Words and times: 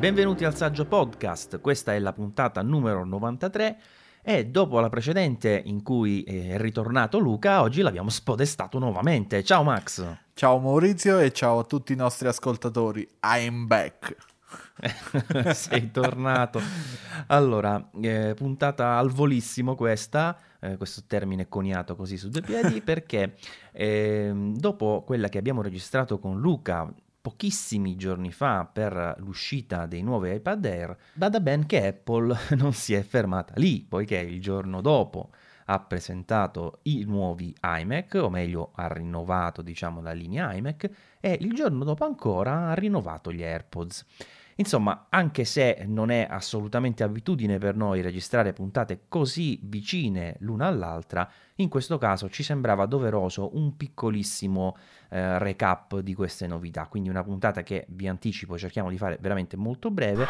Benvenuti 0.00 0.46
al 0.46 0.56
Saggio 0.56 0.86
Podcast, 0.86 1.60
questa 1.60 1.92
è 1.92 1.98
la 1.98 2.14
puntata 2.14 2.62
numero 2.62 3.04
93 3.04 3.78
e 4.22 4.46
dopo 4.46 4.80
la 4.80 4.88
precedente 4.88 5.60
in 5.66 5.82
cui 5.82 6.22
è 6.22 6.56
ritornato 6.56 7.18
Luca, 7.18 7.60
oggi 7.60 7.82
l'abbiamo 7.82 8.08
spodestato 8.08 8.78
nuovamente. 8.78 9.44
Ciao 9.44 9.62
Max! 9.62 10.02
Ciao 10.32 10.58
Maurizio 10.58 11.18
e 11.18 11.32
ciao 11.32 11.58
a 11.58 11.64
tutti 11.64 11.92
i 11.92 11.96
nostri 11.96 12.28
ascoltatori. 12.28 13.06
I'm 13.22 13.66
back. 13.66 14.16
Sei 15.52 15.90
tornato. 15.90 16.62
Allora, 17.26 17.90
eh, 18.00 18.32
puntata 18.34 18.96
al 18.96 19.10
volissimo 19.10 19.74
questa, 19.74 20.34
eh, 20.60 20.78
questo 20.78 21.02
termine 21.06 21.46
coniato 21.46 21.94
così 21.94 22.16
su 22.16 22.30
due 22.30 22.40
piedi, 22.40 22.80
perché 22.80 23.34
eh, 23.70 24.32
dopo 24.34 25.02
quella 25.04 25.28
che 25.28 25.36
abbiamo 25.36 25.60
registrato 25.60 26.18
con 26.18 26.40
Luca 26.40 26.90
pochissimi 27.20 27.96
giorni 27.96 28.32
fa 28.32 28.64
per 28.64 29.16
l'uscita 29.18 29.86
dei 29.86 30.02
nuovi 30.02 30.32
iPad 30.34 30.64
Air, 30.64 30.96
bada 31.12 31.40
ben 31.40 31.66
che 31.66 31.86
Apple 31.86 32.36
non 32.56 32.72
si 32.72 32.94
è 32.94 33.02
fermata 33.02 33.54
lì, 33.56 33.84
poiché 33.86 34.16
il 34.16 34.40
giorno 34.40 34.80
dopo 34.80 35.30
ha 35.66 35.78
presentato 35.80 36.80
i 36.82 37.04
nuovi 37.04 37.54
iMac, 37.62 38.18
o 38.20 38.28
meglio 38.28 38.72
ha 38.74 38.88
rinnovato 38.88 39.62
diciamo 39.62 40.00
la 40.00 40.12
linea 40.12 40.52
iMac, 40.54 40.90
e 41.20 41.36
il 41.40 41.52
giorno 41.52 41.84
dopo 41.84 42.04
ancora 42.04 42.68
ha 42.68 42.74
rinnovato 42.74 43.32
gli 43.32 43.42
AirPods. 43.42 44.04
Insomma, 44.60 45.06
anche 45.08 45.46
se 45.46 45.84
non 45.86 46.10
è 46.10 46.26
assolutamente 46.28 47.02
abitudine 47.02 47.56
per 47.56 47.76
noi 47.76 48.02
registrare 48.02 48.52
puntate 48.52 49.04
così 49.08 49.58
vicine 49.62 50.36
l'una 50.40 50.66
all'altra, 50.66 51.28
in 51.56 51.70
questo 51.70 51.96
caso 51.96 52.28
ci 52.28 52.42
sembrava 52.42 52.84
doveroso 52.84 53.56
un 53.56 53.74
piccolissimo 53.78 54.76
eh, 55.08 55.38
recap 55.38 56.00
di 56.00 56.14
queste 56.14 56.46
novità, 56.46 56.88
quindi 56.88 57.08
una 57.08 57.24
puntata 57.24 57.62
che 57.62 57.86
vi 57.88 58.06
anticipo 58.06 58.58
cerchiamo 58.58 58.90
di 58.90 58.98
fare 58.98 59.16
veramente 59.18 59.56
molto 59.56 59.90
breve, 59.90 60.26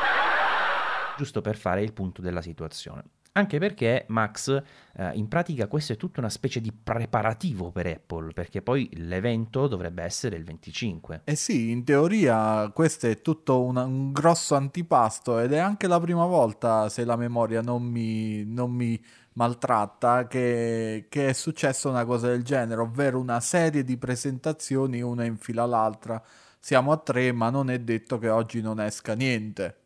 giusto 1.17 1.41
per 1.41 1.57
fare 1.57 1.83
il 1.83 1.93
punto 1.93 2.23
della 2.23 2.41
situazione. 2.41 3.03
Anche 3.33 3.59
perché 3.59 4.07
Max, 4.09 4.61
eh, 4.97 5.11
in 5.15 5.29
pratica 5.29 5.69
questo 5.69 5.93
è 5.93 5.97
tutta 5.97 6.19
una 6.19 6.29
specie 6.29 6.61
di 6.61 6.73
preparativo 6.73 7.71
per 7.71 7.87
Apple, 7.87 8.33
perché 8.33 8.61
poi 8.61 8.89
l'evento 8.95 9.69
dovrebbe 9.69 10.03
essere 10.03 10.37
il 10.37 10.43
25. 10.43 11.23
Eh 11.25 11.37
sì, 11.37 11.71
in 11.71 11.85
teoria 11.85 12.69
questo 12.75 13.07
è 13.07 13.21
tutto 13.23 13.63
una, 13.63 13.85
un 13.85 14.11
grosso 14.11 14.57
antipasto 14.57 15.39
ed 15.39 15.53
è 15.53 15.59
anche 15.59 15.87
la 15.87 16.01
prima 16.01 16.27
volta, 16.27 16.89
se 16.89 17.05
la 17.05 17.15
memoria 17.15 17.61
non 17.63 17.85
mi, 17.85 18.45
non 18.45 18.73
mi 18.73 19.01
maltratta, 19.35 20.27
che, 20.27 21.07
che 21.09 21.29
è 21.29 21.33
successa 21.33 21.89
una 21.89 22.05
cosa 22.05 22.27
del 22.29 22.43
genere, 22.43 22.81
ovvero 22.81 23.21
una 23.21 23.39
serie 23.39 23.85
di 23.85 23.97
presentazioni 23.97 25.03
una 25.03 25.25
in 25.25 25.37
fila 25.37 25.63
all'altra. 25.63 26.21
Siamo 26.59 26.91
a 26.93 26.97
tre, 26.99 27.31
ma 27.33 27.49
non 27.49 27.71
è 27.71 27.79
detto 27.79 28.19
che 28.19 28.29
oggi 28.29 28.61
non 28.61 28.81
esca 28.81 29.15
niente. 29.15 29.80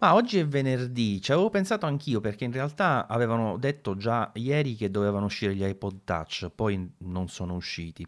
Ma 0.00 0.14
oggi 0.14 0.38
è 0.38 0.46
venerdì, 0.46 1.20
ci 1.20 1.32
avevo 1.32 1.50
pensato 1.50 1.84
anch'io 1.84 2.20
perché 2.20 2.44
in 2.44 2.52
realtà 2.52 3.08
avevano 3.08 3.56
detto 3.56 3.96
già 3.96 4.30
ieri 4.34 4.76
che 4.76 4.92
dovevano 4.92 5.24
uscire 5.24 5.56
gli 5.56 5.64
iPod 5.64 6.04
Touch, 6.04 6.50
poi 6.54 6.92
non 6.98 7.28
sono 7.28 7.54
usciti. 7.54 8.06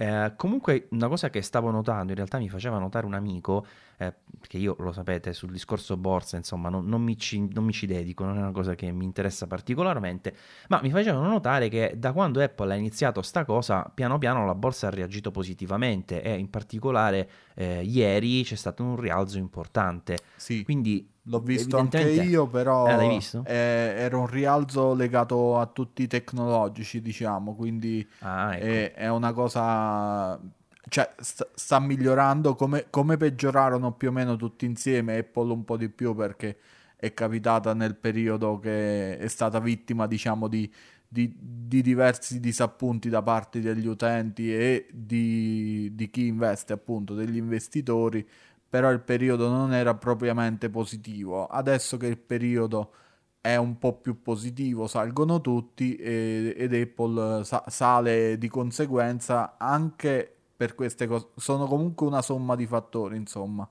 Eh, 0.00 0.32
comunque 0.36 0.86
una 0.92 1.08
cosa 1.08 1.28
che 1.28 1.42
stavo 1.42 1.70
notando, 1.70 2.12
in 2.12 2.16
realtà 2.16 2.38
mi 2.38 2.48
faceva 2.48 2.78
notare 2.78 3.04
un 3.04 3.14
amico, 3.14 3.66
eh, 3.98 4.14
perché 4.38 4.56
io 4.56 4.76
lo 4.78 4.92
sapete 4.92 5.32
sul 5.32 5.50
discorso 5.50 5.96
borsa, 5.96 6.36
insomma 6.36 6.68
non, 6.68 6.86
non, 6.86 7.02
mi 7.02 7.18
ci, 7.18 7.46
non, 7.52 7.64
mi 7.64 7.72
ci, 7.72 7.84
dedico, 7.84 8.24
non 8.24 8.36
è 8.36 8.40
una 8.40 8.52
cosa 8.52 8.74
che 8.76 8.92
mi 8.92 9.04
interessa 9.04 9.48
particolarmente, 9.48 10.34
ma 10.68 10.80
mi 10.80 10.90
facevano 10.90 11.28
notare 11.28 11.68
che 11.68 11.94
da 11.96 12.12
quando 12.12 12.40
Apple 12.40 12.72
ha 12.72 12.76
iniziato 12.76 13.22
sta 13.22 13.44
cosa, 13.44 13.90
piano 13.92 14.18
piano 14.18 14.46
la 14.46 14.54
borsa 14.54 14.86
ha 14.86 14.90
reagito 14.90 15.32
positivamente 15.32 16.22
e 16.22 16.38
in 16.38 16.48
particolare 16.48 17.28
eh, 17.54 17.82
ieri 17.82 18.44
c'è 18.44 18.54
stato 18.54 18.84
un 18.84 19.00
rialzo 19.00 19.36
importante. 19.36 20.16
Sì. 20.36 20.62
Quindi 20.62 21.16
L'ho 21.28 21.40
visto 21.40 21.76
anche 21.76 22.00
io, 22.00 22.46
però 22.46 22.86
eh? 22.86 23.20
È, 23.44 23.94
era 23.98 24.16
un 24.16 24.26
rialzo 24.26 24.94
legato 24.94 25.58
a 25.58 25.66
tutti 25.66 26.02
i 26.02 26.06
tecnologici, 26.06 27.02
diciamo, 27.02 27.54
quindi 27.54 28.06
ah, 28.20 28.54
ecco. 28.56 28.64
è, 28.64 28.92
è, 28.94 29.08
una 29.08 29.32
cosa... 29.32 30.40
Cioè, 30.88 31.12
sta, 31.18 31.46
sta 31.54 31.78
migliorando 31.80 32.54
come, 32.54 32.86
come, 32.88 33.18
peggiorarono 33.18 33.92
più 33.92 34.08
o 34.08 34.12
meno 34.12 34.36
tutti 34.36 34.64
insieme, 34.64 35.18
Apple 35.18 35.52
un 35.52 35.64
po' 35.64 35.76
di 35.76 35.90
più 35.90 36.14
perché 36.14 36.56
è 36.96 37.12
capitata 37.12 37.74
nel 37.74 37.94
periodo 37.94 38.58
che 38.58 39.18
è 39.18 39.28
stata 39.28 39.60
vittima, 39.60 40.06
diciamo, 40.06 40.48
di, 40.48 40.72
di, 41.06 41.30
di 41.38 41.82
diversi 41.82 42.40
disappunti 42.40 43.10
da 43.10 43.22
parte 43.22 43.60
degli 43.60 43.86
utenti 43.86 44.54
e 44.54 44.88
di, 44.90 45.90
di 45.94 46.08
chi 46.08 46.26
investe, 46.26 46.72
appunto, 46.72 47.12
degli 47.14 47.36
investitori 47.36 48.26
però 48.68 48.90
il 48.90 49.00
periodo 49.00 49.48
non 49.48 49.72
era 49.72 49.94
propriamente 49.94 50.68
positivo. 50.70 51.46
Adesso 51.46 51.96
che 51.96 52.06
il 52.06 52.18
periodo 52.18 52.92
è 53.40 53.56
un 53.56 53.78
po' 53.78 53.94
più 53.94 54.22
positivo, 54.22 54.86
salgono 54.86 55.40
tutti 55.40 55.96
e, 55.96 56.54
ed 56.56 56.74
Apple 56.74 57.44
sa- 57.44 57.64
sale 57.68 58.36
di 58.38 58.48
conseguenza 58.48 59.56
anche 59.58 60.32
per 60.56 60.74
queste 60.74 61.06
cose. 61.06 61.28
Sono 61.36 61.66
comunque 61.66 62.06
una 62.06 62.22
somma 62.22 62.56
di 62.56 62.66
fattori, 62.66 63.16
insomma. 63.16 63.68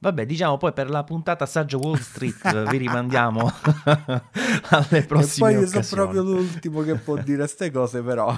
Vabbè, 0.00 0.26
diciamo 0.26 0.58
poi 0.58 0.72
per 0.72 0.88
la 0.88 1.02
puntata 1.02 1.44
Saggio 1.44 1.78
Wall 1.78 1.96
Street 1.96 2.68
vi 2.70 2.76
rimandiamo 2.76 3.50
alle 4.70 5.02
prossime 5.02 5.50
E 5.50 5.54
poi 5.54 5.62
io 5.62 5.66
sono 5.66 6.04
proprio 6.04 6.22
l'ultimo 6.22 6.82
che 6.82 6.94
può 6.94 7.16
dire 7.16 7.38
queste 7.38 7.72
cose, 7.72 8.00
però. 8.02 8.32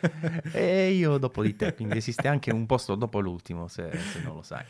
e 0.52 0.90
io 0.90 1.16
dopo 1.16 1.42
di 1.42 1.56
te, 1.56 1.74
quindi 1.74 1.96
esiste 1.96 2.28
anche 2.28 2.52
un 2.52 2.66
posto 2.66 2.96
dopo 2.96 3.20
l'ultimo, 3.20 3.66
se, 3.66 3.90
se 3.92 4.20
non 4.22 4.34
lo 4.34 4.42
sai. 4.42 4.62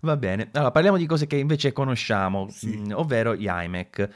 Va 0.00 0.16
bene, 0.16 0.48
allora 0.52 0.72
parliamo 0.72 0.96
di 0.96 1.06
cose 1.06 1.28
che 1.28 1.36
invece 1.36 1.72
conosciamo, 1.72 2.48
sì. 2.50 2.76
mh, 2.76 2.86
mm, 2.86 2.92
ovvero 2.94 3.36
gli 3.36 3.46
iMac. 3.48 4.08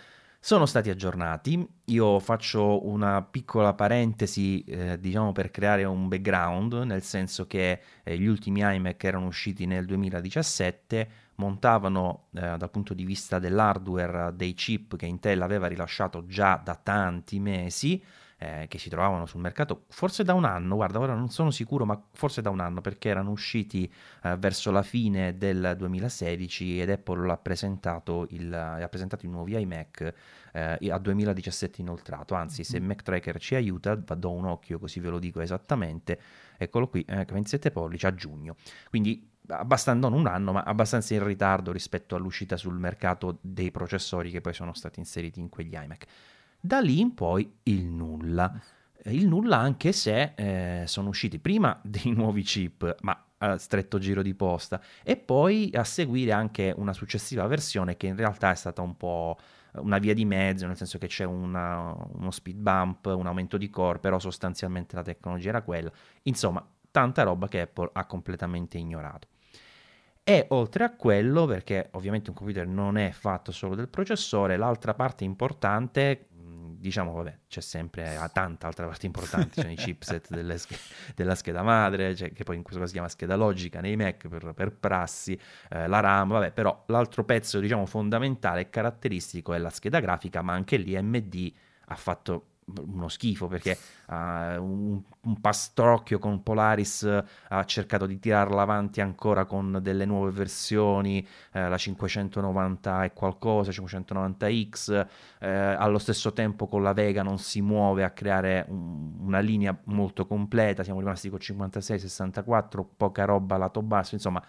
Sono 0.43 0.67
stati 0.67 0.91
aggiornati, 0.91 1.65
io 1.87 2.19
faccio 2.19 2.89
una 2.89 3.23
piccola 3.23 3.75
parentesi, 3.75 4.65
eh, 4.65 4.99
diciamo 4.99 5.33
per 5.33 5.51
creare 5.51 5.85
un 5.85 6.09
background, 6.09 6.73
nel 6.73 7.03
senso 7.03 7.47
che 7.47 7.81
eh, 8.03 8.19
gli 8.19 8.27
ultimi 8.27 8.61
iMac 8.63 9.05
erano 9.05 9.27
usciti 9.27 9.67
nel 9.67 9.85
2017, 9.85 11.20
montavano 11.41 12.27
eh, 12.35 12.57
dal 12.59 12.71
punto 12.71 12.93
di 12.93 13.05
vista 13.05 13.39
dell'hardware 13.39 14.37
dei 14.37 14.53
chip 14.53 14.97
che 14.97 15.07
Intel 15.07 15.41
aveva 15.41 15.67
rilasciato 15.67 16.27
già 16.27 16.61
da 16.63 16.75
tanti 16.75 17.41
mesi, 17.41 18.03
eh, 18.43 18.67
che 18.69 18.79
si 18.79 18.89
trovavano 18.89 19.27
sul 19.27 19.41
mercato 19.41 19.85
forse 19.89 20.23
da 20.25 20.33
un 20.33 20.45
anno, 20.45 20.75
guarda, 20.77 20.99
ora 20.99 21.15
non 21.15 21.29
sono 21.29 21.51
sicuro, 21.51 21.85
ma 21.85 22.03
forse 22.13 22.41
da 22.41 22.49
un 22.49 22.61
anno 22.61 22.81
perché 22.81 23.09
erano 23.11 23.31
usciti 23.31 23.91
eh, 24.23 24.37
verso 24.37 24.71
la 24.71 24.83
fine 24.83 25.37
del 25.37 25.75
2016 25.77 26.81
ed 26.81 26.91
Apple 26.91 27.31
ha 27.31 27.37
presentato, 27.37 28.27
il, 28.31 28.53
ha 28.53 28.89
presentato 28.89 29.27
i 29.27 29.29
nuovi 29.29 29.61
iMac 29.61 30.15
eh, 30.53 30.91
a 30.91 30.99
2017 30.99 31.83
inoltrato, 31.83 32.35
anzi 32.35 32.65
se 32.65 32.81
mm. 32.81 32.85
Mac 32.87 33.03
Tracker 33.03 33.39
ci 33.39 33.55
aiuta, 33.55 33.95
do 33.95 34.31
un 34.33 34.47
occhio 34.47 34.79
così 34.79 35.01
ve 35.01 35.11
lo 35.11 35.19
dico 35.19 35.41
esattamente, 35.41 36.19
eccolo 36.57 36.89
qui, 36.89 37.05
27 37.07 37.69
eh, 37.69 37.71
pollici 37.71 38.07
a 38.07 38.15
giugno, 38.15 38.57
quindi 38.89 39.30
abbastanza, 39.51 40.09
non 40.09 40.19
un 40.19 40.27
anno, 40.27 40.53
ma 40.53 40.63
abbastanza 40.63 41.15
in 41.15 41.25
ritardo 41.25 41.73
rispetto 41.73 42.17
all'uscita 42.17 42.57
sul 42.57 42.79
mercato 42.79 43.39
dei 43.41 43.71
processori 43.71 44.31
che 44.31 44.41
poi 44.41 44.55
sono 44.55 44.73
stati 44.73 44.99
inseriti 44.99 45.41
in 45.41 45.49
quegli 45.49 45.75
iMac. 45.75 46.07
Da 46.61 46.81
lì 46.81 47.01
in 47.01 47.15
poi 47.15 47.51
il 47.65 47.87
nulla. 47.87 48.61
Il 49.05 49.27
nulla 49.27 49.57
anche 49.57 49.93
se 49.93 50.35
eh, 50.35 50.83
sono 50.87 51.09
usciti 51.09 51.39
prima 51.39 51.79
dei 51.85 52.13
nuovi 52.13 52.43
chip, 52.43 52.97
ma 53.01 53.25
a 53.43 53.57
stretto 53.57 53.99
giro 53.99 54.21
di 54.21 54.35
posta, 54.35 54.83
e 55.03 55.17
poi 55.17 55.71
a 55.75 55.85
seguire 55.85 56.33
anche 56.33 56.75
una 56.77 56.93
successiva 56.93 57.47
versione 57.47 57.97
che 57.97 58.07
in 58.07 58.17
realtà 58.17 58.51
è 58.51 58.55
stata 58.55 58.83
un 58.83 58.97
po' 58.99 59.39
una 59.77 59.99
via 59.99 60.15
di 60.15 60.25
mezzo, 60.25 60.67
nel 60.67 60.77
senso 60.77 60.99
che 60.99 61.07
c'è 61.07 61.25
una, 61.25 61.95
uno 62.13 62.31
speed 62.31 62.59
bump, 62.59 63.07
un 63.07 63.27
aumento 63.27 63.57
di 63.57 63.71
core, 63.71 63.99
però 63.99 64.19
sostanzialmente 64.19 64.97
la 64.97 65.03
tecnologia 65.03 65.51
era 65.51 65.63
quella. 65.63 65.91
Insomma, 66.25 66.67
tanta 66.91 67.23
roba 67.23 67.49
che 67.49 67.61
Apple 67.61 67.91
ha 67.93 68.05
completamente 68.05 68.79
ignorato. 68.79 69.29
E 70.31 70.47
oltre 70.51 70.85
a 70.85 70.95
quello, 70.95 71.45
perché 71.45 71.89
ovviamente 71.95 72.31
un 72.31 72.37
computer 72.37 72.65
non 72.65 72.97
è 72.97 73.11
fatto 73.11 73.51
solo 73.51 73.75
del 73.75 73.89
processore, 73.89 74.57
l'altra 74.57 74.95
parte 74.95 75.25
importante, 75.25 76.29
diciamo, 76.79 77.15
vabbè, 77.15 77.39
c'è 77.49 77.61
sempre 77.61 78.17
tanta 78.33 78.69
altra 78.69 78.87
parte 78.87 79.07
importante, 79.07 79.61
c'è 79.61 79.69
i 79.69 79.75
chipset 79.75 80.55
sch- 80.55 81.15
della 81.17 81.35
scheda 81.35 81.65
madre, 81.65 82.15
cioè, 82.15 82.31
che 82.31 82.45
poi 82.45 82.55
in 82.55 82.63
questo 82.63 82.79
caso 82.79 82.93
si 82.93 82.93
chiama 82.93 83.09
scheda 83.09 83.35
logica 83.35 83.81
nei 83.81 83.97
Mac 83.97 84.29
per, 84.29 84.53
per 84.55 84.71
prassi, 84.71 85.37
eh, 85.69 85.89
la 85.89 85.99
RAM, 85.99 86.29
vabbè, 86.29 86.53
però 86.53 86.81
l'altro 86.87 87.25
pezzo, 87.25 87.59
diciamo, 87.59 87.85
fondamentale 87.85 88.61
e 88.61 88.71
caratteristico 88.71 89.53
è 89.53 89.59
la 89.59 89.71
scheda 89.71 89.99
grafica, 89.99 90.43
ma 90.43 90.53
anche 90.53 90.77
lì 90.77 90.95
AMD 90.95 91.53
ha 91.87 91.97
fatto 91.97 92.45
uno 92.87 93.09
schifo 93.09 93.47
perché 93.47 93.77
uh, 94.09 94.15
un, 94.15 95.01
un, 95.21 95.41
pastrocchio 95.41 96.19
con 96.19 96.43
Polaris 96.43 97.03
uh, 97.03 97.25
ha 97.49 97.65
cercato 97.65 98.07
di 98.07 98.19
tirarla 98.19 98.63
avanti 98.63 99.01
ancora 99.01 99.45
con 99.45 99.79
delle 99.83 100.05
nuove 100.05 100.31
versioni, 100.31 101.27
uh, 101.53 101.69
la 101.69 101.77
590 101.77 103.05
e 103.05 103.13
qualcosa, 103.13 103.71
590X, 103.71 105.07
allo 105.41 105.99
stesso 105.99 106.33
tempo 106.33 106.67
con 106.67 106.83
la 106.83 106.93
Vega 106.93 107.23
non 107.23 107.39
si 107.39 107.61
muove 107.63 108.05
a 108.05 108.11
creare 108.11 108.67
un, 108.69 109.15
una 109.21 109.41
linea 109.41 109.77
molto 109.85 110.27
completa, 110.27 110.83
siamo 110.85 111.01
rimasti 111.01 111.31
con 111.31 111.39
56, 111.39 111.99
64, 111.99 112.91
poca 112.97 113.25
roba 113.25 113.57
lato 113.57 113.83
basso, 113.83 114.15
insomma 114.15 114.43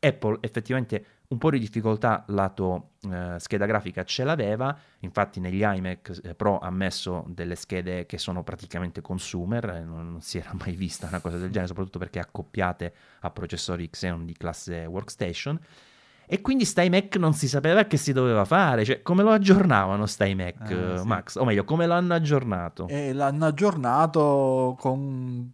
Apple 0.00 0.38
effettivamente 0.40 1.04
un 1.28 1.36
po' 1.36 1.50
di 1.50 1.58
difficoltà 1.58 2.24
lato 2.28 2.92
eh, 3.02 3.36
scheda 3.38 3.66
grafica 3.66 4.02
ce 4.02 4.24
l'aveva, 4.24 4.74
infatti 5.00 5.40
negli 5.40 5.62
iMac 5.62 6.20
eh, 6.22 6.34
Pro 6.34 6.58
ha 6.58 6.70
messo 6.70 7.24
delle 7.28 7.54
schede 7.54 8.06
che 8.06 8.16
sono 8.16 8.42
praticamente 8.42 9.02
consumer, 9.02 9.68
eh, 9.68 9.84
non, 9.84 10.12
non, 10.12 10.20
si 10.22 10.38
era 10.38 10.52
mai 10.58 10.74
vista 10.74 11.06
una 11.06 11.20
cosa 11.20 11.36
del 11.36 11.50
genere, 11.50 11.66
soprattutto 11.66 11.98
perché 11.98 12.18
accoppiate 12.18 12.94
a 13.20 13.30
processori 13.30 13.90
Xeon 13.90 14.24
di 14.24 14.32
classe 14.34 14.86
workstation. 14.86 15.60
E 16.30 16.42
quindi 16.42 16.66
sta 16.66 16.82
iMac 16.82 17.16
non 17.16 17.32
si 17.32 17.48
sapeva 17.48 17.84
che 17.84 17.96
si 17.96 18.12
doveva 18.12 18.44
fare, 18.44 18.84
cioè 18.84 19.02
come 19.02 19.22
lo 19.22 19.30
aggiornavano 19.30 20.06
sta 20.06 20.24
iMac, 20.24 20.70
eh, 20.70 20.98
sì. 20.98 21.06
Max? 21.06 21.36
O 21.36 21.44
meglio, 21.44 21.64
come 21.64 21.86
l'hanno 21.86 22.14
aggiornato? 22.14 22.86
E 22.88 23.12
l'hanno 23.12 23.46
aggiornato 23.46 24.76
con 24.78 25.52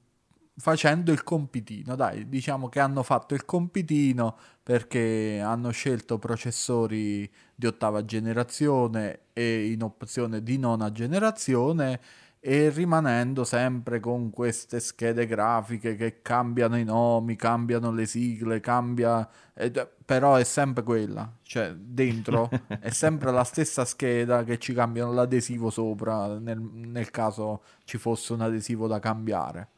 facendo 0.56 1.10
il 1.10 1.24
compitino, 1.24 1.96
dai, 1.96 2.28
diciamo 2.28 2.68
che 2.68 2.78
hanno 2.78 3.02
fatto 3.02 3.34
il 3.34 3.44
compitino 3.44 4.36
perché 4.64 5.42
hanno 5.44 5.70
scelto 5.70 6.18
processori 6.18 7.30
di 7.54 7.66
ottava 7.66 8.02
generazione 8.06 9.26
e 9.34 9.70
in 9.70 9.82
opzione 9.82 10.42
di 10.42 10.56
nona 10.56 10.90
generazione 10.90 12.00
e 12.40 12.70
rimanendo 12.70 13.44
sempre 13.44 14.00
con 14.00 14.30
queste 14.30 14.80
schede 14.80 15.26
grafiche 15.26 15.96
che 15.96 16.22
cambiano 16.22 16.78
i 16.78 16.84
nomi, 16.84 17.36
cambiano 17.36 17.92
le 17.92 18.06
sigle, 18.06 18.60
cambia 18.60 19.28
eh, 19.52 19.70
però 20.04 20.36
è 20.36 20.44
sempre 20.44 20.82
quella, 20.82 21.30
cioè 21.42 21.72
dentro 21.74 22.48
è 22.80 22.88
sempre 22.90 23.32
la 23.32 23.44
stessa 23.44 23.84
scheda 23.84 24.44
che 24.44 24.58
ci 24.58 24.72
cambiano 24.72 25.12
l'adesivo 25.12 25.68
sopra 25.68 26.38
nel, 26.38 26.58
nel 26.58 27.10
caso 27.10 27.62
ci 27.84 27.98
fosse 27.98 28.32
un 28.32 28.40
adesivo 28.40 28.86
da 28.86 28.98
cambiare. 28.98 29.68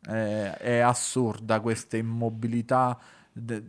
È, 0.00 0.56
è 0.58 0.78
assurda 0.78 1.60
questa 1.60 1.96
immobilità 1.96 2.98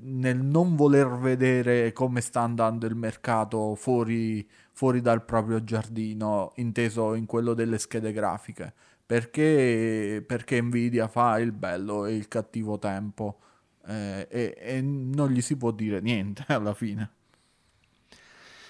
nel 0.01 0.37
non 0.37 0.75
voler 0.75 1.07
vedere 1.17 1.91
come 1.91 2.21
sta 2.21 2.41
andando 2.41 2.85
il 2.85 2.95
mercato 2.95 3.75
fuori, 3.75 4.47
fuori 4.71 5.01
dal 5.01 5.23
proprio 5.25 5.63
giardino, 5.63 6.53
inteso 6.55 7.13
in 7.13 7.25
quello 7.25 7.53
delle 7.53 7.77
schede 7.77 8.11
grafiche. 8.13 8.73
Perché, 9.05 10.23
perché 10.25 10.61
Nvidia 10.61 11.07
fa 11.07 11.39
il 11.39 11.53
bello 11.53 12.05
e 12.05 12.15
il 12.15 12.27
cattivo 12.27 12.77
tempo 12.77 13.39
eh, 13.85 14.27
e, 14.29 14.55
e 14.57 14.81
non 14.81 15.29
gli 15.29 15.41
si 15.41 15.55
può 15.55 15.71
dire 15.71 16.01
niente 16.01 16.43
alla 16.53 16.73
fine. 16.73 17.11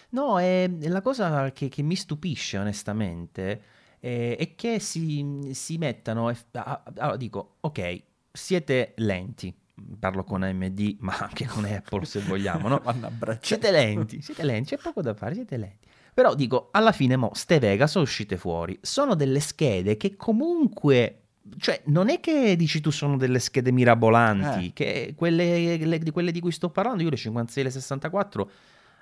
No, 0.09 0.39
è 0.39 0.69
la 0.79 1.01
cosa 1.01 1.51
che, 1.51 1.67
che 1.67 1.81
mi 1.81 1.95
stupisce 1.95 2.57
onestamente 2.57 3.61
eh, 3.99 4.37
e 4.39 4.55
che 4.55 4.79
si, 4.79 5.49
si 5.53 5.77
mettano, 5.77 6.31
allora 6.51 7.17
dico, 7.17 7.57
ok, 7.59 8.03
siete 8.31 8.93
lenti, 8.97 9.53
parlo 9.99 10.23
con 10.23 10.43
AMD, 10.43 10.97
ma 10.99 11.17
anche 11.17 11.45
con 11.45 11.65
Apple 11.65 12.05
se 12.05 12.19
vogliamo, 12.21 12.67
no? 12.67 12.81
siete 13.41 13.71
lenti, 13.71 14.21
siete 14.21 14.43
lenti, 14.43 14.75
c'è 14.75 14.81
poco 14.81 15.01
da 15.01 15.13
fare, 15.13 15.33
siete 15.33 15.57
lenti. 15.57 15.87
Però 16.13 16.33
dico, 16.33 16.69
alla 16.71 16.91
fine 16.91 17.15
mo, 17.15 17.31
ste 17.33 17.59
Vega 17.59 17.87
sono 17.87 18.03
uscite 18.03 18.37
fuori, 18.37 18.77
sono 18.81 19.15
delle 19.15 19.39
schede 19.39 19.97
che 19.97 20.15
comunque 20.15 21.21
cioè, 21.59 21.81
non 21.85 22.09
è 22.09 22.19
che 22.19 22.55
dici 22.57 22.81
tu 22.81 22.89
sono 22.89 23.15
delle 23.15 23.39
schede 23.39 23.71
mirabolanti, 23.71 24.67
eh. 24.67 24.73
che 24.73 25.13
quelle, 25.15 25.77
le, 25.77 25.99
di 25.99 26.11
quelle 26.11 26.31
di 26.31 26.41
cui 26.41 26.51
sto 26.51 26.69
parlando, 26.69 27.03
io 27.03 27.09
le 27.09 27.15
56 27.15 27.61
e 27.61 27.65
le 27.65 27.71
64, 27.71 28.51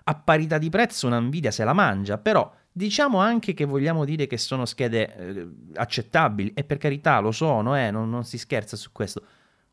a 0.03 0.15
parità 0.15 0.57
di 0.57 0.69
prezzo 0.69 1.07
una 1.07 1.19
Nvidia 1.19 1.51
se 1.51 1.63
la 1.63 1.73
mangia, 1.73 2.17
però 2.17 2.51
Diciamo 2.77 3.19
anche 3.19 3.53
che 3.53 3.63
vogliamo 3.63 4.03
dire 4.03 4.27
che 4.27 4.37
sono 4.37 4.65
schede 4.65 5.15
eh, 5.15 5.47
accettabili, 5.75 6.51
e 6.53 6.65
per 6.65 6.77
carità 6.77 7.19
lo 7.19 7.31
sono, 7.31 7.73
eh, 7.77 7.89
non, 7.89 8.09
non 8.09 8.25
si 8.25 8.37
scherza 8.37 8.75
su 8.75 8.91
questo. 8.91 9.23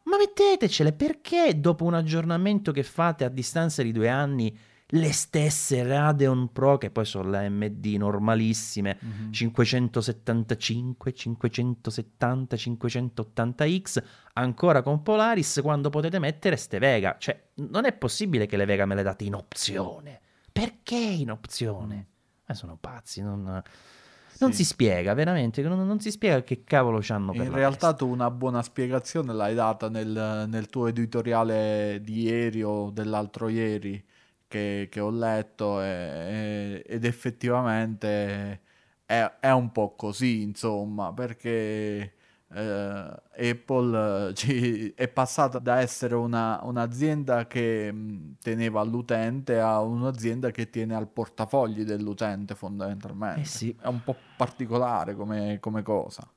Ma 0.05 0.17
mettetecele 0.17 0.93
perché 0.93 1.59
dopo 1.59 1.85
un 1.85 1.95
aggiornamento 1.95 2.73
che 2.73 2.83
fate 2.83 3.25
a 3.25 3.29
distanza 3.29 3.83
di 3.83 3.93
due 3.93 4.09
anni 4.09 4.57
le 4.95 5.13
stesse 5.13 5.83
Radeon 5.85 6.53
Pro, 6.53 6.77
che 6.77 6.91
poi 6.91 7.05
sono 7.07 7.31
le 7.31 7.47
AMD 7.47 7.87
normalissime, 7.97 8.99
mm-hmm. 9.03 9.33
575, 9.33 11.13
570, 11.13 12.57
580X, 12.57 14.03
ancora 14.35 14.83
con 14.83 15.03
Polaris, 15.03 15.61
quando 15.63 15.89
potete 15.89 16.19
mettere 16.19 16.57
ste 16.57 16.79
Vega. 16.79 17.17
Cioè, 17.19 17.41
non 17.71 17.87
è 17.87 17.93
possibile 17.95 18.45
che 18.47 18.59
le 18.59 18.67
Vega 18.67 18.85
me 18.85 18.95
le 18.95 19.03
date 19.03 19.25
in 19.25 19.35
opzione. 19.35 20.21
Perché 20.53 20.97
in 20.97 21.31
opzione? 21.31 21.95
Mm. 21.97 22.51
Eh, 22.51 22.55
sono 22.55 22.77
pazzi, 22.79 23.23
non... 23.23 23.63
Non 24.43 24.53
si 24.53 24.65
spiega, 24.65 25.15
veramente, 25.15 25.63
non, 25.63 25.87
non, 25.87 26.01
si 26.01 26.11
spiega 26.11 26.43
che 26.43 26.65
cavolo 26.65 27.03
ci 27.03 27.13
hanno 27.13 27.33
per 27.33 27.47
In 27.47 27.53
realtà 27.53 27.91
testa. 27.91 28.05
tu 28.05 28.09
una 28.09 28.31
buona 28.31 28.63
spiegazione 28.63 29.33
l'hai 29.33 29.55
data 29.55 29.89
nel, 29.89 30.47
nel, 30.49 30.67
tuo 30.69 30.89
editoriale 30.89 32.01
di 32.03 32.23
ieri 32.23 32.63
o 32.63 32.91
dell'altro 32.91 33.49
ieri 33.49 34.03
che, 34.47 34.89
che 34.91 35.01
ho 35.01 35.11
letto 35.11 35.81
e, 35.81 36.83
ed 36.87 37.05
effettivamente 37.05 38.61
è, 39.07 39.33
è, 39.41 39.51
un 39.51 39.71
po' 39.73 39.95
così, 39.95 40.43
insomma, 40.43 41.13
perché 41.13 42.15
eh, 42.55 43.51
Apple 43.51 44.29
eh, 44.29 44.35
ci, 44.35 44.93
è 44.97 45.09
passata 45.09 45.59
da 45.59 45.81
essere 45.81 46.15
una, 46.15 46.61
un'azienda 46.63 47.47
che 47.47 47.93
mh, 47.93 48.37
teneva 48.43 48.81
all'utente 48.81 49.59
a 49.61 49.81
un'azienda 49.81 50.51
che 50.51 50.71
tiene 50.71 50.95
al 50.95 51.09
portafogli 51.09 51.83
dell'utente 51.83 52.55
fondamentalmente. 52.55 53.41
Eh 53.41 53.45
sì. 53.45 53.77
È 53.81 53.87
un 53.87 54.03
po' 54.03 54.17
particolare 54.37 55.15
come, 55.15 55.59
come 55.61 55.83
cosa. 55.83 56.29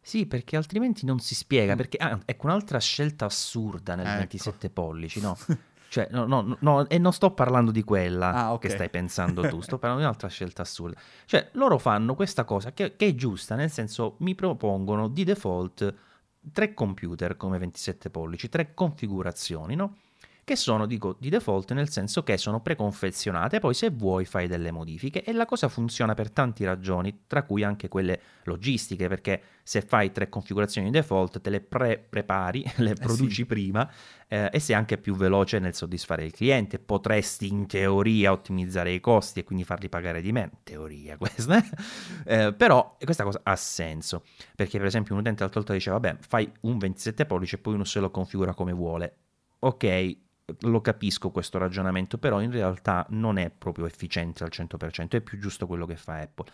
Sì, 0.00 0.26
perché 0.26 0.56
altrimenti 0.56 1.06
non 1.06 1.18
si 1.18 1.34
spiega. 1.34 1.72
Mm. 1.72 1.76
Perché, 1.76 1.96
ah, 1.96 2.18
ecco, 2.26 2.46
un'altra 2.46 2.78
scelta 2.78 3.24
assurda 3.24 3.94
nel 3.94 4.06
ecco. 4.06 4.18
27 4.18 4.68
pollici, 4.68 5.20
no? 5.20 5.36
Cioè, 5.94 6.08
no, 6.10 6.26
no, 6.26 6.56
no, 6.58 6.88
e 6.88 6.98
non 6.98 7.12
sto 7.12 7.30
parlando 7.30 7.70
di 7.70 7.84
quella 7.84 8.32
ah, 8.34 8.52
okay. 8.52 8.68
che 8.68 8.74
stai 8.74 8.90
pensando 8.90 9.48
tu, 9.48 9.60
sto 9.60 9.78
parlando 9.78 10.02
di 10.02 10.08
un'altra 10.08 10.26
scelta 10.26 10.62
assurda. 10.62 10.98
Cioè, 11.24 11.50
loro 11.52 11.78
fanno 11.78 12.16
questa 12.16 12.42
cosa 12.42 12.72
che, 12.72 12.96
che, 12.96 13.06
è 13.06 13.14
giusta, 13.14 13.54
nel 13.54 13.70
senso, 13.70 14.16
mi 14.18 14.34
propongono 14.34 15.06
di 15.06 15.22
default 15.22 15.94
tre 16.52 16.74
computer 16.74 17.36
come 17.36 17.58
27 17.58 18.10
pollici, 18.10 18.48
tre 18.48 18.74
configurazioni, 18.74 19.76
no? 19.76 19.98
Che 20.44 20.56
sono, 20.56 20.86
dico, 20.86 21.16
di 21.18 21.30
default 21.30 21.72
nel 21.72 21.90
senso 21.90 22.22
che 22.22 22.36
sono 22.36 22.60
preconfezionate, 22.60 23.60
poi 23.60 23.74
se 23.74 23.90
vuoi 23.90 24.24
fai 24.26 24.46
delle 24.46 24.70
modifiche. 24.70 25.24
E 25.24 25.32
la 25.32 25.46
cosa 25.46 25.68
funziona 25.68 26.14
per 26.14 26.30
tante 26.30 26.64
ragioni, 26.64 27.22
tra 27.26 27.42
cui 27.42 27.62
anche 27.62 27.88
quelle 27.88 28.20
logistiche, 28.44 29.08
perché 29.08 29.40
se 29.62 29.80
fai 29.80 30.12
tre 30.12 30.28
configurazioni 30.28 30.90
di 30.90 30.92
default 30.92 31.40
te 31.40 31.50
le 31.50 31.60
pre-prepari, 31.60 32.64
le 32.76 32.90
eh 32.90 32.94
produci 32.94 33.34
sì. 33.34 33.46
prima 33.46 33.90
eh, 34.28 34.50
e 34.52 34.60
sei 34.60 34.76
anche 34.76 34.98
più 34.98 35.16
veloce 35.16 35.58
nel 35.58 35.74
soddisfare 35.74 36.24
il 36.24 36.32
cliente, 36.32 36.78
potresti 36.78 37.48
in 37.48 37.66
teoria 37.66 38.30
ottimizzare 38.30 38.92
i 38.92 39.00
costi 39.00 39.40
e 39.40 39.44
quindi 39.44 39.64
farli 39.64 39.88
pagare 39.88 40.20
di 40.20 40.32
meno, 40.32 40.50
teoria 40.62 41.16
questa, 41.18 41.62
eh, 42.24 42.52
però 42.52 42.96
questa 43.02 43.24
cosa 43.24 43.40
ha 43.42 43.56
senso, 43.56 44.24
perché 44.54 44.76
per 44.76 44.86
esempio 44.86 45.14
un 45.14 45.20
utente 45.20 45.40
l'altra 45.40 45.60
volta 45.60 45.74
diceva, 45.74 45.98
vabbè, 45.98 46.18
fai 46.20 46.50
un 46.60 46.78
27 46.78 47.24
pollici 47.24 47.54
e 47.54 47.58
poi 47.58 47.74
uno 47.74 47.84
se 47.84 48.00
lo 48.00 48.10
configura 48.10 48.52
come 48.52 48.72
vuole. 48.72 49.16
Ok, 49.60 50.16
lo 50.60 50.80
capisco 50.80 51.30
questo 51.30 51.58
ragionamento, 51.58 52.18
però 52.18 52.40
in 52.40 52.50
realtà 52.50 53.06
non 53.10 53.38
è 53.38 53.50
proprio 53.50 53.86
efficiente 53.86 54.44
al 54.44 54.50
100%, 54.52 55.10
è 55.10 55.20
più 55.20 55.38
giusto 55.38 55.66
quello 55.66 55.86
che 55.86 55.96
fa 55.96 56.18
Apple. 56.18 56.46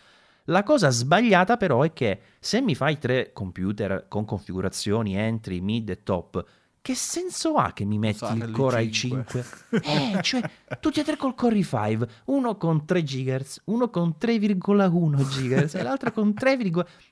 La 0.44 0.62
cosa 0.62 0.90
sbagliata 0.90 1.56
però 1.56 1.82
è 1.82 1.92
che 1.92 2.20
se 2.38 2.60
mi 2.60 2.74
fai 2.74 2.98
tre 2.98 3.32
computer 3.32 4.06
con 4.08 4.24
configurazioni 4.24 5.16
entry, 5.16 5.60
mid 5.60 5.90
e 5.90 6.02
top, 6.02 6.44
che 6.82 6.94
senso 6.94 7.54
ha 7.56 7.72
che 7.72 7.84
mi 7.84 7.98
metti 7.98 8.24
il 8.24 8.50
Core 8.50 8.82
i5? 8.82 9.44
eh, 10.16 10.22
cioè, 10.22 10.40
tutti 10.80 11.00
e 11.00 11.04
tre 11.04 11.16
col 11.16 11.34
Core 11.34 11.58
i5, 11.58 12.08
uno 12.26 12.56
con 12.56 12.86
3 12.86 13.02
GHz, 13.02 13.62
uno 13.64 13.90
con 13.90 14.14
3,1 14.18 15.16
GHz 15.16 15.74
e 15.74 15.82
l'altro 15.82 16.10
con 16.10 16.32
3, 16.32 16.58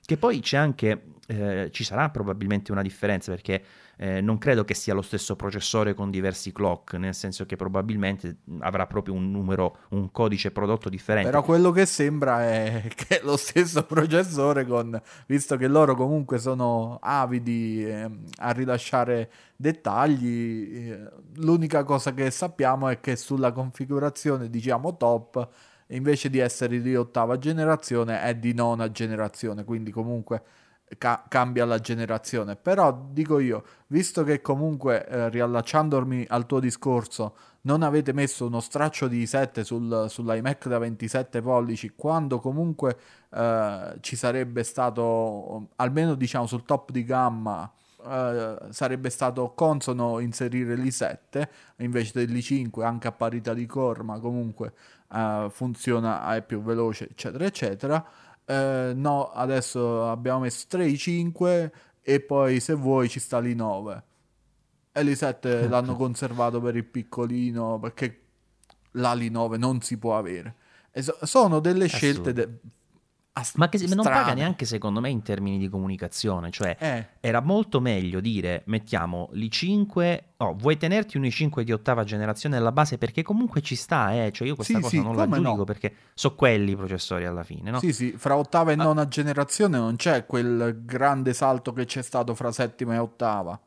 che 0.03 0.17
poi 0.17 0.39
c'è 0.39 0.57
anche, 0.57 1.03
eh, 1.29 1.69
ci 1.71 1.83
sarà 1.83 2.09
probabilmente 2.09 2.71
una 2.71 2.81
differenza 2.81 3.31
perché 3.31 3.63
eh, 3.97 4.19
non 4.19 4.39
credo 4.39 4.65
che 4.65 4.73
sia 4.73 4.95
lo 4.95 5.03
stesso 5.03 5.35
processore 5.35 5.93
con 5.93 6.09
diversi 6.09 6.51
clock, 6.51 6.93
nel 6.93 7.13
senso 7.13 7.45
che 7.45 7.55
probabilmente 7.55 8.37
avrà 8.61 8.87
proprio 8.87 9.13
un 9.13 9.29
numero, 9.29 9.77
un 9.89 10.11
codice 10.11 10.49
prodotto 10.49 10.89
differente. 10.89 11.29
Però 11.29 11.43
quello 11.43 11.69
che 11.69 11.85
sembra 11.85 12.43
è 12.43 12.87
che 12.95 13.19
è 13.19 13.21
lo 13.23 13.37
stesso 13.37 13.83
processore 13.83 14.65
con, 14.65 14.99
visto 15.27 15.55
che 15.55 15.67
loro 15.67 15.95
comunque 15.95 16.39
sono 16.39 16.97
avidi 16.99 17.85
eh, 17.85 18.09
a 18.37 18.51
rilasciare 18.51 19.29
dettagli, 19.55 20.89
eh, 20.89 21.09
l'unica 21.35 21.83
cosa 21.83 22.13
che 22.13 22.31
sappiamo 22.31 22.87
è 22.87 22.99
che 22.99 23.15
sulla 23.15 23.51
configurazione 23.51 24.49
diciamo 24.49 24.97
top 24.97 25.47
invece 25.89 26.29
di 26.29 26.39
essere 26.39 26.81
di 26.81 26.95
ottava 26.95 27.37
generazione 27.37 28.21
è 28.21 28.35
di 28.35 28.53
nona 28.53 28.91
generazione, 28.91 29.63
quindi 29.63 29.91
comunque 29.91 30.41
ca- 30.97 31.23
cambia 31.27 31.65
la 31.65 31.79
generazione. 31.79 32.55
Però 32.55 33.07
dico 33.11 33.39
io, 33.39 33.63
visto 33.87 34.23
che 34.23 34.41
comunque 34.41 35.05
eh, 35.05 35.29
riallacciandomi 35.29 36.25
al 36.29 36.45
tuo 36.45 36.59
discorso, 36.59 37.35
non 37.61 37.83
avete 37.83 38.13
messo 38.13 38.45
uno 38.45 38.61
straccio 38.61 39.07
di 39.07 39.25
7 39.25 39.63
sul, 39.63 40.05
sull'iMac 40.07 40.67
da 40.67 40.77
27 40.77 41.41
pollici, 41.41 41.91
quando 41.95 42.39
comunque 42.39 42.97
eh, 43.29 43.97
ci 43.99 44.15
sarebbe 44.15 44.63
stato, 44.63 45.69
almeno 45.75 46.15
diciamo 46.15 46.47
sul 46.47 46.63
top 46.63 46.91
di 46.91 47.03
gamma, 47.03 47.69
eh, 48.05 48.57
sarebbe 48.69 49.09
stato 49.09 49.51
consono 49.53 50.19
inserire 50.19 50.75
l'i7 50.75 51.47
invece 51.77 52.25
dell'i5 52.25 52.81
anche 52.83 53.07
a 53.07 53.11
parità 53.11 53.53
di 53.53 53.65
core, 53.65 54.03
ma 54.03 54.19
comunque 54.19 54.73
eh, 55.13 55.47
funziona, 55.51 56.33
è 56.35 56.41
più 56.41 56.61
veloce, 56.61 57.09
eccetera, 57.09 57.45
eccetera. 57.45 58.05
Eh, 58.49 58.93
no, 58.95 59.29
adesso 59.29 60.09
abbiamo 60.09 60.39
messo 60.39 60.65
3 60.67 60.87
i5 60.87 61.71
e 62.01 62.19
poi 62.19 62.59
se 62.59 62.73
vuoi 62.73 63.07
ci 63.07 63.19
sta 63.19 63.39
l'i9. 63.39 64.01
E 64.91 65.03
l'i7 65.03 65.69
l'hanno 65.69 65.95
conservato 65.95 66.59
per 66.59 66.75
il 66.75 66.83
piccolino 66.83 67.77
perché 67.77 68.21
l'Ali9 68.95 69.57
non 69.59 69.81
si 69.81 69.97
può 69.99 70.17
avere. 70.17 70.55
So, 70.93 71.15
sono 71.21 71.59
delle 71.59 71.85
scelte 71.87 72.33
de- 72.33 72.49
ma 73.55 73.69
che 73.69 73.85
non 73.87 74.03
paga 74.03 74.33
neanche 74.33 74.65
secondo 74.65 74.99
me 74.99 75.09
in 75.09 75.21
termini 75.21 75.57
di 75.57 75.69
comunicazione, 75.69 76.51
cioè 76.51 76.75
eh. 76.79 77.07
era 77.19 77.39
molto 77.41 77.79
meglio 77.79 78.19
dire 78.19 78.63
mettiamo 78.65 79.29
l'i5, 79.33 80.19
oh, 80.37 80.55
vuoi 80.55 80.77
tenerti 80.77 81.17
un 81.17 81.23
i5 81.23 81.61
di 81.61 81.71
ottava 81.71 82.03
generazione 82.03 82.57
alla 82.57 82.71
base 82.71 82.97
perché 82.97 83.21
comunque 83.21 83.61
ci 83.61 83.75
sta, 83.75 84.13
eh? 84.13 84.31
cioè 84.31 84.47
io 84.47 84.55
questa 84.55 84.75
sì, 84.75 84.81
cosa 84.81 84.95
sì, 84.97 85.01
non 85.01 85.15
la 85.15 85.27
giudico 85.27 85.55
no. 85.55 85.63
perché 85.63 85.93
so 86.13 86.35
quelli 86.35 86.71
i 86.71 86.75
processori 86.75 87.25
alla 87.25 87.43
fine, 87.43 87.71
no? 87.71 87.79
Sì, 87.79 87.93
sì, 87.93 88.13
fra 88.17 88.35
ottava 88.35 88.71
e 88.71 88.73
ah. 88.73 88.83
nona 88.83 89.07
generazione 89.07 89.77
non 89.77 89.95
c'è 89.95 90.25
quel 90.25 90.81
grande 90.83 91.33
salto 91.33 91.71
che 91.71 91.85
c'è 91.85 92.01
stato 92.01 92.35
fra 92.35 92.51
settima 92.51 92.95
e 92.95 92.97
ottava. 92.97 93.59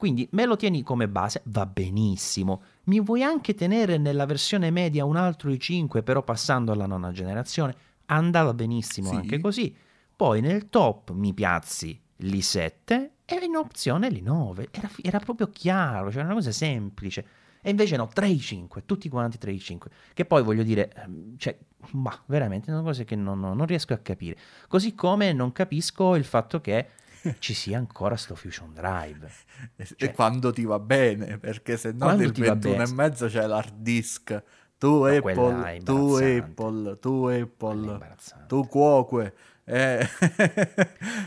Quindi 0.00 0.26
me 0.32 0.46
lo 0.46 0.56
tieni 0.56 0.82
come 0.82 1.08
base, 1.08 1.42
va 1.44 1.66
benissimo. 1.66 2.62
Mi 2.84 3.00
vuoi 3.00 3.22
anche 3.22 3.52
tenere 3.52 3.98
nella 3.98 4.24
versione 4.24 4.70
media 4.70 5.04
un 5.04 5.16
altro 5.16 5.50
i5 5.50 6.02
però 6.02 6.22
passando 6.22 6.72
alla 6.72 6.86
nona 6.86 7.12
generazione? 7.12 7.74
Andava 8.16 8.54
benissimo 8.54 9.10
sì. 9.10 9.14
anche 9.16 9.40
così. 9.40 9.74
Poi 10.14 10.40
nel 10.40 10.68
top 10.68 11.12
mi 11.12 11.32
piazzi 11.32 11.98
l'i7 12.20 13.08
e 13.24 13.44
in 13.44 13.56
opzione 13.56 14.08
l'i9. 14.08 14.68
Era, 14.70 14.90
era 15.02 15.18
proprio 15.18 15.48
chiaro, 15.48 16.10
cioè 16.10 16.24
una 16.24 16.34
cosa 16.34 16.52
semplice. 16.52 17.26
E 17.62 17.70
invece 17.70 17.96
no, 17.96 18.08
3 18.08 18.28
i5, 18.28 18.82
tutti 18.86 19.08
quanti 19.08 19.38
3 19.38 19.52
i5. 19.52 19.78
Che 20.14 20.24
poi 20.24 20.42
voglio 20.42 20.62
dire, 20.62 20.92
ehm, 20.94 21.36
cioè, 21.36 21.56
ma 21.92 22.18
veramente 22.26 22.70
una 22.70 22.82
cosa 22.82 23.04
che 23.04 23.16
non, 23.16 23.40
non 23.40 23.66
riesco 23.66 23.92
a 23.92 23.98
capire. 23.98 24.36
Così 24.66 24.94
come 24.94 25.32
non 25.32 25.52
capisco 25.52 26.14
il 26.16 26.24
fatto 26.24 26.60
che 26.60 26.88
ci 27.38 27.54
sia 27.54 27.78
ancora 27.78 28.16
sto 28.16 28.34
Fusion 28.34 28.72
Drive. 28.72 29.30
Cioè, 29.76 29.94
e 29.96 30.12
quando 30.12 30.52
ti 30.52 30.64
va 30.64 30.78
bene, 30.78 31.38
perché 31.38 31.76
se 31.76 31.92
no 31.92 32.14
nel 32.14 32.32
21 32.32 32.82
e 32.82 32.92
mezzo 32.92 33.26
c'è 33.26 33.46
l'hard 33.46 33.74
disk 33.76 34.42
tu 34.80 35.02
Apple, 35.02 35.82
tu 35.84 36.14
Apple, 36.14 36.98
tu 36.98 37.26
Apple, 37.26 38.16
tu 38.48 38.66
Cuoque. 38.66 39.34
Eh. 39.64 40.08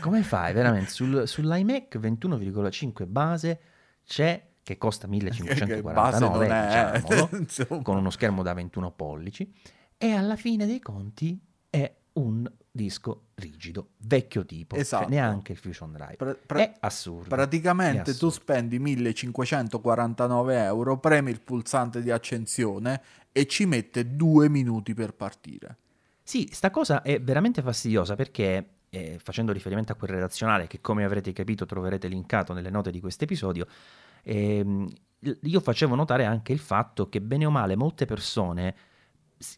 Come 0.00 0.22
fai 0.26 0.52
veramente? 0.52 0.90
Sul, 0.90 1.28
sull'iMac 1.28 1.96
21,5 1.96 3.06
base 3.06 3.60
c'è 4.04 4.44
che 4.60 4.76
costa 4.76 5.06
1549 5.06 6.46
è, 6.48 7.00
diciamolo, 7.00 7.78
con 7.82 7.96
uno 7.96 8.10
schermo 8.10 8.42
da 8.42 8.54
21 8.54 8.90
pollici 8.90 9.54
e 9.96 10.10
alla 10.10 10.34
fine 10.34 10.66
dei 10.66 10.80
conti 10.80 11.40
è 11.70 11.94
un 12.14 12.50
disco 12.76 13.26
rigido, 13.34 13.90
vecchio 13.98 14.44
tipo, 14.44 14.74
cioè 14.74 14.84
esatto. 14.84 15.04
cioè 15.04 15.12
neanche 15.12 15.52
il 15.52 15.58
Fusion 15.58 15.92
Drive. 15.92 16.16
Pra- 16.16 16.36
pra- 16.46 16.58
è 16.58 16.72
assurdo. 16.80 17.28
Praticamente 17.28 17.98
è 17.98 18.00
assurdo. 18.00 18.18
tu 18.18 18.30
spendi 18.30 18.78
1549 18.80 20.62
euro, 20.64 20.98
premi 20.98 21.30
il 21.30 21.40
pulsante 21.40 22.02
di 22.02 22.10
accensione 22.10 23.00
e 23.36 23.46
ci 23.46 23.66
mette 23.66 24.14
due 24.14 24.48
minuti 24.48 24.94
per 24.94 25.12
partire. 25.12 25.78
Sì, 26.22 26.48
sta 26.52 26.70
cosa 26.70 27.02
è 27.02 27.20
veramente 27.20 27.62
fastidiosa 27.62 28.14
perché, 28.14 28.76
eh, 28.88 29.18
facendo 29.20 29.50
riferimento 29.50 29.90
a 29.90 29.96
quel 29.96 30.12
redazionale 30.12 30.68
che 30.68 30.80
come 30.80 31.02
avrete 31.02 31.32
capito 31.32 31.66
troverete 31.66 32.06
linkato 32.06 32.52
nelle 32.52 32.70
note 32.70 32.92
di 32.92 33.00
questo 33.00 33.24
episodio, 33.24 33.66
ehm, 34.22 34.88
io 35.42 35.60
facevo 35.60 35.96
notare 35.96 36.24
anche 36.24 36.52
il 36.52 36.60
fatto 36.60 37.08
che 37.08 37.20
bene 37.20 37.44
o 37.44 37.50
male 37.50 37.74
molte 37.74 38.04
persone 38.04 38.74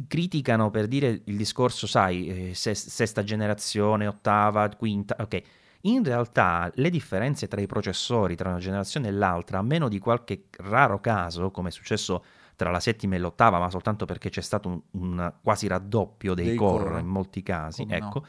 criticano 0.09 0.71
per 0.71 0.89
dire 0.89 1.21
il 1.27 1.37
discorso, 1.37 1.87
sai, 1.87 2.51
eh, 2.51 2.55
sesta 2.55 3.23
generazione, 3.23 4.07
ottava, 4.07 4.71
quinta, 4.71 5.17
ok. 5.21 5.43
In 5.83 6.03
realtà 6.03 6.71
le 6.77 6.89
differenze 6.89 7.47
tra 7.47 7.61
i 7.61 7.67
processori 7.67 8.37
tra 8.37 8.49
una 8.49 8.59
generazione 8.59 9.09
e 9.09 9.13
l'altra, 9.13 9.59
a 9.59 9.63
meno 9.63 9.89
di 9.89 9.99
qualche 9.99 10.47
raro 10.61 10.99
caso, 10.99 11.51
come 11.51 11.69
è 11.69 11.73
successo 11.73 12.25
tra 12.57 12.71
la 12.71 12.81
settima 12.81 13.15
e 13.15 13.19
l'ottava, 13.19 13.59
ma 13.59 13.71
soltanto 13.71 14.07
perché 14.07 14.31
c'è 14.31 14.41
stato 14.41 14.69
un, 14.69 14.81
un 14.93 15.33
quasi 15.43 15.67
raddoppio 15.69 16.35
dei, 16.35 16.47
dei 16.47 16.57
core, 16.57 16.85
core, 16.85 17.01
in 17.01 17.07
molti 17.07 17.43
casi, 17.43 17.83
come 17.83 17.97
ecco. 17.97 18.21
No. 18.21 18.27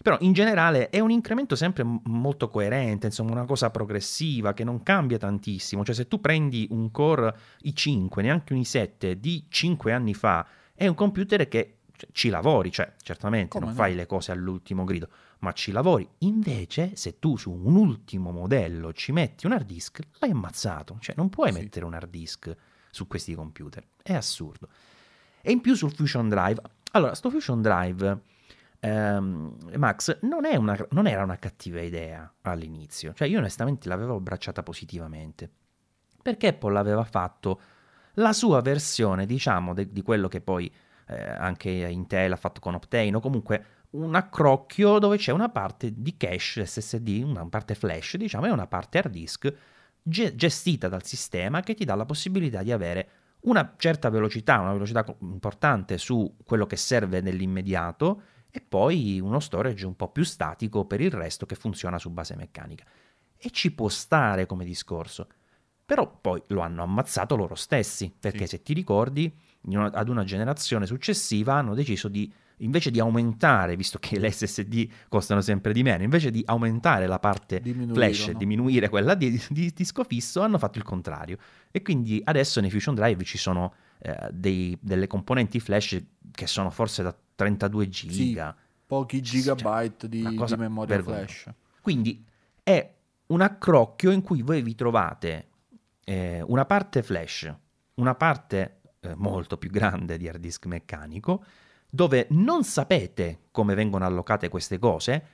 Però 0.00 0.16
in 0.20 0.32
generale 0.32 0.90
è 0.90 1.00
un 1.00 1.10
incremento 1.10 1.56
sempre 1.56 1.84
molto 2.04 2.48
coerente, 2.48 3.06
insomma 3.06 3.32
una 3.32 3.44
cosa 3.46 3.70
progressiva 3.70 4.54
che 4.54 4.62
non 4.62 4.84
cambia 4.84 5.18
tantissimo. 5.18 5.84
Cioè 5.84 5.94
se 5.94 6.06
tu 6.06 6.20
prendi 6.20 6.68
un 6.70 6.92
core 6.92 7.34
i5, 7.64 8.20
neanche 8.20 8.52
un 8.52 8.60
i7 8.60 9.12
di 9.12 9.46
5 9.48 9.92
anni 9.92 10.14
fa 10.14 10.46
è 10.72 10.86
un 10.86 10.94
computer 10.94 11.48
che 11.48 11.78
ci 12.12 12.28
lavori, 12.28 12.70
cioè 12.70 12.92
certamente 13.02 13.48
Come 13.48 13.64
non 13.64 13.74
no? 13.74 13.80
fai 13.80 13.96
le 13.96 14.06
cose 14.06 14.30
all'ultimo 14.30 14.84
grido, 14.84 15.08
ma 15.40 15.52
ci 15.52 15.72
lavori. 15.72 16.08
Invece, 16.18 16.92
se 16.94 17.18
tu 17.18 17.36
su 17.36 17.50
un 17.50 17.74
ultimo 17.74 18.30
modello 18.30 18.92
ci 18.92 19.10
metti 19.10 19.46
un 19.46 19.52
hard 19.52 19.66
disk, 19.66 19.98
l'hai 20.20 20.30
ammazzato. 20.30 20.98
Cioè, 21.00 21.16
non 21.16 21.28
puoi 21.28 21.52
sì. 21.52 21.58
mettere 21.58 21.84
un 21.84 21.94
hard 21.94 22.10
disk 22.10 22.56
su 22.90 23.06
questi 23.06 23.34
computer. 23.34 23.84
È 24.02 24.14
assurdo. 24.14 24.68
E 25.40 25.52
in 25.52 25.60
più 25.60 25.74
sul 25.74 25.92
Fusion 25.92 26.28
Drive. 26.28 26.60
Allora, 26.92 27.14
sto 27.14 27.30
Fusion 27.30 27.62
Drive, 27.62 28.20
ehm, 28.80 29.56
Max, 29.76 30.18
non, 30.22 30.44
una, 30.44 30.86
non 30.90 31.06
era 31.06 31.22
una 31.22 31.36
cattiva 31.36 31.80
idea 31.80 32.32
all'inizio. 32.42 33.12
Cioè, 33.14 33.28
io 33.28 33.38
onestamente 33.38 33.88
l'avevo 33.88 34.16
abbracciata 34.16 34.62
positivamente. 34.62 35.50
Perché 36.20 36.48
Apple 36.48 36.78
aveva 36.78 37.04
fatto 37.04 37.60
la 38.14 38.32
sua 38.32 38.60
versione, 38.60 39.26
diciamo, 39.26 39.74
de- 39.74 39.92
di 39.92 40.02
quello 40.02 40.28
che 40.28 40.40
poi 40.40 40.72
eh, 41.06 41.30
anche 41.30 41.70
Intel 41.70 42.32
ha 42.32 42.36
fatto 42.36 42.60
con 42.60 42.74
Optane, 42.74 43.14
o 43.14 43.20
comunque 43.20 43.64
un 43.90 44.14
accrocchio 44.14 44.98
dove 44.98 45.16
c'è 45.16 45.32
una 45.32 45.48
parte 45.48 45.92
di 45.96 46.16
cache 46.16 46.66
SSD, 46.66 47.22
una 47.24 47.46
parte 47.46 47.74
flash, 47.74 48.16
diciamo, 48.16 48.46
e 48.46 48.50
una 48.50 48.66
parte 48.66 48.98
hard 48.98 49.10
disk 49.10 49.54
ge- 50.08 50.34
gestita 50.34 50.88
dal 50.88 51.04
sistema 51.04 51.60
che 51.60 51.74
ti 51.74 51.84
dà 51.84 51.94
la 51.94 52.04
possibilità 52.04 52.62
di 52.62 52.72
avere 52.72 53.08
una 53.40 53.74
certa 53.76 54.10
velocità, 54.10 54.58
una 54.58 54.72
velocità 54.72 55.04
importante 55.20 55.98
su 55.98 56.36
quello 56.44 56.66
che 56.66 56.76
serve 56.76 57.20
nell'immediato 57.20 58.22
e 58.50 58.60
poi 58.60 59.20
uno 59.20 59.40
storage 59.40 59.86
un 59.86 59.94
po' 59.94 60.10
più 60.10 60.24
statico 60.24 60.86
per 60.86 61.00
il 61.00 61.10
resto 61.10 61.46
che 61.46 61.54
funziona 61.54 61.98
su 61.98 62.10
base 62.10 62.34
meccanica. 62.34 62.84
E 63.36 63.50
ci 63.50 63.72
può 63.72 63.88
stare 63.88 64.46
come 64.46 64.64
discorso. 64.64 65.28
Però 65.84 66.18
poi 66.20 66.42
lo 66.48 66.60
hanno 66.60 66.82
ammazzato 66.82 67.36
loro 67.36 67.54
stessi, 67.54 68.12
perché 68.18 68.40
sì. 68.40 68.56
se 68.56 68.62
ti 68.62 68.72
ricordi, 68.72 69.32
ad 69.70 70.08
una 70.08 70.24
generazione 70.24 70.86
successiva 70.86 71.54
hanno 71.54 71.74
deciso 71.74 72.08
di, 72.08 72.30
invece 72.58 72.90
di 72.90 73.00
aumentare, 73.00 73.76
visto 73.76 73.98
che 73.98 74.18
le 74.18 74.30
SSD 74.30 74.88
costano 75.08 75.40
sempre 75.40 75.72
di 75.72 75.82
meno, 75.82 76.02
invece 76.02 76.30
di 76.30 76.42
aumentare 76.46 77.06
la 77.06 77.18
parte 77.18 77.60
flash 77.60 78.28
e 78.28 78.34
diminuire 78.34 78.88
quella 78.88 79.14
di, 79.14 79.40
di, 79.50 79.72
disco 79.74 80.04
fisso, 80.04 80.40
hanno 80.40 80.58
fatto 80.58 80.78
il 80.78 80.84
contrario. 80.84 81.38
E 81.70 81.82
quindi 81.82 82.20
adesso 82.24 82.60
nei 82.60 82.70
Fusion 82.70 82.94
Drive 82.94 83.24
ci 83.24 83.38
sono 83.38 83.74
eh, 83.98 84.28
dei, 84.32 84.76
delle 84.80 85.06
componenti 85.06 85.60
flash 85.60 86.02
che 86.30 86.46
sono 86.46 86.70
forse 86.70 87.02
da 87.02 87.16
32 87.34 87.88
giga. 87.88 88.56
Sì, 88.56 88.66
pochi 88.86 89.20
gigabyte 89.20 90.08
cioè, 90.08 90.08
di, 90.08 90.22
di 90.22 90.56
memoria 90.56 90.96
vergogna. 90.96 91.18
flash. 91.18 91.50
Quindi 91.80 92.24
è 92.62 92.94
un 93.26 93.40
accrocchio 93.40 94.10
in 94.10 94.22
cui 94.22 94.42
voi 94.42 94.62
vi 94.62 94.74
trovate 94.74 95.48
eh, 96.04 96.42
una 96.46 96.64
parte 96.64 97.02
flash, 97.02 97.52
una 97.94 98.14
parte 98.14 98.80
eh, 99.00 99.14
molto 99.14 99.58
più 99.58 99.70
grande 99.70 100.16
di 100.16 100.28
hard 100.28 100.40
disk 100.40 100.66
meccanico, 100.66 101.44
dove 101.90 102.26
non 102.30 102.64
sapete 102.64 103.44
come 103.50 103.74
vengono 103.74 104.04
allocate 104.04 104.48
queste 104.48 104.78
cose 104.78 105.26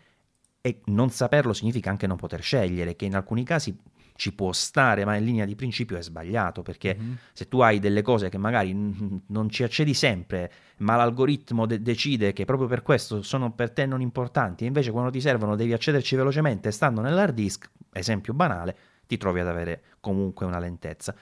e 0.60 0.80
non 0.86 1.10
saperlo 1.10 1.52
significa 1.52 1.90
anche 1.90 2.06
non 2.06 2.16
poter 2.16 2.40
scegliere, 2.40 2.96
che 2.96 3.04
in 3.04 3.14
alcuni 3.14 3.44
casi 3.44 3.76
ci 4.16 4.32
può 4.32 4.52
stare, 4.52 5.04
ma 5.04 5.16
in 5.16 5.24
linea 5.24 5.44
di 5.44 5.56
principio 5.56 5.96
è 5.96 6.02
sbagliato, 6.02 6.62
perché 6.62 6.96
mm-hmm. 6.98 7.12
se 7.32 7.48
tu 7.48 7.60
hai 7.60 7.80
delle 7.80 8.00
cose 8.00 8.28
che 8.28 8.38
magari 8.38 8.72
n- 8.72 9.22
non 9.26 9.50
ci 9.50 9.64
accedi 9.64 9.92
sempre, 9.92 10.50
ma 10.78 10.96
l'algoritmo 10.96 11.66
de- 11.66 11.82
decide 11.82 12.32
che 12.32 12.44
proprio 12.44 12.68
per 12.68 12.82
questo 12.82 13.22
sono 13.22 13.52
per 13.52 13.72
te 13.72 13.86
non 13.86 14.00
importanti, 14.00 14.64
e 14.64 14.68
invece 14.68 14.92
quando 14.92 15.10
ti 15.10 15.20
servono 15.20 15.56
devi 15.56 15.72
accederci 15.72 16.14
velocemente 16.16 16.70
stando 16.70 17.00
nell'hard 17.00 17.34
disk, 17.34 17.68
esempio 17.92 18.32
banale, 18.32 18.76
ti 19.06 19.16
trovi 19.16 19.40
ad 19.40 19.48
avere 19.48 19.82
comunque 20.00 20.46
una 20.46 20.58
lentezza. 20.58 21.14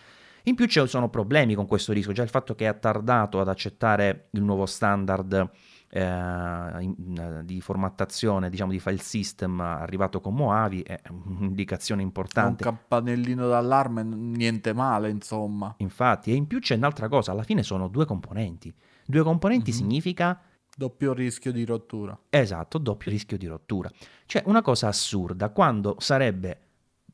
In 0.44 0.54
più 0.54 0.66
ci 0.66 0.84
sono 0.86 1.08
problemi 1.08 1.54
con 1.54 1.66
questo 1.66 1.92
disco, 1.92 2.12
già 2.12 2.22
il 2.22 2.28
fatto 2.28 2.54
che 2.54 2.66
ha 2.66 2.74
tardato 2.74 3.40
ad 3.40 3.48
accettare 3.48 4.28
il 4.32 4.42
nuovo 4.42 4.66
standard 4.66 5.50
eh, 5.88 6.00
in, 6.00 7.42
di 7.44 7.60
formattazione, 7.60 8.50
diciamo 8.50 8.72
di 8.72 8.80
file 8.80 8.98
system 8.98 9.60
arrivato 9.60 10.20
con 10.20 10.34
Moavi 10.34 10.82
è 10.82 11.00
un'indicazione 11.10 12.02
importante. 12.02 12.64
È 12.64 12.66
un 12.66 12.74
campanellino 12.74 13.46
d'allarme, 13.46 14.02
niente 14.02 14.72
male, 14.72 15.10
insomma. 15.10 15.74
Infatti, 15.78 16.32
e 16.32 16.34
in 16.34 16.46
più 16.46 16.58
c'è 16.58 16.74
un'altra 16.74 17.08
cosa, 17.08 17.30
alla 17.32 17.44
fine 17.44 17.62
sono 17.62 17.88
due 17.88 18.04
componenti. 18.04 18.74
Due 19.06 19.22
componenti 19.22 19.70
mm-hmm. 19.70 19.80
significa 19.80 20.40
Doppio 20.74 21.12
rischio 21.12 21.52
di 21.52 21.66
rottura. 21.66 22.18
Esatto, 22.30 22.78
doppio 22.78 23.10
rischio 23.10 23.36
di 23.36 23.46
rottura. 23.46 23.90
Cioè 24.24 24.42
una 24.46 24.62
cosa 24.62 24.88
assurda, 24.88 25.50
quando 25.50 25.96
sarebbe 25.98 26.60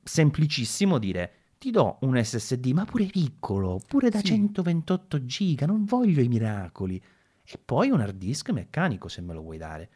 semplicissimo 0.00 0.98
dire 0.98 1.32
ti 1.58 1.70
do 1.70 1.98
un 2.02 2.22
SSD, 2.22 2.66
ma 2.68 2.84
pure 2.84 3.06
piccolo, 3.06 3.80
pure 3.86 4.10
da 4.10 4.18
sì. 4.20 4.26
128 4.26 5.24
giga, 5.26 5.66
non 5.66 5.84
voglio 5.84 6.22
i 6.22 6.28
miracoli. 6.28 7.02
E 7.44 7.58
poi 7.62 7.90
un 7.90 8.00
hard 8.00 8.16
disk 8.16 8.50
meccanico 8.50 9.08
se 9.08 9.20
me 9.20 9.34
lo 9.34 9.42
vuoi 9.42 9.58
dare, 9.58 9.90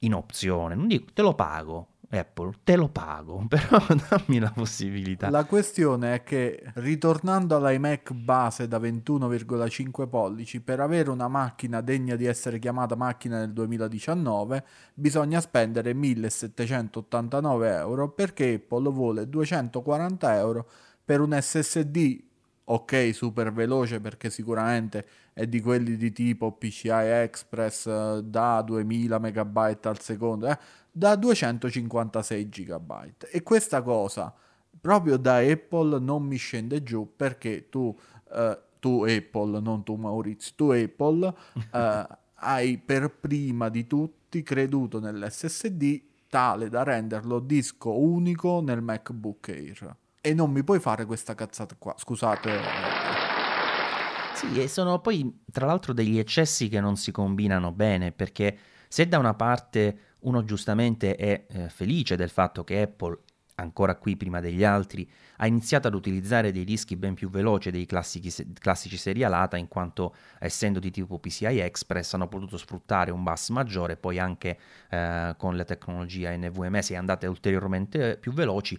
in 0.00 0.14
opzione, 0.14 0.74
non 0.74 0.86
dico 0.86 1.06
te 1.12 1.22
lo 1.22 1.34
pago, 1.34 1.94
Apple, 2.10 2.52
te 2.64 2.76
lo 2.76 2.88
pago, 2.88 3.44
però 3.48 3.84
dammi 4.08 4.38
la 4.38 4.52
possibilità. 4.54 5.28
La 5.28 5.44
questione 5.44 6.14
è 6.14 6.22
che 6.22 6.62
ritornando 6.74 7.56
all'iMac 7.56 8.12
base 8.12 8.68
da 8.68 8.78
21,5 8.78 10.08
pollici, 10.08 10.60
per 10.60 10.80
avere 10.80 11.10
una 11.10 11.28
macchina 11.28 11.80
degna 11.80 12.16
di 12.16 12.26
essere 12.26 12.58
chiamata 12.58 12.94
macchina 12.94 13.38
nel 13.38 13.52
2019, 13.52 14.64
bisogna 14.94 15.40
spendere 15.40 15.92
1789 15.94 17.74
euro 17.74 18.10
perché 18.10 18.54
Apple 18.54 18.90
vuole 18.90 19.28
240 19.28 20.38
euro 20.38 20.68
per 21.08 21.22
un 21.22 21.34
SSD 21.40 22.22
ok 22.64 23.14
super 23.14 23.50
veloce 23.50 23.98
perché 23.98 24.28
sicuramente 24.28 25.06
è 25.32 25.46
di 25.46 25.62
quelli 25.62 25.96
di 25.96 26.12
tipo 26.12 26.52
PCI 26.52 26.90
Express 26.90 27.86
eh, 27.86 28.20
da 28.22 28.60
2000 28.60 29.18
MB 29.18 29.78
al 29.84 30.00
secondo 30.00 30.48
eh, 30.48 30.58
da 30.92 31.16
256 31.16 32.48
GB 32.50 32.92
e 33.30 33.42
questa 33.42 33.80
cosa 33.80 34.34
proprio 34.78 35.16
da 35.16 35.36
Apple 35.36 35.98
non 35.98 36.24
mi 36.24 36.36
scende 36.36 36.82
giù 36.82 37.10
perché 37.16 37.70
tu, 37.70 37.98
eh, 38.30 38.58
tu 38.78 39.02
Apple, 39.08 39.60
non 39.60 39.84
tu 39.84 39.94
Maurizio, 39.94 40.52
tu 40.56 40.70
Apple 40.72 41.34
eh, 41.72 42.06
hai 42.40 42.76
per 42.76 43.08
prima 43.18 43.70
di 43.70 43.86
tutti 43.86 44.42
creduto 44.42 45.00
nell'SSD 45.00 46.02
tale 46.28 46.68
da 46.68 46.82
renderlo 46.82 47.38
disco 47.38 47.98
unico 47.98 48.60
nel 48.60 48.82
MacBook 48.82 49.48
Air. 49.48 49.96
E 50.28 50.34
non 50.34 50.50
mi 50.50 50.62
puoi 50.62 50.78
fare 50.78 51.06
questa 51.06 51.34
cazzata 51.34 51.74
qua, 51.78 51.94
scusate. 51.96 52.60
Sì, 54.34 54.60
e 54.60 54.68
sono 54.68 55.00
poi 55.00 55.42
tra 55.50 55.64
l'altro 55.64 55.94
degli 55.94 56.18
eccessi 56.18 56.68
che 56.68 56.80
non 56.80 56.98
si 56.98 57.12
combinano 57.12 57.72
bene, 57.72 58.12
perché 58.12 58.58
se 58.88 59.08
da 59.08 59.16
una 59.16 59.32
parte 59.32 60.16
uno 60.20 60.44
giustamente 60.44 61.16
è 61.16 61.46
eh, 61.48 61.68
felice 61.70 62.14
del 62.14 62.28
fatto 62.28 62.62
che 62.62 62.82
Apple, 62.82 63.20
ancora 63.54 63.94
qui 63.96 64.18
prima 64.18 64.40
degli 64.40 64.64
altri, 64.64 65.10
ha 65.38 65.46
iniziato 65.46 65.88
ad 65.88 65.94
utilizzare 65.94 66.52
dei 66.52 66.64
dischi 66.64 66.96
ben 66.96 67.14
più 67.14 67.30
veloci 67.30 67.70
dei 67.70 67.86
classici, 67.86 68.52
classici 68.52 68.98
serialata, 68.98 69.56
in 69.56 69.66
quanto 69.66 70.14
essendo 70.40 70.78
di 70.78 70.90
tipo 70.90 71.18
PCI 71.18 71.60
Express 71.60 72.12
hanno 72.12 72.28
potuto 72.28 72.58
sfruttare 72.58 73.10
un 73.12 73.22
bus 73.22 73.48
maggiore, 73.48 73.96
poi 73.96 74.18
anche 74.18 74.58
eh, 74.90 75.34
con 75.38 75.56
la 75.56 75.64
tecnologia 75.64 76.36
NVMe 76.36 76.82
si 76.82 76.92
è 76.92 76.96
andate 76.96 77.26
ulteriormente 77.26 78.18
più 78.18 78.32
veloci. 78.32 78.78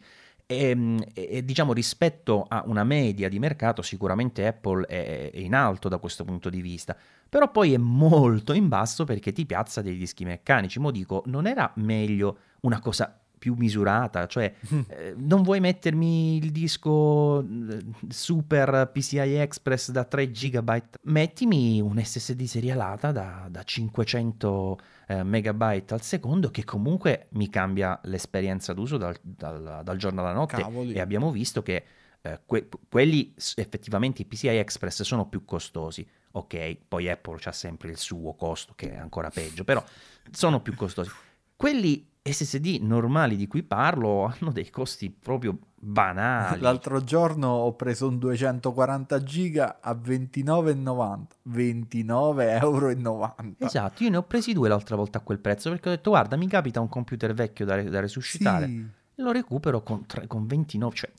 E, 0.51 0.69
ehm, 0.69 1.03
e, 1.13 1.45
diciamo 1.45 1.73
rispetto 1.73 2.43
a 2.47 2.63
una 2.65 2.83
media 2.83 3.29
di 3.29 3.37
mercato 3.37 3.83
sicuramente 3.83 4.47
Apple 4.47 4.83
è, 4.87 5.29
è 5.29 5.37
in 5.37 5.53
alto 5.53 5.89
da 5.89 5.99
questo 5.99 6.23
punto 6.23 6.49
di 6.49 6.59
vista 6.61 6.97
però 7.29 7.51
poi 7.51 7.73
è 7.73 7.77
molto 7.77 8.53
in 8.53 8.67
basso 8.67 9.03
perché 9.03 9.31
ti 9.31 9.45
piazza 9.45 9.83
dei 9.83 9.95
dischi 9.95 10.25
meccanici. 10.25 10.79
Mo 10.79 10.89
dico, 10.89 11.21
non 11.27 11.45
era 11.45 11.71
meglio 11.75 12.37
una 12.61 12.79
cosa 12.79 13.18
più 13.39 13.55
misurata, 13.55 14.27
cioè 14.27 14.53
eh, 14.89 15.15
non 15.17 15.41
vuoi 15.41 15.59
mettermi 15.59 16.37
il 16.37 16.51
disco 16.51 17.41
eh, 17.41 17.79
super 18.09 18.91
PCI 18.93 19.37
Express 19.37 19.89
da 19.89 20.03
3 20.03 20.29
GB, 20.29 20.83
mettimi 21.03 21.81
un 21.81 21.99
SSD 22.03 22.43
serialata 22.43 23.11
da, 23.11 23.47
da 23.49 23.63
500 23.63 24.79
eh, 25.07 25.23
MB 25.23 25.61
al 25.87 26.01
secondo 26.01 26.51
che 26.51 26.63
comunque 26.63 27.27
mi 27.31 27.49
cambia 27.49 27.99
l'esperienza 28.03 28.73
d'uso 28.73 28.97
dal, 28.97 29.15
dal, 29.21 29.81
dal 29.83 29.97
giorno 29.97 30.21
alla 30.21 30.33
notte 30.33 30.61
Cavoli. 30.61 30.93
e 30.93 30.99
abbiamo 30.99 31.31
visto 31.31 31.63
che 31.63 31.83
eh, 32.21 32.41
que- 32.45 32.67
quelli 32.87 33.33
effettivamente 33.55 34.21
i 34.21 34.25
PCI 34.25 34.57
Express 34.57 35.01
sono 35.01 35.27
più 35.27 35.45
costosi 35.45 36.05
ok, 36.31 36.77
poi 36.87 37.09
Apple 37.09 37.37
c'ha 37.39 37.51
sempre 37.51 37.89
il 37.89 37.97
suo 37.97 38.33
costo 38.33 38.73
che 38.75 38.91
è 38.91 38.97
ancora 38.97 39.29
peggio, 39.29 39.63
però 39.63 39.83
sono 40.31 40.61
più 40.61 40.75
costosi. 40.75 41.09
Quelli 41.55 42.08
SSD 42.21 42.79
normali 42.81 43.35
di 43.35 43.47
cui 43.47 43.63
parlo 43.63 44.25
hanno 44.25 44.51
dei 44.51 44.69
costi 44.69 45.09
proprio 45.09 45.57
banali. 45.75 46.59
L'altro 46.59 47.03
giorno 47.03 47.47
ho 47.47 47.75
preso 47.75 48.07
un 48.07 48.19
240 48.19 49.23
giga 49.23 49.79
a 49.81 49.93
29,90 49.93 51.19
29,90 51.49 52.59
euro. 52.61 53.35
Esatto, 53.57 54.03
io 54.03 54.09
ne 54.09 54.17
ho 54.17 54.23
presi 54.23 54.53
due 54.53 54.67
l'altra 54.67 54.95
volta 54.95 55.19
a 55.19 55.21
quel 55.21 55.39
prezzo 55.39 55.69
perché 55.69 55.89
ho 55.89 55.91
detto 55.91 56.09
guarda 56.09 56.35
mi 56.35 56.47
capita 56.47 56.79
un 56.79 56.89
computer 56.89 57.33
vecchio 57.33 57.65
da, 57.65 57.81
da 57.81 57.99
resuscitare 57.99 58.65
sì. 58.65 58.87
e 59.15 59.21
lo 59.21 59.31
recupero 59.31 59.81
con, 59.81 60.05
con 60.27 60.45
29, 60.45 60.95
cioè 60.95 61.11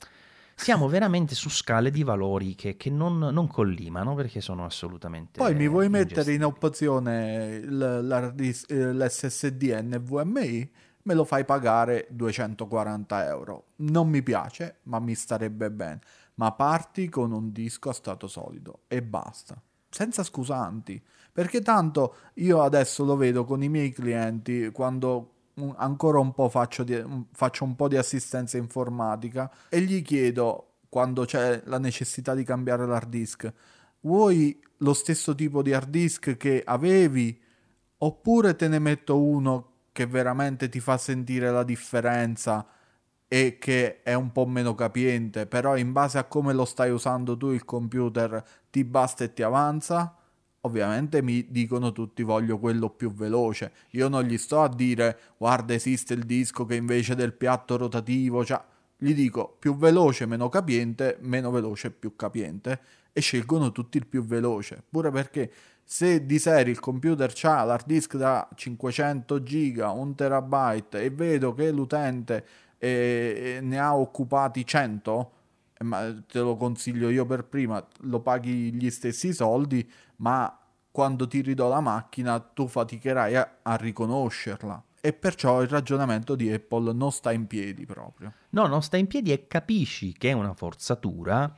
siamo 0.61 0.87
veramente 0.87 1.33
su 1.33 1.49
scale 1.49 1.89
di 1.89 2.03
valori 2.03 2.53
che, 2.53 2.77
che 2.77 2.91
non, 2.91 3.17
non, 3.17 3.47
collimano 3.47 4.13
perché 4.13 4.41
sono 4.41 4.63
assolutamente. 4.63 5.39
Poi 5.39 5.55
mi 5.55 5.67
vuoi 5.67 5.89
mettere 5.89 6.33
in 6.33 6.43
opzione 6.43 7.61
l'SSD 7.61 9.79
NVMe? 9.81 10.69
Me 11.03 11.13
lo 11.13 11.23
fai 11.23 11.45
pagare 11.45 12.07
240 12.09 13.25
euro. 13.25 13.65
Non 13.77 14.07
mi 14.09 14.21
piace, 14.21 14.77
ma 14.83 14.99
mi 14.99 15.15
starebbe 15.15 15.71
bene. 15.71 15.99
Ma 16.35 16.51
parti 16.51 17.09
con 17.09 17.31
un 17.31 17.51
disco 17.51 17.89
a 17.89 17.93
stato 17.93 18.27
solido 18.27 18.81
e 18.87 19.01
basta. 19.01 19.61
Senza 19.89 20.23
scusanti. 20.23 21.01
Perché 21.31 21.61
tanto 21.61 22.15
io 22.35 22.61
adesso 22.61 23.03
lo 23.03 23.15
vedo 23.15 23.45
con 23.45 23.63
i 23.63 23.69
miei 23.69 23.91
clienti 23.91 24.69
quando 24.71 25.33
ancora 25.75 26.19
un 26.19 26.33
po' 26.33 26.49
faccio, 26.49 26.83
di, 26.83 27.03
faccio 27.31 27.63
un 27.63 27.75
po' 27.75 27.87
di 27.87 27.97
assistenza 27.97 28.57
informatica 28.57 29.51
e 29.69 29.81
gli 29.81 30.01
chiedo 30.01 30.67
quando 30.89 31.25
c'è 31.25 31.61
la 31.65 31.77
necessità 31.77 32.33
di 32.33 32.43
cambiare 32.43 32.85
l'hard 32.85 33.09
disk, 33.09 33.51
vuoi 34.01 34.59
lo 34.77 34.93
stesso 34.93 35.33
tipo 35.35 35.61
di 35.61 35.73
hard 35.73 35.89
disk 35.89 36.35
che 36.37 36.61
avevi 36.65 37.39
oppure 37.97 38.55
te 38.55 38.67
ne 38.67 38.79
metto 38.79 39.21
uno 39.21 39.70
che 39.91 40.05
veramente 40.05 40.69
ti 40.69 40.79
fa 40.79 40.97
sentire 40.97 41.51
la 41.51 41.63
differenza 41.63 42.65
e 43.27 43.57
che 43.59 44.01
è 44.01 44.13
un 44.13 44.31
po' 44.31 44.45
meno 44.45 44.75
capiente, 44.75 45.45
però 45.47 45.77
in 45.77 45.91
base 45.93 46.17
a 46.17 46.25
come 46.25 46.53
lo 46.53 46.65
stai 46.65 46.91
usando 46.91 47.37
tu 47.37 47.51
il 47.51 47.63
computer 47.63 48.43
ti 48.69 48.83
basta 48.83 49.23
e 49.23 49.33
ti 49.33 49.41
avanza? 49.41 50.15
Ovviamente 50.61 51.21
mi 51.21 51.47
dicono 51.49 51.91
tutti 51.91 52.23
voglio 52.23 52.59
quello 52.59 52.89
più 52.89 53.11
veloce. 53.11 53.71
Io 53.91 54.09
non 54.09 54.23
gli 54.23 54.37
sto 54.37 54.61
a 54.61 54.69
dire 54.69 55.17
guarda 55.37 55.73
esiste 55.73 56.13
il 56.13 56.25
disco 56.25 56.65
che 56.65 56.75
invece 56.75 57.15
del 57.15 57.33
piatto 57.33 57.77
rotativo, 57.77 58.45
cioè 58.45 58.61
gli 58.97 59.13
dico 59.13 59.55
più 59.57 59.75
veloce 59.75 60.25
meno 60.25 60.49
capiente, 60.49 61.17
meno 61.21 61.49
veloce 61.51 61.89
più 61.89 62.15
capiente 62.15 62.79
e 63.13 63.21
scelgono 63.21 63.71
tutti 63.71 63.97
il 63.97 64.07
più 64.07 64.23
veloce, 64.23 64.83
pure 64.89 65.11
perché 65.11 65.51
se 65.83 66.25
di 66.25 66.39
serie 66.39 66.71
il 66.71 66.79
computer 66.79 67.33
ha 67.43 67.63
l'hard 67.63 67.85
disk 67.85 68.15
da 68.15 68.47
500 68.55 69.43
giga, 69.43 69.89
1 69.89 70.15
terabyte 70.15 71.01
e 71.01 71.09
vedo 71.09 71.53
che 71.53 71.71
l'utente 71.71 72.45
eh, 72.77 73.59
ne 73.61 73.79
ha 73.79 73.95
occupati 73.95 74.65
100, 74.65 75.31
eh, 75.77 75.83
ma 75.83 76.15
te 76.25 76.39
lo 76.39 76.55
consiglio 76.55 77.09
io 77.09 77.25
per 77.25 77.43
prima, 77.43 77.85
lo 78.01 78.21
paghi 78.21 78.73
gli 78.73 78.89
stessi 78.89 79.33
soldi, 79.33 79.89
ma 80.17 80.57
quando 80.89 81.27
ti 81.27 81.41
ridò 81.41 81.67
la 81.67 81.81
macchina 81.81 82.39
tu 82.39 82.67
faticherai 82.67 83.35
a, 83.35 83.57
a 83.61 83.75
riconoscerla. 83.75 84.83
E 85.01 85.13
perciò 85.13 85.61
il 85.61 85.67
ragionamento 85.67 86.35
di 86.35 86.51
Apple 86.51 86.93
non 86.93 87.11
sta 87.11 87.31
in 87.31 87.47
piedi 87.47 87.85
proprio. 87.85 88.33
No, 88.51 88.67
non 88.67 88.81
sta 88.83 88.97
in 88.97 89.07
piedi 89.07 89.31
e 89.31 89.47
capisci 89.47 90.13
che 90.13 90.29
è 90.29 90.33
una 90.33 90.53
forzatura, 90.53 91.53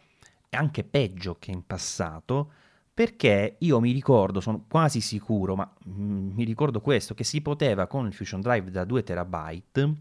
anche 0.56 0.84
peggio 0.84 1.38
che 1.39 1.52
in 1.52 1.66
passato, 1.66 2.52
perché 2.94 3.56
io 3.60 3.80
mi 3.80 3.92
ricordo, 3.92 4.39
sono 4.39 4.66
quasi 4.70 5.02
sicuro, 5.02 5.56
ma 5.56 5.72
mm, 5.89 6.32
mi 6.34 6.44
ricordo 6.44 6.80
questo, 6.80 7.13
che 7.13 7.24
si 7.24 7.42
poteva 7.42 7.88
con 7.88 8.06
il 8.06 8.13
Fusion 8.13 8.42
Drive 8.42 8.70
da 8.70 8.84
2 8.84 9.04
terabyte 9.04 9.94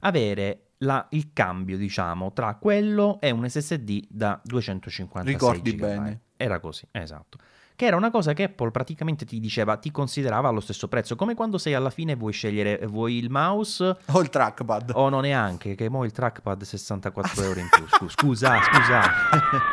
avere 0.00 0.66
la, 0.78 1.06
il 1.10 1.32
cambio, 1.32 1.78
diciamo, 1.78 2.32
tra 2.32 2.54
quello 2.56 3.18
e 3.20 3.30
un 3.30 3.48
SSD 3.48 4.06
da 4.08 4.38
256 4.44 5.32
Ricordi 5.32 5.74
GB. 5.74 5.80
bene. 5.80 6.20
Era 6.36 6.60
così, 6.60 6.86
esatto. 6.90 7.38
Che 7.74 7.84
era 7.84 7.96
una 7.96 8.10
cosa 8.10 8.32
che 8.32 8.44
Apple 8.44 8.70
praticamente 8.70 9.26
ti 9.26 9.38
diceva, 9.38 9.76
ti 9.76 9.90
considerava 9.90 10.48
allo 10.48 10.60
stesso 10.60 10.88
prezzo, 10.88 11.14
come 11.14 11.34
quando 11.34 11.58
sei 11.58 11.74
alla 11.74 11.90
fine 11.90 12.12
e 12.12 12.16
vuoi 12.16 12.32
scegliere, 12.32 12.86
vuoi 12.86 13.16
il 13.16 13.30
mouse 13.30 13.96
o 14.06 14.20
il 14.20 14.28
trackpad. 14.30 14.92
O 14.94 15.08
non 15.08 15.22
neanche, 15.22 15.74
che 15.74 15.88
mo 15.88 16.04
il 16.04 16.12
trackpad 16.12 16.62
64 16.62 17.42
euro 17.44 17.60
in 17.60 17.68
più. 17.70 17.86
Scusa, 18.08 18.60
scusa. 18.62 19.02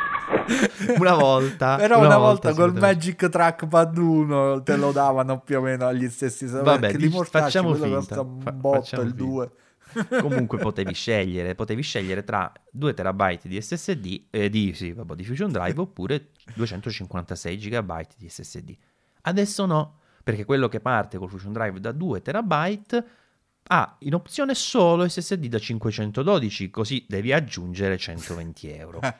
una 1.00 1.16
volta. 1.16 1.76
Però 1.78 1.98
una, 1.98 2.08
una 2.08 2.18
volta, 2.18 2.52
volta 2.52 2.62
col 2.62 2.80
Magic 2.80 3.30
Trackpad 3.30 3.98
1 3.98 4.64
te 4.64 4.76
lo 4.76 4.92
davano 4.92 5.40
più 5.40 5.58
o 5.58 5.62
meno 5.62 5.88
agli 5.88 6.10
stessi 6.10 6.46
vabbè 6.46 6.98
facciamo 7.24 7.74
finta. 7.74 8.22
un 8.22 8.54
botto 8.56 9.02
il 9.02 9.14
2 9.14 9.52
Comunque 10.20 10.58
potevi 10.60 10.94
scegliere, 10.94 11.56
potevi 11.56 11.82
scegliere 11.82 12.24
tra 12.24 12.52
2 12.72 12.94
terabyte 12.94 13.48
di 13.48 13.62
SSD, 13.62 14.26
eh, 14.32 14.50
di, 14.50 14.74
sì, 14.74 14.92
vabbè, 14.92 15.16
di 15.16 15.24
Fusion 15.24 15.52
Drive 15.52 15.80
oppure 15.82 16.30
256 16.56 17.58
GB 17.58 18.02
di 18.18 18.30
SSD. 18.30 18.76
Adesso 19.22 19.66
no, 19.66 20.00
perché 20.24 20.46
quello 20.46 20.68
che 20.68 20.80
parte 20.80 21.18
col 21.18 21.30
Fusion 21.30 21.54
Drive 21.54 21.80
da 21.80 21.92
2 21.92 22.22
terabyte 22.22 23.06
ha 23.68 23.96
in 24.00 24.14
opzione 24.14 24.54
solo 24.56 25.08
SSD 25.08 25.46
da 25.48 25.58
512, 25.58 26.70
così 26.70 27.06
devi 27.08 27.32
aggiungere 27.32 27.98
120 27.98 28.70
euro. 28.72 29.00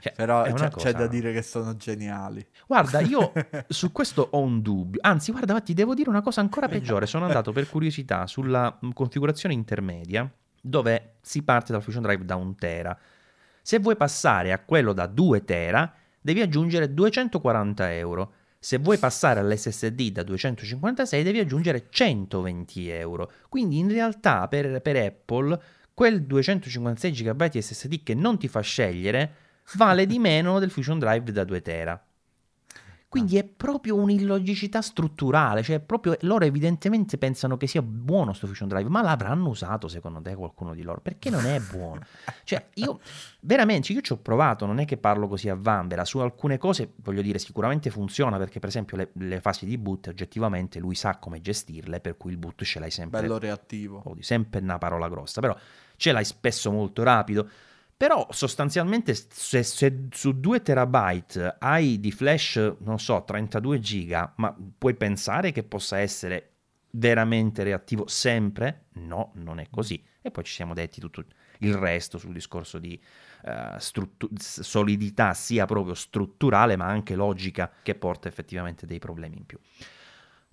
Cioè, 0.00 0.12
Però 0.12 0.44
c'è, 0.44 0.70
cosa... 0.70 0.90
c'è, 0.90 0.92
da 0.92 1.08
dire 1.08 1.32
che 1.32 1.42
sono 1.42 1.76
geniali. 1.76 2.46
Guarda, 2.66 3.00
io 3.00 3.32
su 3.66 3.90
questo 3.90 4.28
ho 4.30 4.38
un 4.40 4.62
dubbio. 4.62 5.00
Anzi, 5.02 5.32
guarda, 5.32 5.60
ti 5.60 5.74
devo 5.74 5.94
dire 5.94 6.08
una 6.08 6.20
cosa 6.20 6.40
ancora 6.40 6.68
peggiore. 6.68 7.06
Sono 7.06 7.24
andato 7.24 7.50
per 7.50 7.68
curiosità 7.68 8.26
sulla 8.28 8.78
configurazione 8.94 9.54
intermedia, 9.54 10.30
dove 10.60 11.16
si 11.20 11.42
parte 11.42 11.72
dal 11.72 11.82
Fusion 11.82 12.02
Drive 12.02 12.24
da 12.24 12.36
1 12.36 12.54
tera. 12.56 12.96
Se 13.60 13.78
vuoi 13.80 13.96
passare 13.96 14.52
a 14.52 14.60
quello 14.60 14.92
da 14.92 15.06
2 15.06 15.44
tera, 15.44 15.92
devi 16.20 16.40
aggiungere 16.40 16.94
240 16.94 17.94
euro. 17.94 18.32
Se 18.60 18.78
vuoi 18.78 18.98
passare 18.98 19.38
all'SSD 19.38 20.10
da 20.10 20.24
256 20.24 21.22
devi 21.22 21.38
aggiungere 21.38 21.86
120 21.88 22.88
euro. 22.88 23.30
Quindi 23.48 23.78
in 23.78 23.88
realtà 23.88 24.48
per, 24.48 24.82
per 24.82 24.96
Apple 24.96 25.60
quel 25.94 26.24
256 26.24 27.10
GB 27.12 27.58
SSD 27.58 28.02
che 28.02 28.14
non 28.14 28.36
ti 28.38 28.48
fa 28.48 28.60
scegliere 28.60 29.34
vale 29.74 30.06
di 30.06 30.18
meno 30.20 30.58
del 30.58 30.70
Fusion 30.70 30.98
Drive 30.98 31.30
da 31.30 31.44
2 31.44 31.62
tera. 31.62 32.07
Quindi 33.08 33.38
è 33.38 33.44
proprio 33.44 33.96
un'illogicità 33.96 34.82
strutturale, 34.82 35.62
cioè 35.62 35.80
proprio 35.80 36.14
loro 36.20 36.44
evidentemente 36.44 37.16
pensano 37.16 37.56
che 37.56 37.66
sia 37.66 37.80
buono 37.80 38.34
sto 38.34 38.46
Fusion 38.46 38.68
Drive, 38.68 38.90
ma 38.90 39.00
l'avranno 39.00 39.48
usato 39.48 39.88
secondo 39.88 40.20
te 40.20 40.34
qualcuno 40.34 40.74
di 40.74 40.82
loro? 40.82 41.00
Perché 41.00 41.30
non 41.30 41.46
è 41.46 41.58
buono? 41.58 42.02
Cioè 42.44 42.66
io 42.74 43.00
veramente, 43.40 43.94
io 43.94 44.02
ci 44.02 44.12
ho 44.12 44.18
provato, 44.18 44.66
non 44.66 44.78
è 44.78 44.84
che 44.84 44.98
parlo 44.98 45.26
così 45.26 45.48
a 45.48 45.54
vanvera, 45.54 46.04
su 46.04 46.18
alcune 46.18 46.58
cose 46.58 46.92
voglio 46.96 47.22
dire 47.22 47.38
sicuramente 47.38 47.88
funziona 47.88 48.36
perché 48.36 48.58
per 48.58 48.68
esempio 48.68 48.98
le, 48.98 49.10
le 49.14 49.40
fasi 49.40 49.64
di 49.64 49.78
boot 49.78 50.08
oggettivamente 50.08 50.78
lui 50.78 50.94
sa 50.94 51.16
come 51.16 51.40
gestirle, 51.40 52.00
per 52.00 52.18
cui 52.18 52.32
il 52.32 52.36
boot 52.36 52.62
ce 52.62 52.78
l'hai 52.78 52.90
sempre... 52.90 53.22
Bello 53.22 53.38
reattivo. 53.38 54.04
Sempre 54.20 54.60
una 54.60 54.76
parola 54.76 55.08
grossa, 55.08 55.40
però 55.40 55.56
ce 55.96 56.12
l'hai 56.12 56.26
spesso 56.26 56.70
molto 56.70 57.02
rapido 57.02 57.48
però 57.98 58.28
sostanzialmente 58.30 59.12
se, 59.12 59.64
se, 59.64 60.06
su 60.12 60.38
2 60.38 60.62
terabyte 60.62 61.56
hai 61.58 61.98
di 61.98 62.12
flash, 62.12 62.76
non 62.78 63.00
so, 63.00 63.24
32 63.24 63.80
giga, 63.80 64.32
ma 64.36 64.56
puoi 64.78 64.94
pensare 64.94 65.50
che 65.50 65.64
possa 65.64 65.98
essere 65.98 66.52
veramente 66.90 67.64
reattivo 67.64 68.06
sempre? 68.06 68.84
No, 68.92 69.32
non 69.34 69.58
è 69.58 69.66
così. 69.68 70.00
E 70.22 70.30
poi 70.30 70.44
ci 70.44 70.52
siamo 70.52 70.74
detti 70.74 71.00
tutto 71.00 71.24
il 71.58 71.74
resto 71.74 72.18
sul 72.18 72.32
discorso 72.32 72.78
di 72.78 73.00
uh, 73.42 73.76
struttu- 73.78 74.38
solidità 74.38 75.34
sia 75.34 75.66
proprio 75.66 75.94
strutturale 75.94 76.76
ma 76.76 76.86
anche 76.86 77.16
logica 77.16 77.68
che 77.82 77.96
porta 77.96 78.28
effettivamente 78.28 78.86
dei 78.86 79.00
problemi 79.00 79.38
in 79.38 79.44
più. 79.44 79.58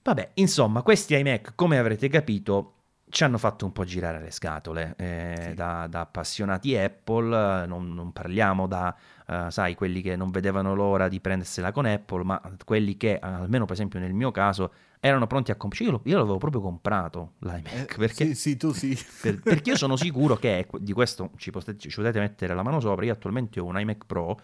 Vabbè, 0.01 0.31
insomma, 0.35 0.81
questi 0.81 1.15
iMac, 1.15 1.53
come 1.53 1.77
avrete 1.77 2.07
capito, 2.07 2.74
ci 3.15 3.23
hanno 3.23 3.37
fatto 3.37 3.63
un 3.63 3.71
po' 3.71 3.85
girare 3.85 4.19
le 4.19 4.29
scatole 4.29 4.93
eh, 4.97 5.35
sì. 5.39 5.53
da, 5.53 5.87
da, 5.87 6.01
appassionati 6.01 6.75
Apple, 6.75 7.65
non, 7.65 7.93
non 7.93 8.11
parliamo 8.11 8.67
da, 8.67 8.93
uh, 9.27 9.49
sai, 9.49 9.73
quelli 9.73 10.01
che 10.01 10.17
non 10.17 10.31
vedevano 10.31 10.75
l'ora 10.75 11.07
di 11.07 11.21
prendersela 11.21 11.71
con 11.71 11.85
Apple, 11.85 12.25
ma 12.25 12.41
quelli 12.65 12.97
che, 12.97 13.17
almeno 13.17 13.63
per 13.63 13.75
esempio 13.75 13.99
nel 13.99 14.11
mio 14.11 14.31
caso, 14.31 14.73
erano 14.99 15.27
pronti 15.27 15.51
a 15.51 15.55
comprare. 15.55 15.89
Io, 15.89 16.01
io, 16.03 16.17
l'avevo 16.17 16.37
proprio 16.37 16.59
comprato 16.59 17.35
l'iMac. 17.39 17.93
Eh, 17.93 17.95
perché, 17.95 18.25
sì, 18.25 18.35
sì, 18.35 18.57
tu 18.57 18.73
sì. 18.73 18.99
Per, 19.21 19.39
perché 19.39 19.69
io 19.69 19.77
sono 19.77 19.95
sicuro 19.95 20.35
che, 20.35 20.67
di 20.79 20.91
questo 20.91 21.31
ci 21.37 21.51
potete, 21.51 21.77
ci 21.89 21.95
potete, 21.95 22.19
mettere 22.19 22.53
la 22.53 22.63
mano 22.63 22.81
sopra, 22.81 23.05
io 23.05 23.13
attualmente 23.13 23.61
ho 23.61 23.65
un 23.65 23.79
iMac 23.79 24.05
Pro, 24.05 24.37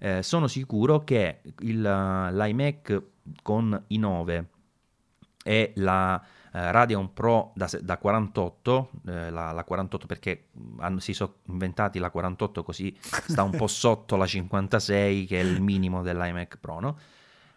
eh, 0.00 0.24
sono 0.24 0.48
sicuro 0.48 1.04
che 1.04 1.42
il, 1.60 1.80
l'iMac 1.80 3.00
con 3.44 3.80
i 3.86 3.96
9 3.96 4.48
e 5.44 5.72
la 5.76 6.20
eh, 6.52 6.70
Radeon 6.72 7.12
Pro 7.12 7.52
da, 7.54 7.68
da 7.80 7.98
48, 7.98 8.90
eh, 9.06 9.30
la, 9.30 9.52
la, 9.52 9.64
48 9.64 10.06
perché 10.06 10.48
hanno, 10.78 10.98
si 10.98 11.12
sono 11.12 11.34
inventati 11.46 11.98
la 11.98 12.10
48 12.10 12.62
così 12.62 12.96
sta 13.00 13.42
un 13.42 13.50
po' 13.50 13.66
sotto 13.68 14.16
la 14.16 14.26
56 14.26 15.26
che 15.26 15.40
è 15.40 15.42
il 15.42 15.60
minimo 15.60 16.02
dell'iMac 16.02 16.58
Pro, 16.58 16.80
no? 16.80 16.98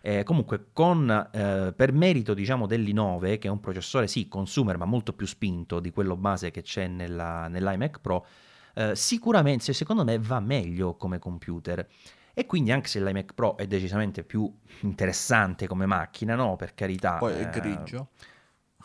Eh, 0.03 0.23
comunque, 0.23 0.69
con, 0.73 1.09
eh, 1.31 1.73
per 1.75 1.93
merito 1.93 2.33
diciamo 2.33 2.65
dell'i9, 2.65 3.37
che 3.37 3.47
è 3.47 3.51
un 3.51 3.59
processore 3.59 4.07
sì 4.07 4.27
consumer 4.27 4.77
ma 4.77 4.85
molto 4.85 5.13
più 5.13 5.27
spinto 5.27 5.79
di 5.79 5.91
quello 5.91 6.17
base 6.17 6.49
che 6.49 6.63
c'è 6.63 6.87
nella, 6.87 7.47
nell'iMac 7.47 7.99
Pro, 7.99 8.25
eh, 8.73 8.95
sicuramente 8.95 9.73
secondo 9.73 10.03
me 10.03 10.17
va 10.17 10.39
meglio 10.39 10.95
come 10.95 11.19
computer. 11.19 11.87
E 12.33 12.45
quindi 12.45 12.71
anche 12.71 12.87
se 12.87 13.03
l'iMac 13.03 13.33
Pro 13.33 13.57
è 13.57 13.67
decisamente 13.67 14.23
più 14.23 14.51
interessante 14.81 15.67
come 15.67 15.85
macchina, 15.85 16.33
no? 16.35 16.55
Per 16.55 16.73
carità. 16.73 17.17
Poi 17.17 17.33
è 17.33 17.41
eh, 17.41 17.49
grigio. 17.49 18.09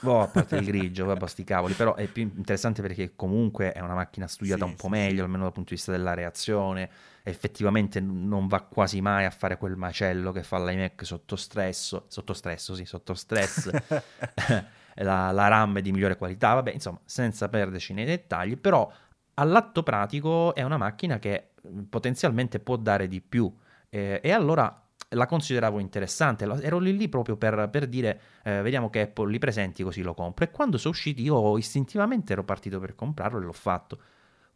Oh, 0.03 0.21
a 0.21 0.27
parte 0.29 0.57
il 0.57 0.65
grigio, 0.65 1.07
vabbè, 1.07 1.27
sti 1.27 1.45
cavoli, 1.45 1.75
però 1.75 1.95
è 1.95 2.07
più 2.07 2.23
interessante 2.23 2.83
perché 2.83 3.15
comunque 3.17 3.73
è 3.73 3.81
una 3.81 3.95
macchina 3.95 4.27
studiata 4.27 4.65
sì, 4.65 4.71
un 4.71 4.77
po' 4.77 4.85
sì, 4.85 4.91
meglio, 4.91 5.17
sì. 5.17 5.21
almeno 5.21 5.43
dal 5.45 5.53
punto 5.53 5.71
di 5.71 5.77
vista 5.77 5.93
della 5.93 6.15
reazione. 6.15 6.91
Effettivamente 7.23 8.01
non 8.01 8.47
va 8.47 8.61
quasi 8.63 9.01
mai 9.01 9.25
a 9.25 9.31
fare 9.31 9.57
quel 9.57 9.77
macello 9.77 10.33
che 10.33 10.43
fa 10.43 10.63
l'iMac 10.65 11.05
sotto 11.05 11.37
stress, 11.37 12.03
sotto 12.07 12.33
stress, 12.33 12.73
sì, 12.73 12.85
sotto 12.85 13.15
stress. 13.15 13.71
la, 14.97 15.33
la 15.33 15.49
RAM 15.49 15.79
è 15.79 15.83
di 15.83 15.93
migliore 15.93 16.17
qualità, 16.17 16.55
vabbè, 16.55 16.73
insomma, 16.73 17.01
senza 17.05 17.49
perderci 17.49 17.93
nei 17.93 18.05
dettagli, 18.05 18.57
però 18.57 18.91
all'atto 19.35 19.83
pratico 19.83 20.55
è 20.55 20.63
una 20.63 20.77
macchina 20.77 21.19
che 21.19 21.51
potenzialmente 21.89 22.61
può 22.61 22.77
dare 22.77 23.09
di 23.09 23.21
più. 23.21 23.53
Eh, 23.89 24.21
e 24.23 24.33
allora 24.33 24.86
la 25.11 25.27
consideravo 25.27 25.79
interessante, 25.79 26.45
ero 26.45 26.79
lì 26.79 26.97
lì 26.97 27.09
proprio 27.09 27.37
per, 27.37 27.69
per 27.71 27.87
dire 27.87 28.21
eh, 28.43 28.61
vediamo 28.63 28.91
che 28.91 29.03
Apple 29.03 29.31
li 29.31 29.39
presenti 29.39 29.83
così 29.83 30.03
lo 30.03 30.15
compro 30.15 30.45
e 30.45 30.51
quando 30.51 30.79
sono 30.79 30.95
usciti 30.95 31.23
io 31.23 31.57
istintivamente 31.59 32.33
ero 32.33 32.43
partito 32.43 32.81
per 32.81 32.95
comprarlo 32.95 33.39
e 33.39 33.43
l'ho 33.43 33.53
fatto. 33.53 33.99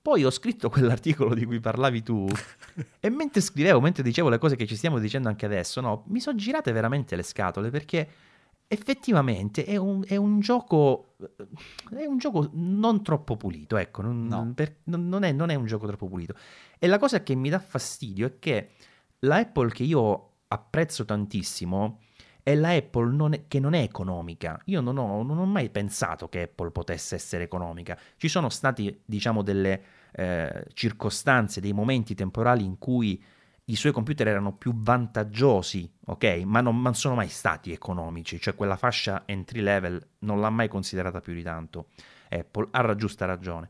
Poi 0.02 0.24
ho 0.24 0.30
scritto 0.30 0.68
quell'articolo 0.70 1.34
di 1.34 1.44
cui 1.44 1.60
parlavi 1.60 2.02
tu 2.02 2.26
e 2.98 3.10
mentre 3.10 3.40
scrivevo, 3.40 3.80
mentre 3.80 4.02
dicevo 4.02 4.28
le 4.28 4.38
cose 4.38 4.56
che 4.56 4.66
ci 4.66 4.76
stiamo 4.76 4.98
dicendo 4.98 5.28
anche 5.28 5.46
adesso, 5.46 5.80
no, 5.80 6.04
mi 6.08 6.20
sono 6.20 6.36
girate 6.36 6.72
veramente 6.72 7.14
le 7.14 7.22
scatole 7.22 7.70
perché 7.70 8.08
effettivamente 8.72 9.64
è 9.64 9.76
un, 9.76 10.04
è 10.06 10.14
un, 10.14 10.38
gioco 10.38 11.16
è 11.90 12.04
un 12.04 12.18
gioco 12.18 12.50
non 12.52 13.02
troppo 13.02 13.36
pulito, 13.36 13.76
ecco, 13.76 14.02
non, 14.02 14.26
no. 14.26 14.52
per, 14.54 14.76
non, 14.84 15.24
è, 15.24 15.32
non 15.32 15.50
è 15.50 15.54
un 15.54 15.66
gioco 15.66 15.86
troppo 15.86 16.06
pulito. 16.06 16.34
E 16.78 16.86
la 16.86 16.98
cosa 16.98 17.22
che 17.22 17.34
mi 17.34 17.50
dà 17.50 17.58
fastidio 17.58 18.26
è 18.26 18.38
che 18.38 18.70
la 19.20 19.36
Apple 19.36 19.70
che 19.70 19.82
io 19.82 20.29
apprezzo 20.52 21.04
tantissimo 21.04 22.00
è 22.42 22.54
la 22.54 22.70
Apple 22.70 23.12
non 23.12 23.34
è, 23.34 23.44
che 23.46 23.60
non 23.60 23.74
è 23.74 23.82
economica. 23.82 24.60
Io 24.66 24.80
non 24.80 24.98
ho, 24.98 25.22
non 25.22 25.38
ho, 25.38 25.44
mai 25.44 25.70
pensato 25.70 26.28
che 26.28 26.42
Apple 26.42 26.70
potesse 26.70 27.14
essere 27.14 27.44
economica. 27.44 27.98
Ci 28.16 28.28
sono 28.28 28.48
stati, 28.48 29.00
diciamo, 29.04 29.42
delle 29.42 29.82
eh, 30.12 30.64
circostanze, 30.72 31.60
dei 31.60 31.72
momenti 31.72 32.14
temporali 32.14 32.64
in 32.64 32.78
cui 32.78 33.22
i 33.66 33.76
suoi 33.76 33.92
computer 33.92 34.26
erano 34.26 34.52
più 34.54 34.72
vantaggiosi, 34.74 35.88
ok? 36.06 36.42
Ma 36.44 36.60
non, 36.60 36.80
non 36.82 36.94
sono 36.94 37.14
mai 37.14 37.28
stati 37.28 37.72
economici. 37.72 38.40
Cioè 38.40 38.54
quella 38.54 38.76
fascia 38.76 39.22
entry 39.26 39.60
level 39.60 40.04
non 40.20 40.40
l'ha 40.40 40.50
mai 40.50 40.68
considerata 40.68 41.20
più 41.20 41.34
di 41.34 41.42
tanto. 41.42 41.88
Apple 42.30 42.68
ha 42.72 42.94
giusta 42.96 43.26
ragione. 43.26 43.68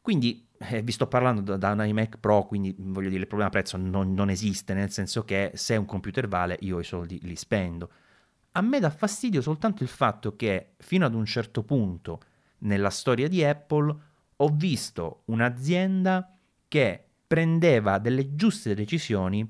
Quindi 0.00 0.46
eh, 0.58 0.82
vi 0.82 0.92
sto 0.92 1.06
parlando 1.06 1.40
da, 1.40 1.56
da, 1.56 1.72
un 1.72 1.86
iMac 1.86 2.18
Pro, 2.18 2.44
quindi 2.46 2.74
voglio 2.78 3.08
dire 3.08 3.22
il 3.22 3.26
problema 3.26 3.50
prezzo 3.50 3.76
non, 3.76 4.12
non, 4.12 4.30
esiste, 4.30 4.74
nel 4.74 4.90
senso 4.90 5.24
che 5.24 5.52
se 5.54 5.76
un 5.76 5.84
computer 5.84 6.28
vale 6.28 6.56
io 6.60 6.78
i 6.78 6.84
soldi 6.84 7.18
li 7.22 7.36
spendo. 7.36 7.90
A 8.52 8.60
me 8.62 8.80
dà 8.80 8.90
fastidio 8.90 9.42
soltanto 9.42 9.82
il 9.82 9.88
fatto 9.88 10.36
che 10.36 10.72
fino 10.78 11.06
ad 11.06 11.14
un 11.14 11.24
certo 11.24 11.62
punto 11.62 12.20
nella 12.58 12.90
storia 12.90 13.28
di 13.28 13.44
Apple 13.44 13.96
ho 14.36 14.48
visto 14.48 15.22
un'azienda 15.26 16.36
che 16.66 17.04
prendeva 17.26 17.98
delle 17.98 18.34
giuste 18.34 18.74
decisioni 18.74 19.48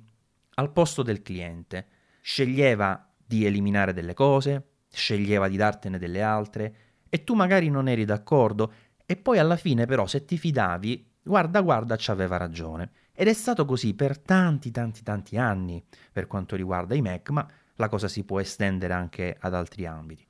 al 0.54 0.70
posto 0.72 1.02
del 1.02 1.22
cliente, 1.22 1.86
sceglieva 2.20 3.08
di 3.24 3.46
eliminare 3.46 3.92
delle 3.92 4.14
cose, 4.14 4.64
sceglieva 4.92 5.48
di 5.48 5.56
dartene 5.56 5.98
delle 5.98 6.22
altre 6.22 6.74
e 7.08 7.24
tu 7.24 7.34
magari 7.34 7.70
non 7.70 7.88
eri 7.88 8.04
d'accordo 8.04 8.72
e 9.10 9.16
poi 9.16 9.40
alla 9.40 9.56
fine 9.56 9.86
però 9.86 10.06
se 10.06 10.24
ti 10.24 10.38
fidavi, 10.38 11.04
guarda 11.24 11.62
guarda 11.62 11.96
ci 11.96 12.12
aveva 12.12 12.36
ragione. 12.36 12.92
Ed 13.12 13.26
è 13.26 13.32
stato 13.32 13.64
così 13.64 13.92
per 13.94 14.20
tanti 14.20 14.70
tanti 14.70 15.02
tanti 15.02 15.36
anni 15.36 15.84
per 16.12 16.28
quanto 16.28 16.54
riguarda 16.54 16.94
i 16.94 17.02
Mac, 17.02 17.30
ma 17.30 17.44
la 17.74 17.88
cosa 17.88 18.06
si 18.06 18.22
può 18.22 18.38
estendere 18.38 18.92
anche 18.92 19.36
ad 19.36 19.52
altri 19.52 19.84
ambiti. 19.84 20.24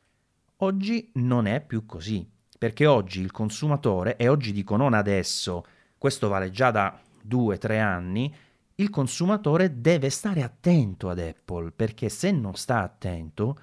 Oggi 0.62 1.10
non 1.16 1.46
è 1.46 1.60
più 1.60 1.84
così, 1.84 2.26
perché 2.58 2.86
oggi 2.86 3.20
il 3.20 3.32
consumatore, 3.32 4.16
e 4.16 4.28
oggi 4.28 4.50
dico 4.50 4.76
non 4.76 4.94
adesso, 4.94 5.62
questo 5.98 6.28
vale 6.28 6.50
già 6.50 6.70
da 6.70 6.98
due 7.20 7.56
o 7.56 7.58
tre 7.58 7.80
anni, 7.80 8.34
il 8.76 8.88
consumatore 8.88 9.82
deve 9.82 10.08
stare 10.08 10.42
attento 10.42 11.10
ad 11.10 11.18
Apple, 11.18 11.70
perché 11.70 12.08
se 12.08 12.30
non 12.30 12.54
sta 12.54 12.80
attento 12.80 13.58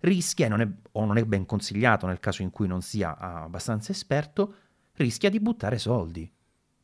rischia, 0.00 0.48
non 0.48 0.60
è, 0.60 0.68
o 0.92 1.04
non 1.04 1.16
è 1.16 1.24
ben 1.24 1.46
consigliato 1.46 2.06
nel 2.06 2.20
caso 2.20 2.42
in 2.42 2.50
cui 2.50 2.66
non 2.66 2.82
sia 2.82 3.16
abbastanza 3.16 3.92
esperto, 3.92 4.54
rischia 4.94 5.30
di 5.30 5.40
buttare 5.40 5.78
soldi, 5.78 6.30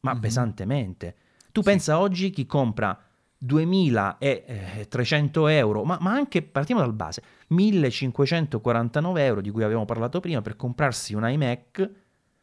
ma 0.01 0.13
mm-hmm. 0.13 0.21
pesantemente. 0.21 1.17
Tu 1.53 1.63
sì. 1.63 1.69
pensa 1.69 1.99
oggi 1.99 2.31
chi 2.31 2.47
compra 2.47 2.99
2300 3.39 5.47
euro, 5.49 5.85
ma, 5.85 5.99
ma, 6.01 6.13
anche 6.13 6.43
partiamo 6.43 6.81
dal 6.81 6.95
base, 6.95 7.23
1549 7.49 9.25
euro 9.25 9.41
di 9.41 9.51
cui 9.51 9.63
abbiamo 9.63 9.85
parlato 9.85 10.21
prima 10.21 10.43
per 10.43 10.57
comprarsi 10.57 11.15
un 11.15 11.29
iMac, 11.29 11.91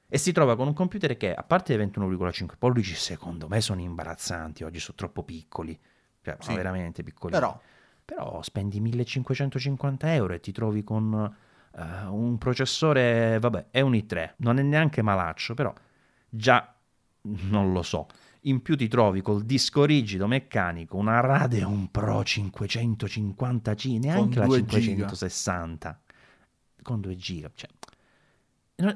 e 0.07 0.17
si 0.19 0.31
trova 0.31 0.55
con 0.55 0.67
un 0.67 0.73
computer 0.73 1.17
che, 1.17 1.33
a 1.33 1.41
parte 1.41 1.73
i 1.73 1.77
21,5 1.77 2.49
pollici, 2.59 2.93
secondo 2.93 3.47
me 3.47 3.59
sono 3.61 3.81
imbarazzanti 3.81 4.63
oggi, 4.63 4.79
sono 4.79 4.95
troppo 4.95 5.23
piccoli, 5.23 5.75
cioè 6.21 6.37
Sì. 6.39 6.53
veramente 6.53 7.01
piccoli. 7.01 7.33
Però, 7.33 7.59
Però 8.13 8.43
spendi 8.43 8.79
1550 8.79 10.13
euro 10.13 10.33
e 10.33 10.39
ti 10.39 10.51
trovi 10.51 10.83
con 10.83 11.35
eh, 11.75 12.05
un 12.05 12.37
processore, 12.37 13.39
vabbè, 13.39 13.69
è 13.71 13.81
un 13.81 13.93
i3, 13.93 14.33
non 14.37 14.59
è 14.59 14.61
neanche 14.61 15.01
malaccio, 15.01 15.55
però 15.55 15.73
già 16.29 16.75
non 17.21 17.71
lo 17.71 17.81
so. 17.81 18.05
In 18.41 18.61
più 18.61 18.77
ti 18.77 18.87
trovi 18.87 19.23
col 19.23 19.43
disco 19.45 19.83
rigido 19.83 20.27
meccanico, 20.27 20.95
una 20.95 21.21
Radeon 21.21 21.89
Pro 21.89 22.19
550C, 22.19 23.99
neanche 23.99 24.37
la 24.37 24.45
2 24.45 24.65
giga. 24.65 24.79
560 24.79 26.01
con 26.83 27.01
2 27.01 27.15
giga. 27.15 27.49
Cioè, 27.51 27.69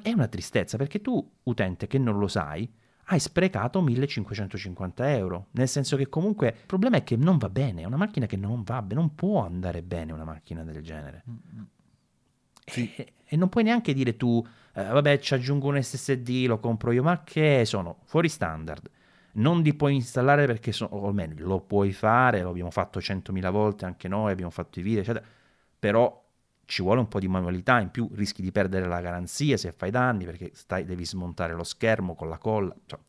è 0.03 0.11
una 0.11 0.27
tristezza 0.27 0.77
perché 0.77 1.01
tu, 1.01 1.27
utente 1.43 1.87
che 1.87 1.97
non 1.97 2.19
lo 2.19 2.27
sai, 2.27 2.71
hai 3.09 3.19
sprecato 3.19 3.81
1550 3.81 5.11
euro. 5.15 5.47
Nel 5.51 5.67
senso 5.67 5.95
che 5.95 6.09
comunque 6.09 6.47
il 6.47 6.65
problema 6.65 6.97
è 6.97 7.03
che 7.03 7.15
non 7.15 7.37
va 7.37 7.49
bene, 7.49 7.83
è 7.83 7.85
una 7.85 7.97
macchina 7.97 8.25
che 8.25 8.37
non 8.37 8.63
va 8.63 8.81
bene, 8.81 8.99
non 8.99 9.15
può 9.15 9.45
andare 9.45 9.81
bene 9.81 10.11
una 10.11 10.25
macchina 10.25 10.63
del 10.63 10.81
genere. 10.81 11.23
Sì. 12.65 12.93
E, 12.95 13.13
e 13.23 13.35
non 13.37 13.47
puoi 13.49 13.63
neanche 13.63 13.93
dire 13.93 14.17
tu, 14.17 14.45
eh, 14.73 14.83
vabbè, 14.83 15.19
ci 15.19 15.33
aggiungo 15.33 15.69
un 15.69 15.81
SSD, 15.81 16.45
lo 16.47 16.59
compro 16.59 16.91
io, 16.91 17.03
ma 17.03 17.23
che 17.23 17.63
sono 17.65 17.99
fuori 18.05 18.27
standard. 18.27 18.89
Non 19.33 19.61
li 19.61 19.73
puoi 19.73 19.93
installare 19.95 20.45
perché 20.45 20.71
sono, 20.71 20.89
o 20.95 21.07
almeno 21.07 21.35
lo 21.37 21.61
puoi 21.61 21.93
fare, 21.93 22.41
lo 22.41 22.49
abbiamo 22.49 22.71
fatto 22.71 22.99
100.000 22.99 23.51
volte 23.51 23.85
anche 23.85 24.07
noi, 24.07 24.31
abbiamo 24.31 24.51
fatto 24.51 24.79
i 24.79 24.81
video, 24.81 25.01
eccetera. 25.01 25.23
Però 25.79 26.26
ci 26.67 26.83
vuole 26.83 26.99
un 26.99 27.07
po' 27.07 27.19
di 27.19 27.27
manualità, 27.27 27.79
in 27.79 27.89
più 27.91 28.09
rischi 28.13 28.41
di 28.43 28.51
perdere 28.51 28.87
la 28.87 29.01
garanzia 29.01 29.57
se 29.57 29.71
fai 29.71 29.89
danni 29.91 30.25
perché 30.25 30.51
stai, 30.53 30.85
devi 30.85 31.05
smontare 31.05 31.53
lo 31.53 31.63
schermo 31.63 32.13
con 32.15 32.29
la 32.29 32.37
colla. 32.37 32.75
Cioè, 32.85 32.99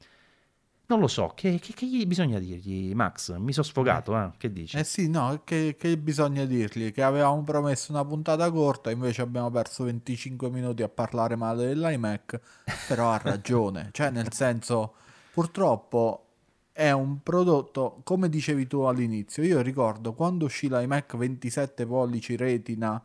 non 0.87 1.01
lo 1.01 1.09
so, 1.09 1.33
che, 1.35 1.59
che- 1.59 1.75
che 1.75 1.87
gli 1.87 2.07
bisogna 2.07 2.39
dirgli, 2.39 2.95
Max? 2.95 3.37
Mi 3.37 3.53
sono 3.53 3.67
sfogato, 3.67 4.17
eh? 4.17 4.31
Che 4.39 4.53
dici? 4.53 4.77
eh 4.79 4.85
sì, 4.85 5.09
no, 5.09 5.41
che, 5.45 5.77
che 5.79 5.97
bisogna 5.99 6.45
dirgli? 6.45 6.93
Che 6.93 7.03
avevamo 7.03 7.43
promesso 7.43 7.91
una 7.93 8.05
puntata 8.05 8.51
corta, 8.51 8.91
invece 8.91 9.23
abbiamo 9.23 9.51
perso 9.51 9.85
25 9.85 10.51
minuti 10.51 10.83
a 10.83 10.89
parlare 10.89 11.37
male 11.37 11.67
dell'iMac, 11.67 12.41
però 12.87 13.11
ha 13.13 13.19
ragione, 13.19 13.89
cioè 13.93 14.11
nel 14.11 14.33
senso, 14.33 14.95
purtroppo 15.33 16.25
è 16.73 16.91
un 16.93 17.23
prodotto, 17.23 18.01
come 18.05 18.29
dicevi 18.29 18.67
tu 18.67 18.81
all'inizio, 18.83 19.43
io 19.43 19.61
ricordo 19.63 20.13
quando 20.13 20.45
uscì 20.45 20.69
l'iMac 20.69 21.17
27 21.17 21.87
pollici 21.87 22.37
retina, 22.37 23.03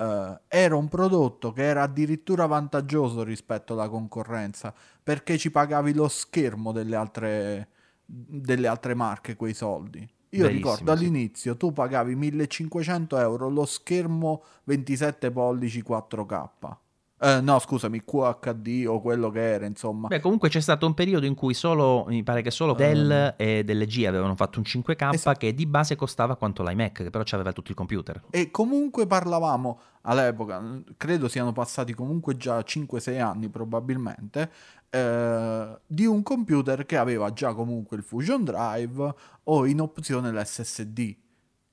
eh, 0.00 0.40
era 0.48 0.76
un 0.76 0.88
prodotto 0.88 1.52
che 1.52 1.62
era 1.62 1.82
addirittura 1.82 2.46
vantaggioso 2.46 3.22
rispetto 3.22 3.74
alla 3.74 3.88
concorrenza, 3.88 4.72
perché 5.02 5.36
ci 5.36 5.50
pagavi 5.50 5.92
lo 5.92 6.08
schermo 6.08 6.72
delle 6.72 6.96
altre, 6.96 7.68
delle 8.06 8.66
altre 8.66 8.94
marche 8.94 9.36
quei 9.36 9.52
soldi. 9.52 9.98
Io 10.32 10.44
Verissimo, 10.44 10.70
ricordo 10.70 10.96
sì. 10.96 10.98
all'inizio 11.04 11.56
tu 11.56 11.72
pagavi 11.72 12.14
1500 12.14 13.18
euro 13.18 13.48
lo 13.48 13.66
schermo 13.66 14.44
27 14.64 15.30
pollici 15.32 15.84
4K. 15.86 16.76
Eh, 17.22 17.40
no, 17.42 17.58
scusami, 17.58 18.02
QHD 18.02 18.86
o 18.88 19.02
quello 19.02 19.28
che 19.28 19.42
era, 19.42 19.66
insomma. 19.66 20.08
Beh, 20.08 20.20
comunque 20.20 20.48
c'è 20.48 20.60
stato 20.60 20.86
un 20.86 20.94
periodo 20.94 21.26
in 21.26 21.34
cui 21.34 21.52
solo, 21.52 22.06
mi 22.08 22.22
pare 22.22 22.40
che 22.40 22.50
solo 22.50 22.72
Dell 22.72 23.34
e 23.36 23.62
dell'G 23.62 24.06
avevano 24.06 24.34
fatto 24.34 24.58
un 24.58 24.64
5K 24.66 25.12
Esatto. 25.12 25.38
che 25.38 25.52
di 25.52 25.66
base 25.66 25.96
costava 25.96 26.36
quanto 26.36 26.62
l'iMac, 26.62 27.02
che 27.02 27.10
però 27.10 27.22
c'aveva 27.26 27.52
tutto 27.52 27.72
il 27.72 27.76
computer. 27.76 28.22
E 28.30 28.50
comunque 28.50 29.06
parlavamo 29.06 29.78
all'epoca, 30.02 30.82
credo 30.96 31.28
siano 31.28 31.52
passati 31.52 31.94
comunque 31.94 32.36
già 32.36 32.58
5-6 32.60 33.20
anni 33.20 33.48
probabilmente, 33.48 34.50
eh, 34.90 35.78
di 35.86 36.06
un 36.06 36.22
computer 36.22 36.86
che 36.86 36.96
aveva 36.96 37.32
già 37.32 37.54
comunque 37.54 37.96
il 37.96 38.02
Fusion 38.02 38.44
Drive 38.44 39.14
o 39.44 39.66
in 39.66 39.80
opzione 39.80 40.32
l'SSD. 40.32 41.16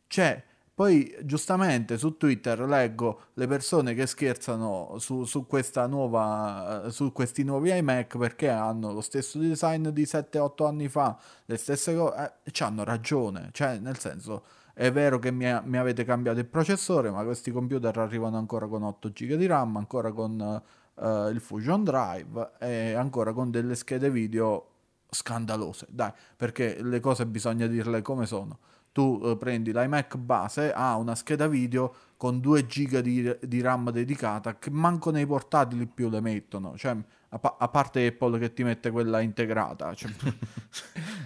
Cioè, 0.08 0.44
poi 0.78 1.16
giustamente 1.24 1.98
su 1.98 2.18
Twitter 2.18 2.60
leggo 2.60 3.22
le 3.34 3.48
persone 3.48 3.96
che 3.96 4.06
scherzano 4.06 4.98
su, 5.00 5.26
su 5.26 5.48
questa 5.48 5.88
nuova, 5.88 6.84
eh, 6.86 6.92
su 6.92 7.12
questi 7.12 7.44
nuovi 7.44 7.76
iMac 7.76 8.16
perché 8.20 8.50
hanno 8.50 8.92
lo 8.94 9.02
stesso 9.02 9.40
design 9.40 9.88
di 9.88 10.04
7-8 10.04 10.68
anni 10.68 10.88
fa, 10.88 11.18
le 11.46 11.58
stesse 11.58 11.96
cose, 11.96 12.34
e 12.44 12.52
hanno 12.60 12.84
ragione, 12.84 13.50
cioè 13.54 13.80
nel 13.80 13.98
senso 13.98 14.44
è 14.78 14.92
vero 14.92 15.18
che 15.18 15.32
mi, 15.32 15.46
mi 15.64 15.78
avete 15.78 16.04
cambiato 16.04 16.38
il 16.38 16.46
processore, 16.46 17.10
ma 17.10 17.24
questi 17.24 17.50
computer 17.50 17.98
arrivano 17.98 18.38
ancora 18.38 18.68
con 18.68 18.84
8 18.84 19.10
GB 19.10 19.34
di 19.34 19.48
RAM, 19.48 19.76
ancora 19.76 20.12
con 20.12 20.40
eh, 20.40 21.30
il 21.32 21.40
Fusion 21.40 21.84
Drive 21.84 22.52
e 22.60 22.94
ancora 22.94 23.34
con 23.34 23.50
delle 23.50 23.74
schede 23.74 24.12
video 24.12 24.68
scandalose. 25.10 25.88
Dai, 25.90 26.12
perché 26.36 26.78
le 26.84 27.00
cose 27.00 27.26
bisogna 27.26 27.66
dirle 27.66 28.04
come 28.04 28.28
sono. 28.28 28.60
Tu 28.98 29.22
eh, 29.26 29.38
prendi 29.38 29.72
l'iMac 29.72 30.18
base, 30.18 30.74
ha 30.74 30.96
una 30.96 31.14
scheda 31.14 31.46
video 31.46 31.94
con 32.18 32.40
2 32.40 32.66
GB 32.66 32.98
di, 32.98 33.38
di 33.44 33.62
RAM 33.62 33.92
dedicata 33.92 34.58
che 34.58 34.72
manco 34.72 35.12
nei 35.12 35.28
portatili 35.28 35.86
più 35.86 36.10
le 36.10 36.20
mettono. 36.20 36.76
Cioè, 36.76 36.98
a, 37.30 37.38
pa- 37.38 37.58
a 37.60 37.68
parte 37.68 38.08
Apple 38.08 38.40
che 38.40 38.54
ti 38.54 38.64
mette 38.64 38.90
quella 38.90 39.20
integrata. 39.22 39.94
Cioè, 39.94 40.10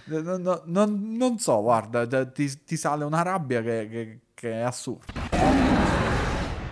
no- 0.22 0.38
no- 0.38 0.62
non, 0.66 1.16
non 1.16 1.38
so, 1.40 1.62
guarda, 1.62 2.06
ti, 2.30 2.52
ti 2.66 2.76
sale 2.76 3.06
una 3.06 3.22
rabbia 3.22 3.62
che, 3.62 3.88
che- 3.90 4.20
che 4.34 4.52
è 4.52 4.60
assurda. 4.64 5.14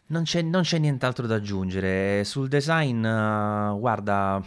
Non 0.07 0.23
c'è, 0.23 0.41
non 0.41 0.63
c'è 0.63 0.79
nient'altro 0.79 1.27
da 1.27 1.35
aggiungere. 1.35 2.25
Sul 2.25 2.49
design, 2.49 3.05
eh, 3.05 3.73
guarda... 3.79 4.43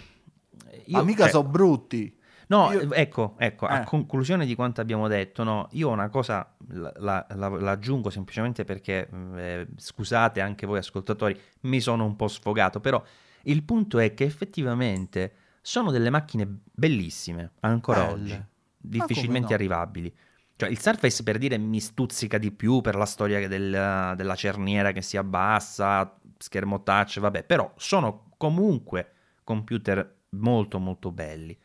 Io, 0.84 0.98
Ma 0.98 1.02
mica 1.02 1.22
cioè, 1.22 1.30
sono 1.30 1.48
brutti. 1.48 2.14
No, 2.52 2.70
Io- 2.70 2.92
ecco, 2.92 3.34
ecco, 3.38 3.64
a 3.64 3.80
Eh. 3.80 3.84
conclusione 3.84 4.44
di 4.44 4.54
quanto 4.54 4.82
abbiamo 4.82 5.08
detto, 5.08 5.42
no, 5.42 5.68
io 5.72 5.88
una 5.88 6.10
cosa 6.10 6.54
la, 6.68 6.92
la- 6.96 7.26
la- 7.30 7.48
la 7.48 7.70
aggiungo 7.70 8.10
semplicemente 8.10 8.64
perché, 8.64 9.08
mh, 9.10 9.38
eh, 9.38 9.66
scusate 9.76 10.42
anche 10.42 10.66
voi 10.66 10.76
ascoltatori, 10.76 11.38
mi 11.60 11.80
sono 11.80 12.04
un 12.04 12.14
po' 12.14 12.28
sfogato, 12.28 12.78
però 12.78 13.02
il 13.44 13.62
punto 13.62 13.98
è 13.98 14.12
che 14.12 14.24
effettivamente 14.24 15.32
sono 15.62 15.90
delle 15.90 16.10
macchine 16.10 16.46
bellissime, 16.46 17.52
ancora 17.60 18.04
Belle. 18.04 18.12
oggi, 18.12 18.44
difficilmente 18.76 19.48
no? 19.48 19.54
arrivabili. 19.54 20.14
Cioè, 20.54 20.68
il 20.68 20.78
Surface 20.78 21.22
per 21.22 21.38
dire 21.38 21.56
mi 21.56 21.80
stuzzica 21.80 22.36
di 22.36 22.52
più 22.52 22.82
per 22.82 22.96
la 22.96 23.06
storia 23.06 23.48
del- 23.48 24.12
della 24.14 24.34
cerniera 24.34 24.92
che 24.92 25.00
si 25.00 25.16
abbassa, 25.16 26.18
schermo 26.36 26.82
touch, 26.82 27.18
vabbè, 27.18 27.44
però 27.44 27.72
sono 27.76 28.28
comunque 28.36 29.12
computer 29.42 30.18
molto 30.30 30.78
molto 30.78 31.10
belli, 31.10 31.56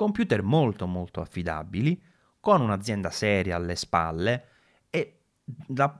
computer 0.00 0.42
molto 0.42 0.86
molto 0.86 1.20
affidabili, 1.20 2.02
con 2.40 2.62
un'azienda 2.62 3.10
seria 3.10 3.56
alle 3.56 3.76
spalle 3.76 4.44
e 4.88 5.18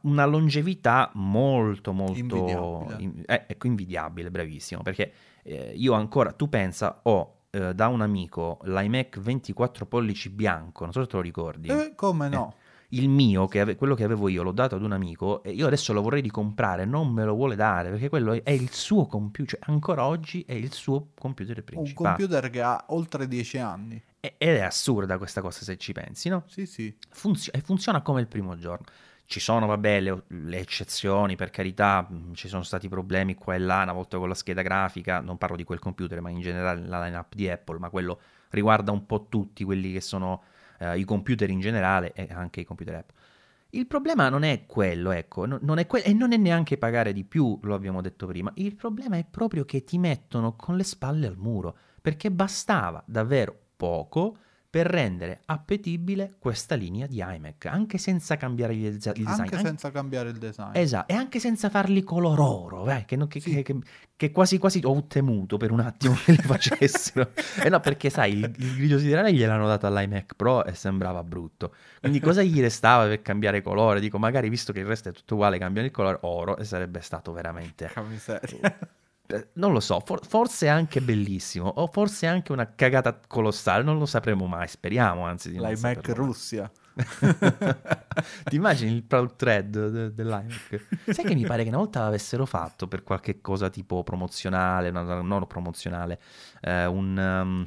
una 0.05 0.25
longevità 0.25 1.11
molto 1.17 1.93
molto 1.93 2.19
Invidiabile. 2.19 2.97
in- 3.03 3.23
eh, 3.27 3.45
ecco, 3.47 3.67
invidiabile, 3.67 4.31
bravissimo, 4.31 4.81
perché 4.81 5.13
eh, 5.43 5.75
io 5.77 5.93
ancora, 5.93 6.33
tu 6.33 6.49
pensa, 6.49 7.01
ho 7.03 7.43
eh, 7.51 7.75
da 7.75 7.89
un 7.89 8.01
amico 8.01 8.61
l'iMac 8.63 9.19
24 9.21 9.85
pollici 9.85 10.31
bianco, 10.31 10.85
non 10.85 10.95
so 10.95 11.03
se 11.03 11.07
te 11.07 11.17
lo 11.17 11.23
ricordi. 11.23 11.69
Eh, 11.69 11.93
come 11.95 12.29
no? 12.31 12.55
Il 12.93 13.09
mio, 13.09 13.47
che 13.47 13.61
ave- 13.61 13.77
quello 13.77 13.95
che 13.95 14.03
avevo 14.05 14.29
io, 14.29 14.43
l'ho 14.43 14.51
dato 14.53 14.75
ad 14.75 14.83
un 14.83 14.93
amico 14.93 15.43
e 15.45 15.51
io 15.53 15.67
adesso 15.67 15.93
lo 15.93 16.03
vorrei 16.03 16.21
ricomprare, 16.23 16.85
non 16.85 17.09
me 17.13 17.25
lo 17.25 17.35
vuole 17.35 17.55
dare 17.55 17.89
perché 17.91 18.09
quello 18.09 18.33
è, 18.43 18.51
il 18.51 18.71
suo 18.73 19.07
computer, 19.07 19.59
cioè 19.61 19.71
ancora 19.71 20.05
oggi 20.07 20.45
è 20.47 20.55
il 20.55 20.73
suo 20.73 21.11
computer 21.15 21.59
Un 21.59 21.65
principale. 21.65 22.17
computer 22.17 22.51
che 22.51 22.61
ha 22.63 22.85
oltre 22.89 23.29
10 23.29 23.59
anni. 23.59 24.03
E- 24.19 24.35
Ed 24.39 24.57
è 24.57 24.61
assurda 24.63 25.19
questa 25.19 25.41
cosa 25.41 25.63
se 25.63 25.77
ci 25.77 25.93
pensi, 25.93 26.29
no? 26.29 26.43
Sì, 26.47 26.67
sì. 26.67 26.95
Funzio- 27.11 27.53
e 27.53 27.61
funziona 27.61 28.03
come 28.03 28.21
il 28.21 28.27
primo 28.27 28.57
giorno. 28.57 28.85
Ci 29.25 29.39
sono, 29.39 29.67
vabbè, 29.67 30.01
le, 30.01 30.23
le 30.27 30.59
eccezioni, 30.59 31.37
per 31.37 31.51
carità, 31.51 32.09
ci 32.33 32.49
sono 32.49 32.65
stati 32.65 32.89
problemi 32.89 33.37
qua 33.37 33.55
e 33.55 33.59
là, 33.61 33.83
una 33.83 33.93
volta 33.93 34.19
con 34.19 34.29
la 34.29 34.35
scheda 34.35 34.63
grafica, 34.63 35.21
non 35.21 35.39
parlo 35.39 35.55
di 35.55 35.63
quel 35.63 35.79
computer, 35.79 36.21
ma 36.21 36.31
in 36.31 36.41
generale 36.41 36.85
la 36.85 37.05
lineup 37.05 37.35
di 37.37 37.49
Apple, 37.49 37.79
ma 37.79 37.89
quello 37.91 38.21
riguarda 38.51 38.91
un 38.91 39.07
po' 39.07 39.27
tutti 39.29 39.63
quelli 39.63 39.93
che 39.93 40.01
sono 40.01 40.43
eh, 40.81 40.99
i 40.99 41.05
computer 41.05 41.49
in 41.51 41.61
generale 41.61 42.13
e 42.15 42.29
anche 42.31 42.61
i 42.61 42.65
computer 42.65 42.97
Apple. 42.97 43.15
Il 43.71 43.87
problema 43.87 44.29
non 44.29 44.43
è 44.43 44.67
quello, 44.67 45.13
ecco, 45.13 45.47
no- 45.47 45.59
non 45.63 45.79
è 45.79 45.87
que- 45.87 46.03
e 46.03 46.13
non 46.13 46.33
è 46.33 46.37
neanche 46.37 46.77
pagare 46.77 47.13
di 47.13 47.25
più, 47.25 47.59
lo 47.63 47.75
abbiamo 47.75 48.01
detto 48.01 48.27
prima. 48.27 48.51
Il 48.57 48.75
problema 48.75 49.17
è 49.17 49.25
proprio 49.25 49.65
che 49.65 49.85
ti 49.85 49.99
mettono 49.99 50.57
con 50.57 50.77
le 50.77 50.83
spalle 50.85 51.27
al 51.29 51.37
muro, 51.37 51.77
perché 52.01 52.31
bastava 52.33 53.03
davvero 53.07 53.57
poco 53.77 54.37
per 54.71 54.87
rendere 54.87 55.41
appetibile 55.47 56.35
questa 56.39 56.77
linea 56.77 57.09
di 57.09 57.17
iMac, 57.27 57.67
anche 57.67 57.99
senza 57.99 58.37
cambiare 58.37 58.75
il, 58.75 58.93
design. 58.99 59.27
Anche 59.27 59.43
Anche- 59.57 59.67
senza 59.67 59.91
cambiare 59.91 60.29
il 60.31 60.39
design. 60.39 60.71
Esatto, 60.75 61.13
e 61.13 61.17
anche 61.17 61.41
senza 61.41 61.69
farli 61.71 62.05
color 62.05 62.39
oro, 62.39 62.89
eh, 62.89 63.05
che, 63.05 63.17
che- 63.27 63.41
Sì. 63.41 63.63
che- 63.63 63.77
che- 64.17 64.31
quasi 64.31 64.59
quasi 64.59 64.81
ho 64.85 65.05
temuto 65.09 65.57
per 65.57 65.73
un 65.73 65.81
attimo 65.81 66.15
che 66.25 66.31
li 66.33 66.39
facessero. 66.39 67.33
e 67.65 67.69
no, 67.69 67.81
perché 67.81 68.11
sai, 68.11 68.35
il, 68.35 68.55
il 68.59 68.77
grigio 68.77 68.99
siderale 69.01 69.33
gliel'hanno 69.33 69.67
dato 69.67 69.89
all'iMac 69.89 70.35
Pro 70.37 70.65
e 70.65 70.73
sembrava 70.75 71.25
brutto. 71.25 71.75
Quindi 71.99 72.21
cosa 72.21 72.43
gli 72.43 72.61
restava 72.61 73.07
per 73.09 73.23
cambiare 73.23 73.63
colore? 73.63 73.99
Dico, 73.99 74.19
magari 74.19 74.49
visto 74.49 74.73
che 74.73 74.79
il 74.81 74.87
resto 74.87 75.09
è 75.09 75.13
tutto 75.13 75.35
uguale, 75.35 75.59
cambiano 75.59 75.89
il 75.89 75.93
colore 75.93 76.19
oro 76.23 76.57
e 76.57 76.65
sarebbe 76.65 77.01
stato 77.01 77.33
veramente 77.33 77.87
Porca 77.87 78.03
miseria. 78.09 78.59
Eh, 78.79 78.87
non 79.55 79.73
lo 79.73 79.81
so, 79.81 80.01
for- 80.01 80.27
forse 80.27 80.67
è 80.67 80.69
anche 80.69 81.01
bellissimo, 81.01 81.67
o 81.67 81.87
forse 81.87 82.27
anche 82.27 82.53
una 82.53 82.75
cagata 82.75 83.19
colossale, 83.27 83.83
non 83.83 83.99
lo 83.99 84.07
sapremo 84.07 84.47
mai, 84.47 84.69
speriamo 84.69 85.25
anzi 85.25 85.51
di 85.51 85.59
L'iMac. 85.59 86.09
Russia. 86.15 86.71
Ti 88.45 88.57
immagini 88.57 88.93
il 88.93 89.05
proud 89.05 89.37
thread 89.37 89.89
de- 89.89 90.15
dell'iMac? 90.15 90.87
Sai 91.11 91.25
che 91.25 91.35
mi 91.35 91.47
pare 91.47 91.63
che 91.63 91.69
una 91.69 91.79
volta 91.79 92.01
l'avessero 92.01 92.47
fatto 92.47 92.89
per 92.89 93.03
qualche 93.03 93.41
cosa 93.41 93.71
tipo 93.71 94.03
promozionale, 94.03 94.91
no, 94.91 95.03
no, 95.03 95.23
non 95.23 95.47
promozionale, 95.47 96.21
eh, 96.61 96.87
un... 96.87 97.17
um, 97.17 97.67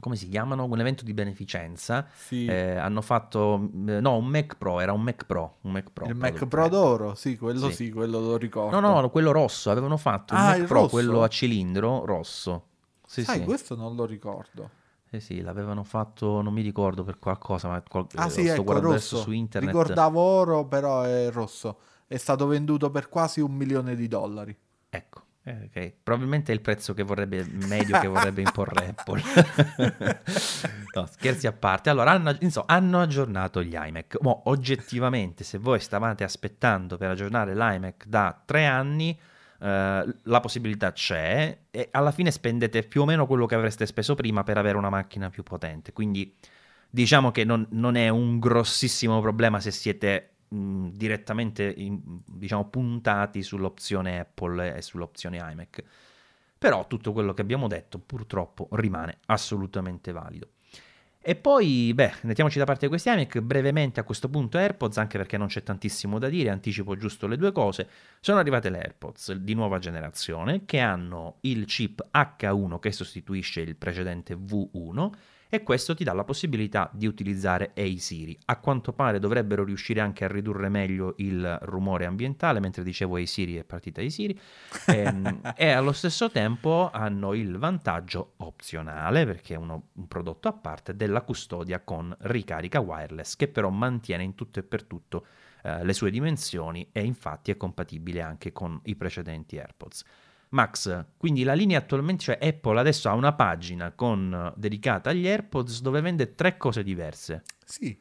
come 0.00 0.16
si 0.16 0.28
chiamano? 0.28 0.64
Un 0.64 0.80
evento 0.80 1.04
di 1.04 1.12
beneficenza. 1.12 2.06
Sì. 2.14 2.46
Eh, 2.46 2.76
hanno 2.76 3.00
fatto... 3.02 3.68
eh, 3.86 4.00
no, 4.00 4.16
un 4.16 4.26
Mac 4.26 4.56
Pro, 4.56 4.80
era 4.80 4.92
un 4.92 5.02
Mac 5.02 5.24
Pro. 5.24 5.56
Un 5.62 5.72
Mac 5.72 5.90
Pro 5.92 6.06
il 6.06 6.14
Mac 6.14 6.46
Pro 6.46 6.68
d'oro, 6.68 7.14
sì, 7.14 7.36
quello 7.36 7.68
Sì. 7.68 7.74
sì, 7.86 7.90
quello 7.92 8.20
lo 8.20 8.36
ricordo. 8.36 8.78
No, 8.78 9.00
no, 9.00 9.10
quello 9.10 9.32
rosso, 9.32 9.70
avevano 9.70 9.96
fatto 9.96 10.34
un 10.34 10.40
Ah, 10.40 10.44
Mac 10.50 10.58
il 10.58 10.64
Pro, 10.66 10.76
rosso? 10.80 10.88
quello 10.90 11.22
a 11.22 11.28
cilindro 11.28 12.04
rosso. 12.04 12.66
Sì, 13.06 13.24
Sai, 13.24 13.38
sì. 13.40 13.44
questo 13.44 13.74
non 13.76 13.94
lo 13.94 14.06
ricordo. 14.06 14.70
Eh 15.10 15.20
sì, 15.20 15.42
l'avevano 15.42 15.84
fatto, 15.84 16.40
non 16.40 16.54
mi 16.54 16.62
ricordo 16.62 17.04
per 17.04 17.18
qualcosa, 17.18 17.68
ma 17.68 17.82
qual- 17.86 18.06
Ah 18.14 18.26
eh, 18.26 18.30
sì, 18.30 18.42
sto 18.44 18.52
ecco, 18.54 18.62
guardando 18.64 18.90
adesso 18.94 19.16
rosso. 19.16 19.28
su 19.28 19.32
internet. 19.34 19.70
Ricordavo 19.74 20.18
oro, 20.20 20.64
però 20.64 21.02
è 21.02 21.30
rosso. 21.30 21.80
È 22.06 22.16
stato 22.16 22.46
venduto 22.46 22.90
per 22.90 23.10
quasi 23.10 23.40
un 23.40 23.52
milione 23.52 23.94
di 23.94 24.08
dollari. 24.08 24.56
Eh, 25.44 25.64
ok. 25.64 25.92
Probabilmente 26.02 26.52
è 26.52 26.54
il 26.54 26.60
prezzo 26.60 26.94
che 26.94 27.02
vorrebbe, 27.02 27.44
medio 27.66 27.98
che 27.98 28.06
vorrebbe 28.06 28.42
imporre 28.46 28.94
Apple. 28.96 29.22
no, 30.94 31.06
scherzi 31.06 31.46
a 31.46 31.52
parte. 31.52 31.90
Allora, 31.90 32.12
hanno, 32.12 32.36
insomma, 32.40 32.66
hanno 32.68 33.00
aggiornato 33.00 33.62
gli 33.62 33.74
iMac. 33.74 34.18
Mo, 34.20 34.42
oggettivamente, 34.44 35.42
se 35.42 35.58
voi 35.58 35.80
stavate 35.80 36.22
aspettando 36.22 36.96
per 36.96 37.10
aggiornare 37.10 37.54
l'iMac 37.54 38.06
da 38.06 38.40
tre 38.44 38.66
anni, 38.66 39.18
eh, 39.62 40.14
la 40.22 40.40
possibilità 40.40 40.92
c'è 40.92 41.58
e 41.70 41.88
alla 41.90 42.12
fine 42.12 42.30
spendete 42.30 42.84
più 42.84 43.02
o 43.02 43.04
meno 43.04 43.26
quello 43.26 43.46
che 43.46 43.56
avreste 43.56 43.86
speso 43.86 44.14
prima 44.14 44.44
per 44.44 44.58
avere 44.58 44.76
una 44.76 44.90
macchina 44.90 45.28
più 45.28 45.42
potente. 45.42 45.92
Quindi 45.92 46.36
diciamo 46.88 47.32
che 47.32 47.44
non, 47.44 47.66
non 47.70 47.96
è 47.96 48.08
un 48.10 48.38
grossissimo 48.38 49.20
problema 49.20 49.58
se 49.58 49.70
siete 49.70 50.31
mh, 50.52 50.88
direttamente 50.92 51.72
in- 51.76 52.20
diciamo, 52.26 52.68
puntati 52.68 53.42
sull'opzione 53.42 54.20
Apple 54.20 54.76
e 54.76 54.82
sull'opzione 54.82 55.38
iMac. 55.38 55.84
Però 56.58 56.86
tutto 56.86 57.12
quello 57.12 57.34
che 57.34 57.42
abbiamo 57.42 57.66
detto 57.66 57.98
purtroppo 57.98 58.68
rimane 58.72 59.18
assolutamente 59.26 60.12
valido. 60.12 60.48
E 61.24 61.36
poi, 61.36 61.92
beh, 61.94 62.14
mettiamoci 62.22 62.58
da 62.58 62.64
parte 62.64 62.88
questi 62.88 63.08
iMac, 63.08 63.38
brevemente 63.40 64.00
a 64.00 64.02
questo 64.02 64.28
punto 64.28 64.58
AirPods, 64.58 64.98
anche 64.98 65.18
perché 65.18 65.38
non 65.38 65.46
c'è 65.46 65.62
tantissimo 65.62 66.18
da 66.18 66.28
dire, 66.28 66.50
anticipo 66.50 66.96
giusto 66.96 67.28
le 67.28 67.36
due 67.36 67.52
cose. 67.52 67.88
Sono 68.20 68.40
arrivate 68.40 68.70
le 68.70 68.78
AirPods 68.78 69.34
di 69.34 69.54
nuova 69.54 69.78
generazione 69.78 70.64
che 70.64 70.80
hanno 70.80 71.36
il 71.42 71.64
chip 71.66 72.08
H1 72.12 72.78
che 72.80 72.90
sostituisce 72.90 73.60
il 73.60 73.76
precedente 73.76 74.34
V1 74.34 75.10
e 75.54 75.62
questo 75.62 75.94
ti 75.94 76.02
dà 76.02 76.14
la 76.14 76.24
possibilità 76.24 76.88
di 76.94 77.06
utilizzare 77.06 77.72
Hey 77.74 77.98
Siri. 77.98 78.38
A 78.46 78.56
quanto 78.56 78.94
pare 78.94 79.18
dovrebbero 79.18 79.64
riuscire 79.64 80.00
anche 80.00 80.24
a 80.24 80.28
ridurre 80.28 80.70
meglio 80.70 81.12
il 81.18 81.58
rumore 81.64 82.06
ambientale, 82.06 82.58
mentre 82.58 82.82
dicevo 82.82 83.18
Hey 83.18 83.26
Siri 83.26 83.56
è 83.56 83.64
partita 83.64 84.00
Hey 84.00 84.08
Siri, 84.08 84.40
Ehm, 84.86 85.40
e 85.54 85.68
allo 85.68 85.92
stesso 85.92 86.30
tempo 86.30 86.88
hanno 86.90 87.34
il 87.34 87.58
vantaggio 87.58 88.32
opzionale, 88.38 89.26
perché 89.26 89.52
è 89.52 89.58
uno- 89.58 89.88
un 89.92 90.08
prodotto 90.08 90.48
a 90.48 90.54
parte, 90.54 90.96
della 90.96 91.20
custodia 91.20 91.80
con 91.80 92.16
ricarica 92.20 92.80
wireless, 92.80 93.36
che 93.36 93.46
però 93.46 93.68
mantiene 93.68 94.22
in 94.22 94.34
tutto 94.34 94.58
e 94.58 94.62
per 94.62 94.84
tutto 94.84 95.26
eh, 95.64 95.84
le 95.84 95.92
sue 95.92 96.10
dimensioni 96.10 96.88
e 96.92 97.04
infatti 97.04 97.50
è 97.50 97.58
compatibile 97.58 98.22
anche 98.22 98.52
con 98.52 98.80
i 98.84 98.96
precedenti 98.96 99.58
AirPods. 99.58 100.04
Max, 100.52 101.04
quindi 101.16 101.44
la 101.44 101.54
linea 101.54 101.78
attualmente, 101.78 102.24
cioè 102.24 102.38
Apple 102.40 102.78
adesso 102.78 103.08
ha 103.08 103.14
una 103.14 103.32
pagina 103.32 103.92
con, 103.92 104.52
dedicata 104.56 105.10
agli 105.10 105.26
AirPods 105.26 105.80
dove 105.80 106.00
vende 106.00 106.34
tre 106.34 106.56
cose 106.56 106.82
diverse. 106.82 107.42
Sì. 107.64 107.98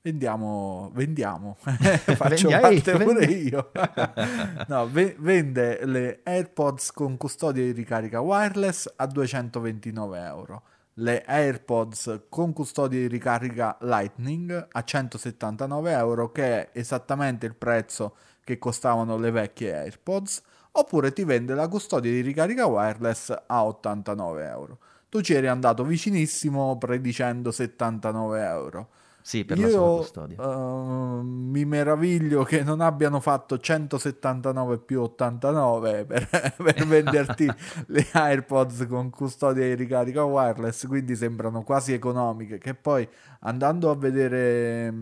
Vendiamo, 0.00 0.90
vendiamo. 0.94 1.56
Faccio 1.60 2.48
Vendi- 2.48 2.52
ehi, 2.54 2.60
parte 2.60 3.04
pure 3.04 3.26
vendi- 3.26 3.48
io. 3.48 3.70
no, 4.68 4.88
ve- 4.88 5.16
vende 5.18 5.84
le 5.84 6.20
AirPods 6.22 6.92
con 6.92 7.16
custodia 7.18 7.62
di 7.64 7.72
ricarica 7.72 8.20
wireless 8.20 8.90
a 8.96 9.06
229 9.06 10.18
euro. 10.20 10.62
Le 10.94 11.22
AirPods 11.26 12.22
con 12.30 12.54
custodia 12.54 12.98
di 12.98 13.08
ricarica 13.08 13.76
Lightning 13.82 14.68
a 14.72 14.82
179 14.82 15.92
euro, 15.92 16.32
che 16.32 16.44
è 16.44 16.78
esattamente 16.78 17.44
il 17.44 17.54
prezzo 17.54 18.16
che 18.42 18.58
costavano 18.58 19.18
le 19.18 19.30
vecchie 19.30 19.74
AirPods. 19.74 20.42
Oppure 20.72 21.12
ti 21.12 21.24
vende 21.24 21.54
la 21.54 21.68
custodia 21.68 22.10
di 22.10 22.20
ricarica 22.20 22.66
wireless 22.66 23.34
a 23.46 23.64
89 23.64 24.46
euro. 24.46 24.78
Tu 25.08 25.20
ci 25.22 25.34
eri 25.34 25.48
andato 25.48 25.84
vicinissimo 25.84 26.76
predicendo 26.78 27.50
79 27.50 28.44
euro. 28.44 28.88
Sì, 29.20 29.44
per 29.44 29.60
la 29.60 29.68
sola 29.68 29.90
Io 29.90 29.92
custodia. 29.92 30.38
eh, 30.38 31.22
mi 31.22 31.64
meraviglio 31.64 32.44
che 32.44 32.62
non 32.62 32.80
abbiano 32.80 33.20
fatto 33.20 33.58
179 33.58 34.78
più 34.78 35.00
89 35.02 36.04
per, 36.06 36.28
per 36.56 36.86
venderti 36.86 37.54
le 37.88 38.06
AirPods 38.12 38.86
con 38.88 39.10
custodia 39.10 39.64
di 39.64 39.74
ricarica 39.74 40.24
wireless, 40.24 40.86
quindi 40.86 41.16
sembrano 41.16 41.62
quasi 41.64 41.92
economiche. 41.92 42.58
Che 42.58 42.74
poi 42.74 43.08
andando 43.40 43.90
a 43.90 43.96
vedere 43.96 44.92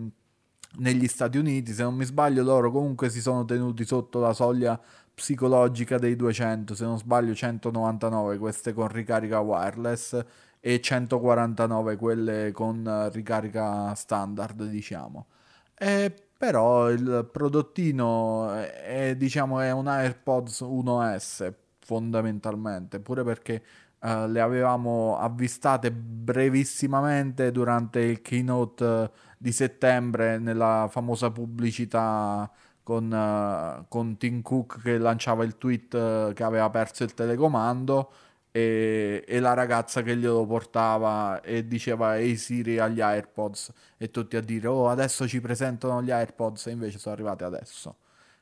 negli 0.79 1.07
Stati 1.07 1.37
Uniti, 1.37 1.73
se 1.73 1.83
non 1.83 1.95
mi 1.95 2.05
sbaglio, 2.05 2.43
loro 2.43 2.71
comunque 2.71 3.09
si 3.09 3.21
sono 3.21 3.45
tenuti 3.45 3.85
sotto 3.85 4.19
la 4.19 4.33
soglia 4.33 4.79
psicologica 5.17 5.97
dei 5.97 6.15
200, 6.15 6.75
se 6.75 6.85
non 6.85 6.99
sbaglio 6.99 7.33
199 7.33 8.37
queste 8.37 8.71
con 8.71 8.87
ricarica 8.87 9.39
wireless 9.39 10.23
e 10.59 10.79
149 10.79 11.95
quelle 11.95 12.51
con 12.51 13.09
ricarica 13.11 13.95
standard, 13.95 14.65
diciamo. 14.65 15.25
Eh, 15.73 16.13
però 16.37 16.91
il 16.91 17.27
prodottino 17.31 18.51
è, 18.53 19.15
diciamo, 19.17 19.59
è 19.59 19.71
un 19.71 19.87
AirPods 19.87 20.61
1S 20.61 21.51
fondamentalmente, 21.79 22.99
pure 22.99 23.23
perché 23.23 23.63
eh, 23.99 24.27
le 24.27 24.39
avevamo 24.39 25.17
avvistate 25.17 25.91
brevissimamente 25.91 27.51
durante 27.51 28.01
il 28.01 28.21
keynote 28.21 28.85
eh, 28.85 29.11
di 29.37 29.51
settembre 29.51 30.37
nella 30.37 30.87
famosa 30.91 31.31
pubblicità 31.31 32.51
con, 32.87 33.11
eh, 33.11 33.85
con 33.89 34.15
Tim 34.15 34.41
Cook 34.41 34.81
che 34.81 34.97
lanciava 34.97 35.43
il 35.43 35.57
tweet 35.57 35.93
eh, 35.93 36.31
che 36.33 36.43
aveva 36.43 36.69
perso 36.69 37.03
il 37.03 37.13
telecomando 37.13 38.09
e, 38.49 39.25
e 39.27 39.39
la 39.41 39.53
ragazza 39.53 40.01
che 40.03 40.15
glielo 40.15 40.45
portava 40.45 41.41
e 41.41 41.67
diceva 41.67 42.17
ehi 42.17 42.37
Siri 42.37 42.79
agli 42.79 43.01
AirPods. 43.01 43.73
E 43.97 44.09
tutti 44.09 44.37
a 44.37 44.41
dire 44.41 44.67
oh 44.67 44.87
adesso 44.87 45.27
ci 45.27 45.41
presentano 45.41 46.01
gli 46.01 46.11
AirPods. 46.11 46.67
E 46.67 46.71
invece 46.71 46.97
sono 46.97 47.13
arrivati 47.13 47.43
adesso. 47.43 47.97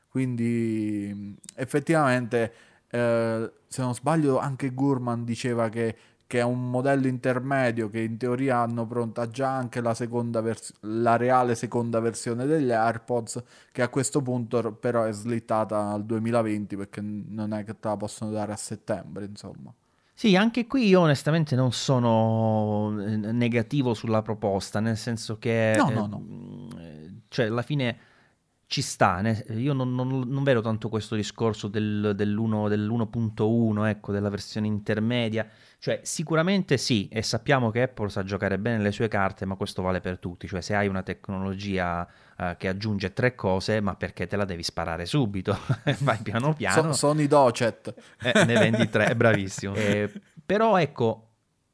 Quindi 0.08 1.36
effettivamente 1.56 2.52
eh, 2.88 3.52
se 3.66 3.82
non 3.82 3.94
sbaglio 3.94 4.38
anche 4.38 4.70
Gurman 4.70 5.24
diceva 5.24 5.68
che, 5.68 5.96
che 6.26 6.38
è 6.40 6.42
un 6.42 6.70
modello 6.70 7.06
intermedio 7.06 7.88
che 7.88 8.00
in 8.00 8.16
teoria 8.16 8.58
hanno 8.58 8.86
pronta 8.86 9.28
già 9.28 9.50
anche 9.56 9.80
la 9.80 9.94
seconda 9.94 10.40
vers- 10.40 10.72
la 10.80 11.16
reale 11.16 11.54
seconda 11.54 12.00
versione 12.00 12.46
degli 12.46 12.70
AirPods 12.72 13.42
che 13.72 13.82
a 13.82 13.88
questo 13.88 14.22
punto 14.22 14.72
però 14.72 15.04
è 15.04 15.12
slittata 15.12 15.90
al 15.90 16.04
2020 16.04 16.76
perché 16.76 17.00
non 17.00 17.52
è 17.52 17.64
che 17.64 17.78
te 17.78 17.88
la 17.88 17.96
possono 17.96 18.30
dare 18.30 18.52
a 18.52 18.56
settembre 18.56 19.24
insomma 19.26 19.72
Sì, 20.18 20.34
anche 20.34 20.66
qui 20.66 20.86
io 20.88 21.00
onestamente 21.00 21.54
non 21.56 21.72
sono 21.72 22.98
eh, 23.02 23.16
negativo 23.32 23.92
sulla 23.92 24.22
proposta, 24.22 24.80
nel 24.80 24.96
senso 24.96 25.38
che... 25.38 25.76
No, 25.76 25.90
eh, 25.90 25.94
no, 25.94 26.06
no. 26.06 26.18
mh, 26.18 27.22
Cioè, 27.28 27.46
alla 27.46 27.60
fine 27.62 27.98
ci 28.68 28.82
sta, 28.82 29.20
io 29.50 29.72
non, 29.72 29.94
non- 29.94 30.24
non 30.26 30.42
vedo 30.42 30.60
tanto 30.60 30.88
questo 30.88 31.14
discorso 31.14 31.68
del, 31.68 32.12
dell'1 32.16 32.68
dell'1.1, 32.68 33.86
ecco, 33.88 34.12
della 34.12 34.28
versione 34.28 34.66
intermedia. 34.66 35.46
Cioè, 35.78 36.00
sicuramente 36.02 36.76
sì, 36.78 37.06
e 37.08 37.22
sappiamo 37.22 37.70
che 37.70 37.82
Apple 37.82 38.08
sa 38.08 38.24
giocare 38.24 38.58
bene 38.58 38.82
le 38.82 38.90
sue 38.90 39.06
carte, 39.08 39.44
ma 39.44 39.54
questo 39.54 39.82
vale 39.82 40.00
per 40.00 40.18
tutti. 40.18 40.48
Cioè, 40.48 40.60
se 40.60 40.74
hai 40.74 40.88
una 40.88 41.02
tecnologia 41.02 42.06
eh, 42.38 42.56
che 42.58 42.66
aggiunge 42.68 43.12
tre 43.12 43.34
cose, 43.36 43.80
ma 43.80 43.94
perché 43.94 44.26
te 44.26 44.36
la 44.36 44.44
devi 44.44 44.64
sparare 44.64 45.06
subito? 45.06 45.56
Vai 46.00 46.18
piano 46.18 46.52
piano. 46.54 46.92
So- 46.92 46.92
sono 46.92 47.20
i 47.20 47.28
docet 47.28 47.94
Eh, 48.20 48.44
ne 48.44 48.54
vendi 48.58 48.88
tre, 48.88 49.14
bravissimo. 49.14 49.74
Eh, 49.86 50.10
però 50.44 50.76
ecco, 50.78 51.25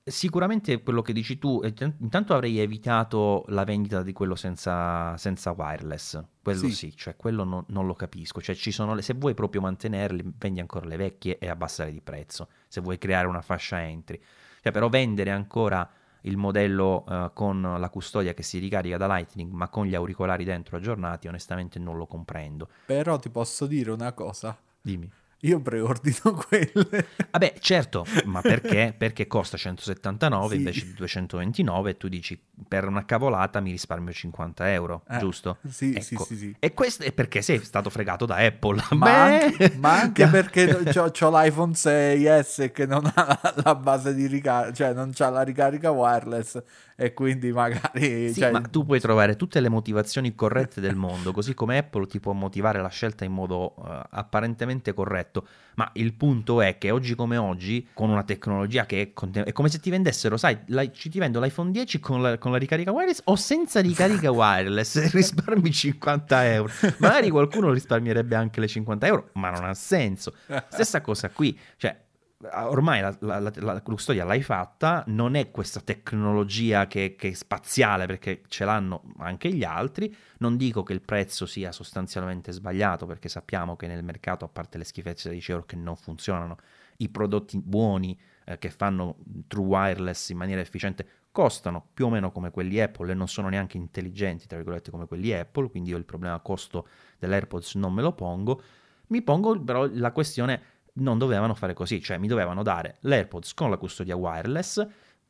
sicuramente 0.05 0.82
quello 0.82 1.03
che 1.03 1.12
dici 1.12 1.38
tu, 1.38 1.61
intanto 1.62 2.34
avrei 2.34 2.59
evitato 2.59 3.44
la 3.48 3.64
vendita 3.64 4.03
di 4.03 4.12
quello 4.12 4.34
senza, 4.34 5.16
senza 5.16 5.53
wireless. 5.53 6.22
Quello 6.42 6.59
sì, 6.59 6.72
Sì. 6.72 6.96
cioè 6.96 7.14
quello 7.16 7.44
non, 7.44 7.64
non 7.68 7.86
lo 7.86 7.94
capisco. 7.94 8.40
Cioè, 8.40 8.55
ci 8.55 8.72
sono 8.72 8.94
le- 8.94 9.03
se 9.03 9.14
vuoi 9.14 9.34
proprio 9.34 9.61
mantenerli, 9.61 10.24
vendi 10.38 10.61
ancora 10.61 10.86
le 10.86 10.96
vecchie 10.96 11.38
e 11.38 11.48
abbassare 11.48 11.92
di 11.92 12.00
prezzo. 12.00 12.48
Se 12.68 12.80
vuoi 12.80 12.98
creare 12.98 13.26
una 13.28 13.42
fascia 13.42 13.82
entry. 13.82 14.20
Cioè, 14.61 14.72
però 14.72 14.88
vendere 14.88 15.30
ancora 15.30 15.88
il 16.22 16.36
modello 16.36 17.05
eh, 17.09 17.30
con 17.34 17.61
la 17.62 17.88
custodia 17.88 18.32
che 18.34 18.42
si 18.44 18.59
ricarica 18.59 18.96
da 18.96 19.07
Lightning, 19.09 19.50
ma 19.53 19.68
con 19.68 19.86
gli 19.86 19.94
auricolari 19.94 20.44
dentro 20.44 20.76
aggiornati, 20.76 21.26
onestamente 21.28 21.78
non 21.80 21.96
lo 21.96 22.07
comprendo. 22.07 22.68
però 22.86 23.18
ti 23.18 23.28
posso 23.30 23.66
dire 23.66 23.90
una 23.90 24.12
cosa 24.12 24.57
Dimmi. 24.80 25.11
Io 25.45 25.61
preordino 25.61 26.34
quelle. 26.49 27.07
Vabbè, 27.30 27.55
certo, 27.59 28.05
ma 28.24 28.40
perché? 28.40 28.95
Perché 29.03 29.26
costa 29.26 29.57
179 29.57 30.49
Sì. 30.51 30.57
invece 30.57 30.84
di 30.84 30.95
229 30.95 31.90
e 31.90 31.97
tu 31.97 32.09
dici 32.09 32.40
per 32.68 32.86
una 32.86 33.05
cavolata 33.05 33.61
mi 33.61 33.70
risparmio 33.72 34.12
50 34.12 34.72
euro, 34.72 35.03
Eh, 35.09 35.18
giusto? 35.18 35.59
Sì, 35.68 35.97
sì, 36.01 36.14
Ecco. 36.14 36.24
sì, 36.24 36.36
sì. 36.36 36.57
E 36.59 36.74
questo 36.74 37.03
è 37.05 37.12
perché 37.12 37.43
sei 37.43 37.62
stato 37.64 37.90
fregato 37.90 38.24
da 38.26 38.36
Apple. 38.36 38.82
Ma 38.93 39.05
Beh, 39.28 39.45
anche, 39.45 39.72
ma 39.78 40.01
anche 40.01 40.26
perché 40.28 40.66
c'ho, 40.93 41.11
c'ho 41.11 41.30
l'iPhone 41.30 41.72
6S 41.72 42.70
che 42.70 42.86
non 42.86 43.11
ha 43.14 43.53
la, 43.64 43.74
base 43.74 44.14
di 44.14 44.26
ricarica, 44.26 44.72
cioè 44.72 44.93
non 44.93 45.11
c'ha 45.12 45.28
la 45.30 45.43
ricarica 45.43 45.90
wireless 45.90 46.62
e 46.95 47.14
quindi 47.14 47.51
magari... 47.51 48.32
Sì, 48.32 48.40
cioè, 48.40 48.51
ma 48.53 48.61
tu 48.61 48.84
puoi 48.86 49.01
trovare 49.01 49.34
tutte 49.34 49.59
le 49.61 49.68
motivazioni 49.68 50.34
corrette 50.36 50.80
del 50.80 50.95
mondo, 50.95 51.32
così 51.32 51.53
come 51.55 51.78
Apple 51.78 52.07
ti 52.07 52.20
può 52.20 52.32
motivare 52.32 52.80
la 52.80 52.88
scelta 52.88 53.24
in 53.24 53.32
modo 53.32 53.74
eh, 53.84 54.03
apparentemente 54.11 54.93
corretto. 54.95 55.32
Ma 55.74 55.91
il 55.95 56.12
punto 56.12 56.61
è 56.61 56.76
che 56.76 56.91
oggi 56.91 57.14
come 57.14 57.37
oggi, 57.39 57.89
con 57.95 58.11
una 58.11 58.24
tecnologia 58.24 58.85
che 58.85 59.01
è, 59.01 59.12
conte- 59.14 59.45
è 59.45 59.53
come 59.53 59.70
se 59.70 59.78
ti 59.80 59.89
vendessero, 59.89 60.37
sai, 60.37 60.59
la- 60.66 60.91
ci 60.91 61.09
ti 61.09 61.18
vendo 61.18 61.41
l'iPhone 61.41 61.70
10 61.70 61.99
con 61.99 62.20
la, 62.20 62.37
con 62.37 62.53
la 62.53 62.59
ricarica 62.59 62.91
wireless 62.93 63.22
o 63.24 63.37
senza 63.37 63.80
ricarica 63.80 64.30
wireless 64.33 65.11
risparmi 65.12 65.70
50 65.70 66.53
euro. 66.53 66.72
Magari 66.99 67.30
qualcuno 67.30 67.70
risparmierebbe 67.72 68.35
anche 68.35 68.61
le 68.61 68.68
50 68.68 69.07
euro, 69.07 69.30
ma 69.35 69.51
non 69.51 69.64
ha 69.64 69.74
senso. 69.74 70.35
Stessa 70.68 71.01
cosa 71.01 71.30
qui, 71.30 71.59
cioè 71.76 71.97
ormai 72.51 73.01
la, 73.01 73.16
la- 73.20 73.53
la- 73.55 73.82
custodia 73.82 74.24
l'hai 74.24 74.43
fatta, 74.43 75.05
non 75.09 75.34
è 75.34 75.51
questa 75.51 75.80
tecnologia 75.80 76.86
che, 76.86 77.14
che 77.16 77.28
è 77.28 77.32
spaziale 77.32 78.07
perché 78.07 78.43
ce 78.49 78.64
l'hanno 78.64 79.03
anche 79.18 79.53
gli 79.53 79.64
altri, 79.64 80.14
non 80.38 80.57
dico 80.57 80.82
che 80.82 80.93
il 80.93 81.03
prezzo 81.03 81.47
sia 81.47 81.72
sostanzialmente 81.72 82.53
sbagliato 82.53 83.07
perché 83.07 83.28
sappiamo 83.28 83.76
che 83.76 83.86
nel 83.86 84.03
mercato, 84.03 84.45
a 84.45 84.49
parte 84.49 84.78
le 84.78 84.84
schifezze 84.84 85.30
10 85.30 85.51
euro 85.53 85.64
che 85.64 85.76
non 85.76 85.97
funzionano, 85.97 86.57
i 86.99 87.09
prodotti 87.09 87.59
buoni 87.59 88.18
eh, 88.45 88.59
che 88.59 88.70
fanno 88.70 89.16
true 89.47 89.66
wireless 89.66 90.28
in 90.30 90.36
maniera 90.36 90.61
efficiente 90.61 91.07
costano 91.32 91.88
più 91.95 92.07
o 92.07 92.11
meno 92.11 92.30
come 92.30 92.51
quelli 92.51 92.80
Apple 92.80 93.11
e 93.12 93.14
non 93.14 93.26
sono 93.26 93.49
neanche 93.49 93.78
intelligenti, 93.78 94.47
tra 94.47 94.57
virgolette, 94.59 94.90
come 94.90 95.07
quelli 95.07 95.32
Apple, 95.32 95.70
quindi 95.70 95.90
io 95.90 95.97
il 95.97 96.05
problema 96.05 96.38
costo 96.40 96.86
dell'AirPods 97.18 97.76
non 97.76 97.93
me 97.95 98.03
lo 98.03 98.12
pongo, 98.12 98.62
mi 99.09 99.22
pongo 99.22 99.59
però 99.62 99.86
la 99.93 100.12
questione 100.12 100.61
non 100.95 101.18
dovevano 101.18 101.55
fare 101.55 101.74
così, 101.74 102.01
cioè 102.03 102.18
mi 102.18 102.28
dovevano 102.28 102.62
dare 102.62 102.97
l'AirPods 103.01 103.55
con 103.55 103.70
la 103.70 103.76
custodia 103.76 104.16
wireless, 104.16 104.86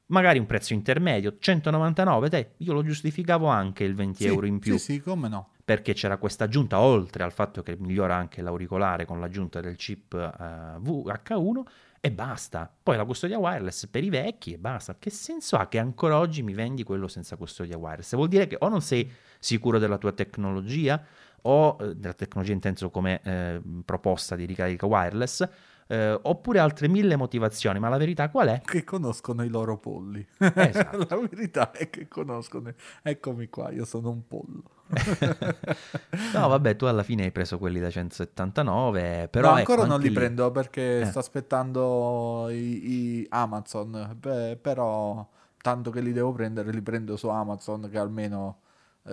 magari 0.07 0.39
un 0.39 0.47
prezzo 0.47 0.73
intermedio, 0.73 1.37
199, 1.39 2.29
te, 2.29 2.55
io 2.59 2.73
lo 2.73 2.83
giustificavo 2.83 3.47
anche 3.47 3.85
il 3.85 3.95
20 3.95 4.23
sì, 4.23 4.29
euro 4.29 4.47
in 4.47 4.59
più, 4.59 4.77
Sì, 4.77 4.95
sì, 4.95 5.01
come 5.01 5.29
no. 5.29 5.51
perché 5.65 5.95
c'era 5.95 6.17
questa 6.19 6.45
aggiunta, 6.45 6.81
oltre 6.81 7.23
al 7.23 7.33
fatto 7.33 7.63
che 7.63 7.77
migliora 7.79 8.17
anche 8.17 8.43
l'auricolare 8.43 9.05
con 9.07 9.21
l'aggiunta 9.21 9.61
del 9.61 9.77
chip 9.77 10.13
eh, 10.15 10.79
VH1 10.79 11.63
e 12.05 12.11
basta. 12.11 12.71
Poi 12.83 12.97
la 12.97 13.05
custodia 13.05 13.39
wireless 13.39 13.87
per 13.87 14.03
i 14.03 14.11
vecchi 14.11 14.53
e 14.53 14.59
basta. 14.59 14.97
Che 14.99 15.09
senso 15.09 15.57
ha 15.57 15.69
che 15.69 15.79
ancora 15.79 16.19
oggi 16.19 16.43
mi 16.43 16.53
vendi 16.53 16.83
quello 16.83 17.07
senza 17.07 17.37
custodia 17.37 17.79
wireless? 17.79 18.15
Vuol 18.17 18.27
dire 18.29 18.49
che 18.49 18.57
o 18.59 18.69
non 18.69 18.83
sei 18.83 19.09
sicuro 19.39 19.79
della 19.79 19.99
tua 19.99 20.13
tecnologia 20.13 21.01
o 21.43 21.77
eh, 21.81 21.95
della 21.95 22.15
tecnologia 22.15 22.53
inteso 22.53 22.91
come 22.91 23.21
eh, 23.23 23.61
proposta 23.85 24.37
di 24.37 24.45
ricarica 24.45 24.87
wireless 24.87 25.49
eh, 25.93 26.19
oppure 26.23 26.59
altre 26.59 26.89
mille 26.89 27.17
motivazioni, 27.17 27.79
ma 27.79 27.91
la 27.91 27.99
verità 27.99 28.31
qual 28.31 28.49
è? 28.49 28.63
Che 28.65 28.83
conoscono 28.83 29.45
i 29.45 29.49
loro 29.49 29.77
polli. 29.77 30.27
Esatto. 30.39 31.05
la 31.07 31.17
verità 31.29 31.71
è 31.71 31.91
che 31.91 32.09
conoscono... 32.09 32.73
Eccomi 33.03 33.49
qua, 33.51 33.71
io 33.71 33.85
sono 33.85 34.09
un 34.09 34.27
pollo. 34.27 34.63
no, 36.33 36.49
vabbè, 36.49 36.77
tu 36.77 36.87
alla 36.87 37.03
fine 37.03 37.25
hai 37.25 37.31
preso 37.31 37.59
quelli 37.59 37.79
da 37.79 37.91
179, 37.91 39.29
però 39.31 39.51
no, 39.51 39.59
ecco, 39.59 39.73
ancora 39.73 39.87
non 39.87 40.01
li 40.01 40.09
lì- 40.09 40.15
prendo 40.15 40.51
perché 40.51 41.01
Eh. 41.01 41.05
sto 41.05 41.19
aspettando 41.19 42.49
i, 42.49 42.91
i 42.91 43.27
Amazon. 43.29 44.17
Beh, 44.19 44.57
però, 44.57 45.29
tanto 45.61 45.91
che 45.91 46.01
li 46.01 46.13
devo 46.13 46.33
prendere, 46.33 46.71
li 46.73 46.81
prendo 46.81 47.19
su 47.19 47.29
Amazon 47.29 47.91
che 47.91 47.99
almeno 47.99 48.61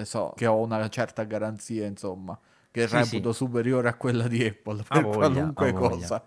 so 0.03 0.33
che 0.35 0.45
ho 0.45 0.57
una 0.57 0.87
certa 0.89 1.23
garanzia, 1.23 1.85
insomma, 1.85 2.37
che 2.71 2.87
Sì, 2.87 2.95
reputo 2.97 3.31
superiore 3.33 3.89
a 3.89 3.95
quella 3.95 4.27
di 4.27 4.45
Apple 4.45 4.83
per 4.89 5.03
voglia, 5.03 5.53
qualunque 5.53 5.73
cosa. 5.73 6.25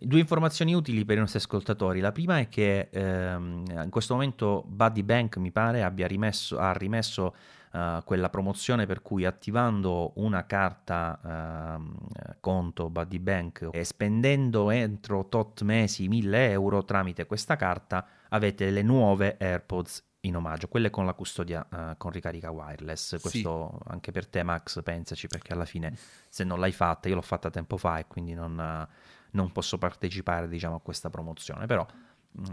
Due 0.00 0.20
informazioni 0.20 0.74
utili 0.74 1.04
per 1.04 1.16
i 1.16 1.20
nostri 1.20 1.38
ascoltatori. 1.40 1.98
La 1.98 2.12
prima 2.12 2.38
è 2.38 2.48
che 2.48 2.88
ehm, 2.90 3.64
in 3.82 3.90
questo 3.90 4.14
momento 4.14 4.62
Buddy 4.64 5.02
Bank 5.02 5.38
mi 5.38 5.50
pare 5.50 5.82
abbia 5.82 6.06
rimesso, 6.06 6.56
ha 6.56 6.72
rimesso 6.72 7.34
eh, 7.72 8.02
quella 8.04 8.30
promozione 8.30 8.86
per 8.86 9.02
cui 9.02 9.24
attivando 9.24 10.12
una 10.16 10.46
carta 10.46 11.74
ehm, 11.76 11.96
conto 12.40 12.90
Buddy 12.90 13.18
Bank 13.18 13.68
e 13.72 13.84
spendendo 13.84 14.70
entro 14.70 15.28
tot 15.28 15.62
mesi 15.62 16.06
1000 16.06 16.50
euro 16.50 16.84
tramite 16.84 17.26
questa 17.26 17.56
carta 17.56 18.06
avete 18.28 18.70
le 18.70 18.82
nuove 18.82 19.36
AirPods 19.38 20.07
in 20.22 20.36
omaggio, 20.36 20.68
quelle 20.68 20.90
con 20.90 21.06
la 21.06 21.14
custodia 21.14 21.66
eh, 21.72 21.94
con 21.96 22.10
ricarica 22.10 22.50
wireless. 22.50 23.16
Sì. 23.16 23.20
Questo 23.20 23.80
anche 23.86 24.10
per 24.12 24.26
te 24.26 24.42
Max, 24.42 24.82
pensaci 24.82 25.26
perché 25.28 25.52
alla 25.52 25.64
fine 25.64 25.96
se 26.28 26.44
non 26.44 26.58
l'hai 26.58 26.72
fatta, 26.72 27.08
io 27.08 27.14
l'ho 27.14 27.22
fatta 27.22 27.50
tempo 27.50 27.76
fa 27.76 27.98
e 27.98 28.06
quindi 28.06 28.34
non... 28.34 28.58
eh, 28.60 29.16
non 29.30 29.52
posso 29.52 29.76
partecipare 29.76 30.48
diciamo, 30.48 30.76
a 30.76 30.80
questa 30.80 31.10
promozione, 31.10 31.66
però 31.66 31.86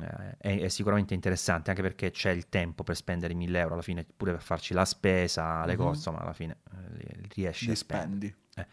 eh, 0.02 0.36
è, 0.38 0.60
è 0.60 0.68
sicuramente 0.68 1.14
interessante 1.14 1.70
anche 1.70 1.82
perché 1.82 2.12
c'è 2.12 2.32
il 2.32 2.50
tempo 2.50 2.84
per 2.84 2.98
spendere 2.98 3.34
1000 3.34 3.60
euro 3.60 3.74
alla 3.76 3.82
fine, 3.82 4.06
pure 4.06 4.32
per 4.34 4.42
farci 4.42 4.74
la 4.74 4.84
spesa, 4.84 5.66
le 5.66 5.72
Mhm. 5.72 5.78
cose, 5.80 5.96
insomma 5.96 6.20
alla 6.20 6.34
fine 6.34 6.58
eh, 6.74 7.28
riesci 7.34 7.68
Li 7.68 7.72
a 7.72 7.76
spendere. 7.76 8.36
spendi. 8.50 8.68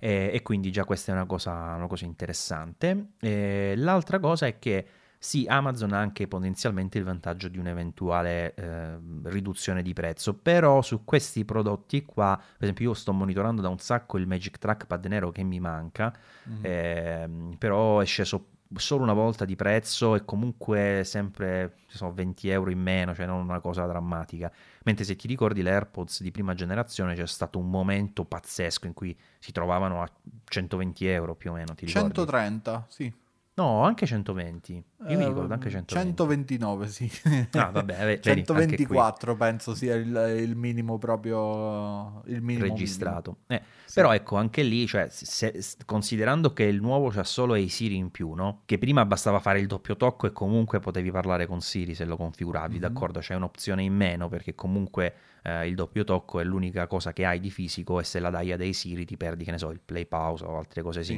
E, 0.00 0.30
e 0.32 0.42
quindi 0.42 0.70
già 0.72 0.84
questa 0.84 1.12
è 1.12 1.14
una 1.14 1.26
cosa, 1.26 1.52
una 1.52 1.86
cosa 1.86 2.04
interessante. 2.04 3.10
E 3.20 3.74
l'altra 3.76 4.18
cosa 4.18 4.46
è 4.46 4.58
che 4.58 4.86
sì, 5.18 5.46
Amazon 5.48 5.92
ha 5.92 5.98
anche 5.98 6.28
potenzialmente 6.28 6.98
il 6.98 7.04
vantaggio 7.04 7.48
di 7.48 7.58
un'eventuale 7.58 8.54
eh, 8.54 8.98
riduzione 9.24 9.82
di 9.82 9.92
prezzo, 9.92 10.34
però 10.34 10.80
su 10.82 11.04
questi 11.04 11.44
prodotti 11.44 12.04
qua, 12.04 12.36
per 12.36 12.62
esempio 12.62 12.86
io 12.88 12.94
sto 12.94 13.12
monitorando 13.12 13.60
da 13.60 13.68
un 13.68 13.78
sacco 13.78 14.16
il 14.18 14.26
Magic 14.26 14.58
Trackpad 14.58 15.04
nero 15.06 15.30
che 15.30 15.42
mi 15.42 15.58
manca, 15.60 16.14
Mhm. 16.44 16.58
ehm, 16.62 17.54
però 17.58 18.00
è 18.00 18.04
sceso 18.04 18.46
solo 18.76 19.02
una 19.02 19.14
volta 19.14 19.46
di 19.46 19.56
prezzo 19.56 20.14
e 20.14 20.24
comunque 20.26 21.00
sempre 21.04 21.78
sono 21.86 22.12
20 22.12 22.48
euro 22.50 22.70
in 22.70 22.78
meno, 22.80 23.14
cioè 23.14 23.24
non 23.26 23.40
una 23.42 23.60
cosa 23.60 23.86
drammatica. 23.86 24.52
Mentre 24.84 25.04
se 25.04 25.16
ti 25.16 25.26
ricordi 25.26 25.62
le 25.62 25.70
AirPods 25.72 26.20
di 26.22 26.30
prima 26.30 26.52
generazione 26.54 27.14
c'è 27.14 27.26
stato 27.26 27.58
un 27.58 27.70
momento 27.70 28.24
pazzesco 28.26 28.86
in 28.86 28.92
cui 28.92 29.16
si 29.38 29.52
trovavano 29.52 30.02
a 30.02 30.10
120 30.44 31.06
euro 31.06 31.34
più 31.34 31.50
o 31.50 31.54
meno, 31.54 31.74
ti 31.74 31.86
ricordi? 31.86 32.08
130, 32.14 32.84
sì. 32.88 33.12
No, 33.58 33.82
anche 33.82 34.06
120. 34.06 34.72
Io 35.08 35.16
mi 35.18 35.24
Eh, 35.24 35.26
ricordo 35.26 35.52
anche 35.52 35.68
120. 35.68 36.16
129, 36.16 36.86
sì. 36.86 37.10
Ah, 37.52 37.70
vabbè, 37.70 37.96
ve- 37.96 38.04
vedi, 38.04 38.20
anche 38.20 38.44
qui 38.44 38.44
124 38.46 39.36
penso 39.36 39.74
sia 39.74 39.96
il, 39.96 40.36
il 40.38 40.54
minimo 40.54 40.96
proprio 40.98 42.22
il 42.26 42.40
minimo 42.40 42.66
registrato. 42.66 43.38
Eh, 43.48 43.60
Sì. 43.84 43.94
Però 43.94 44.12
ecco, 44.14 44.36
anche 44.36 44.62
lì, 44.62 44.86
cioè, 44.86 45.08
se- 45.10 45.58
considerando 45.86 46.52
che 46.52 46.62
il 46.64 46.80
nuovo 46.80 47.08
c'ha 47.08 47.24
solo 47.24 47.56
i 47.56 47.68
Siri 47.68 47.96
in 47.96 48.10
più, 48.12 48.32
no? 48.34 48.62
Che 48.64 48.78
prima 48.78 49.04
bastava 49.04 49.40
fare 49.40 49.58
il 49.58 49.66
doppio 49.66 49.96
tocco 49.96 50.26
e 50.28 50.32
comunque 50.32 50.78
potevi 50.78 51.10
parlare 51.10 51.46
con 51.46 51.60
Siri 51.60 51.94
se 51.96 52.04
lo 52.04 52.16
configuravi, 52.16 52.74
Mhm. 52.74 52.80
d'accordo? 52.80 53.18
C'è 53.18 53.34
un'opzione 53.34 53.82
in 53.82 53.94
meno 53.94 54.28
perché 54.28 54.54
comunque 54.54 55.14
eh, 55.42 55.66
il 55.66 55.74
doppio 55.74 56.04
tocco 56.04 56.38
è 56.38 56.44
l'unica 56.44 56.86
cosa 56.86 57.12
che 57.12 57.24
hai 57.24 57.40
di 57.40 57.50
fisico 57.50 57.98
e 57.98 58.04
se 58.04 58.20
la 58.20 58.30
dai 58.30 58.52
a 58.52 58.56
dei 58.56 58.72
Siri 58.72 59.04
ti 59.04 59.16
perdi, 59.16 59.42
che 59.44 59.50
ne 59.50 59.58
so, 59.58 59.70
il 59.70 59.80
play 59.84 60.06
pause 60.06 60.44
o 60.44 60.58
altre 60.58 60.82
cose 60.82 61.02
Sì. 61.02 61.14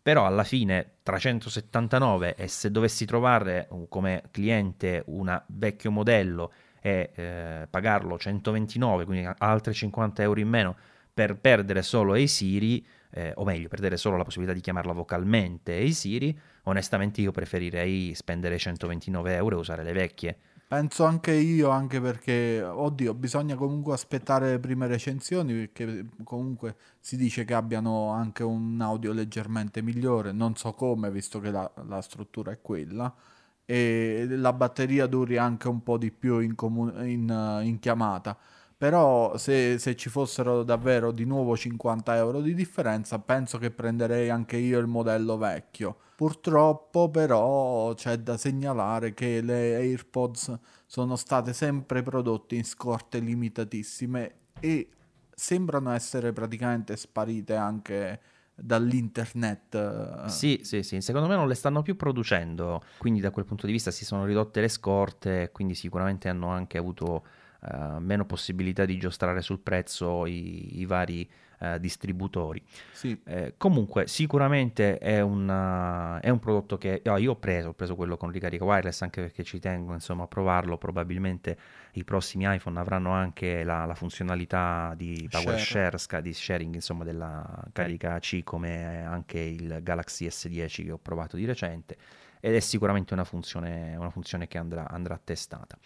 Però 0.00 0.24
alla 0.26 0.44
fine 0.44 0.98
379 1.02 2.34
e 2.34 2.48
se 2.48 2.70
dovessi 2.70 3.04
trovare 3.04 3.68
come 3.88 4.22
cliente 4.30 5.02
un 5.06 5.42
vecchio 5.48 5.90
modello 5.90 6.52
e 6.80 7.10
eh, 7.14 7.66
pagarlo 7.68 8.16
129, 8.16 9.04
quindi 9.04 9.28
altre 9.38 9.72
50 9.72 10.22
euro 10.22 10.40
in 10.40 10.48
meno 10.48 10.76
per 11.12 11.36
perdere 11.36 11.82
solo 11.82 12.14
i 12.14 12.28
Siri, 12.28 12.86
eh, 13.10 13.32
o 13.34 13.44
meglio, 13.44 13.68
perdere 13.68 13.96
solo 13.96 14.16
la 14.16 14.22
possibilità 14.22 14.54
di 14.54 14.60
chiamarla 14.62 14.92
vocalmente 14.92 15.74
i 15.74 15.92
Siri, 15.92 16.38
onestamente 16.64 17.20
io 17.20 17.32
preferirei 17.32 18.14
spendere 18.14 18.56
129 18.56 19.34
euro 19.34 19.56
e 19.56 19.58
usare 19.58 19.82
le 19.82 19.92
vecchie. 19.92 20.38
Penso 20.68 21.04
anche 21.04 21.32
io, 21.32 21.70
anche 21.70 21.98
perché, 21.98 22.62
oddio, 22.62 23.14
bisogna 23.14 23.56
comunque 23.56 23.94
aspettare 23.94 24.50
le 24.50 24.58
prime 24.58 24.86
recensioni, 24.86 25.54
perché 25.54 26.08
comunque 26.24 26.76
si 27.00 27.16
dice 27.16 27.44
che 27.46 27.54
abbiano 27.54 28.10
anche 28.10 28.42
un 28.42 28.78
audio 28.82 29.14
leggermente 29.14 29.80
migliore, 29.80 30.30
non 30.32 30.56
so 30.56 30.74
come, 30.74 31.10
visto 31.10 31.40
che 31.40 31.50
la, 31.50 31.70
la 31.86 32.02
struttura 32.02 32.52
è 32.52 32.60
quella, 32.60 33.10
e 33.64 34.26
la 34.28 34.52
batteria 34.52 35.06
duri 35.06 35.38
anche 35.38 35.68
un 35.68 35.82
po' 35.82 35.96
di 35.96 36.10
più 36.12 36.40
in, 36.40 36.54
comu- 36.54 36.94
in, 37.02 37.60
in 37.64 37.78
chiamata. 37.78 38.36
Però 38.78 39.36
se, 39.36 39.76
se 39.78 39.96
ci 39.96 40.08
fossero 40.08 40.62
davvero 40.62 41.10
di 41.10 41.24
nuovo 41.24 41.56
50 41.56 42.16
euro 42.16 42.40
di 42.40 42.54
differenza, 42.54 43.18
penso 43.18 43.58
che 43.58 43.72
prenderei 43.72 44.30
anche 44.30 44.56
io 44.56 44.78
il 44.78 44.86
modello 44.86 45.36
vecchio. 45.36 45.96
Purtroppo 46.14 47.10
però 47.10 47.92
c'è 47.94 48.18
da 48.18 48.36
segnalare 48.36 49.14
che 49.14 49.40
le 49.40 49.74
AirPods 49.74 50.58
sono 50.86 51.16
state 51.16 51.52
sempre 51.52 52.02
prodotte 52.02 52.54
in 52.54 52.64
scorte 52.64 53.18
limitatissime 53.18 54.34
e 54.60 54.88
sembrano 55.34 55.90
essere 55.90 56.32
praticamente 56.32 56.96
sparite 56.96 57.56
anche 57.56 58.20
dall'internet. 58.54 60.26
Sì, 60.26 60.60
sì, 60.62 60.84
sì, 60.84 61.00
secondo 61.00 61.26
me 61.26 61.34
non 61.34 61.48
le 61.48 61.54
stanno 61.54 61.82
più 61.82 61.96
producendo, 61.96 62.80
quindi 62.98 63.18
da 63.18 63.32
quel 63.32 63.44
punto 63.44 63.66
di 63.66 63.72
vista 63.72 63.90
si 63.90 64.04
sono 64.04 64.24
ridotte 64.24 64.60
le 64.60 64.68
scorte, 64.68 65.50
quindi 65.52 65.74
sicuramente 65.74 66.28
hanno 66.28 66.48
anche 66.48 66.78
avuto 66.78 67.24
uh, 67.60 67.98
meno 67.98 68.24
possibilità 68.24 68.84
di 68.84 68.98
giostrare 68.98 69.42
sul 69.42 69.60
prezzo 69.60 70.26
i, 70.26 70.80
i 70.80 70.84
vari 70.84 71.28
uh, 71.60 71.78
distributori. 71.78 72.62
Sì. 72.92 73.20
Eh, 73.24 73.54
comunque 73.56 74.06
sicuramente 74.06 74.98
è, 74.98 75.20
una, 75.20 76.20
è, 76.20 76.28
un 76.28 76.38
prodotto 76.38 76.78
che 76.78 77.02
oh, 77.06 77.16
io 77.16 77.32
ho 77.32 77.36
preso, 77.36 77.68
ho 77.68 77.74
preso 77.74 77.94
quello 77.94 78.16
con 78.16 78.30
ricarica 78.30 78.64
wireless 78.64 79.02
anche 79.02 79.22
perché 79.22 79.42
ci 79.42 79.58
tengo 79.58 79.92
insomma, 79.92 80.24
a 80.24 80.26
provarlo, 80.26 80.78
probabilmente 80.78 81.58
i 81.92 82.04
prossimi 82.04 82.44
iPhone 82.46 82.78
avranno 82.78 83.10
anche 83.12 83.64
la, 83.64 83.84
la 83.84 83.94
funzionalità 83.94 84.94
di 84.96 85.26
power 85.30 85.58
share, 85.58 85.98
share 85.98 86.22
di 86.22 86.32
sharing 86.32 86.74
insomma, 86.74 87.04
della 87.04 87.64
carica 87.72 88.18
C 88.18 88.42
come 88.44 89.04
anche 89.04 89.38
il 89.40 89.80
Galaxy 89.82 90.26
S10 90.26 90.84
che 90.84 90.92
ho 90.92 90.98
provato 90.98 91.36
di 91.36 91.44
recente 91.44 91.96
ed 92.40 92.54
è 92.54 92.60
sicuramente 92.60 93.14
una 93.14 93.24
funzione, 93.24 93.96
una 93.96 94.10
funzione 94.10 94.46
che 94.46 94.58
andrà, 94.58 94.88
andrà 94.88 95.20
testata. 95.22 95.76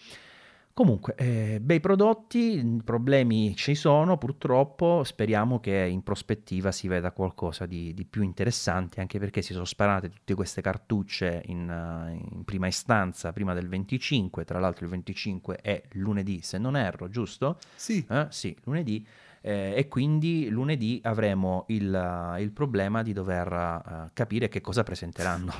Comunque, 0.75 1.15
eh, 1.17 1.59
bei 1.61 1.81
prodotti, 1.81 2.81
problemi 2.83 3.55
ci 3.57 3.75
sono 3.75 4.17
purtroppo, 4.17 5.05
speriamo 5.05 5.61
che 5.61 5.87
in 5.91 6.03
prospettiva 6.03 6.73
si 6.73 6.89
veda 6.89 7.13
qualcosa 7.13 7.67
di, 7.67 7.93
di 7.93 8.07
più 8.07 8.23
interessante, 8.23 9.01
anche 9.01 9.19
perché 9.19 9.43
si 9.43 9.53
sono 9.53 9.67
sparate 9.67 10.09
tutte 10.09 10.35
queste 10.35 10.63
cartucce 10.63 11.43
in, 11.47 11.69
uh, 11.69 12.35
in, 12.37 12.45
prima 12.45 12.69
istanza, 12.69 13.33
prima 13.35 13.53
del 13.53 13.69
25, 13.69 14.45
tra 14.45 14.61
l'altro 14.61 14.87
il 14.87 14.91
25 14.93 15.57
è 15.57 15.83
lunedì 15.93 16.41
se 16.41 16.57
non 16.57 16.75
erro, 16.75 17.11
giusto? 17.11 17.59
Sì. 17.75 18.03
Eh? 18.09 18.27
Sì, 18.31 18.57
lunedì 18.65 19.07
eh, 19.45 19.75
e 19.77 19.89
quindi 19.89 20.49
lunedì 20.49 21.01
avremo 21.03 21.65
il, 21.69 22.37
il 22.39 22.51
problema 22.53 23.03
di 23.03 23.13
dover 23.13 23.53
uh, 23.53 24.11
capire 24.13 24.49
che 24.49 24.61
cosa 24.61 24.85
presenteranno. 24.85 25.53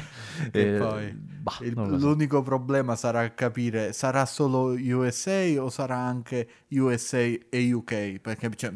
eh, 0.52 0.76
poi, 0.78 1.12
bah, 1.12 1.58
il, 1.60 1.74
l'unico 1.74 2.38
so. 2.38 2.42
problema 2.42 2.96
sarà 2.96 3.34
capire 3.34 3.92
sarà 3.92 4.24
solo 4.24 4.72
USA 4.72 5.62
o 5.62 5.68
sarà 5.68 5.96
anche 5.96 6.48
USA 6.70 7.18
e 7.18 7.72
UK, 7.72 8.20
perché 8.20 8.50
cioè, 8.56 8.72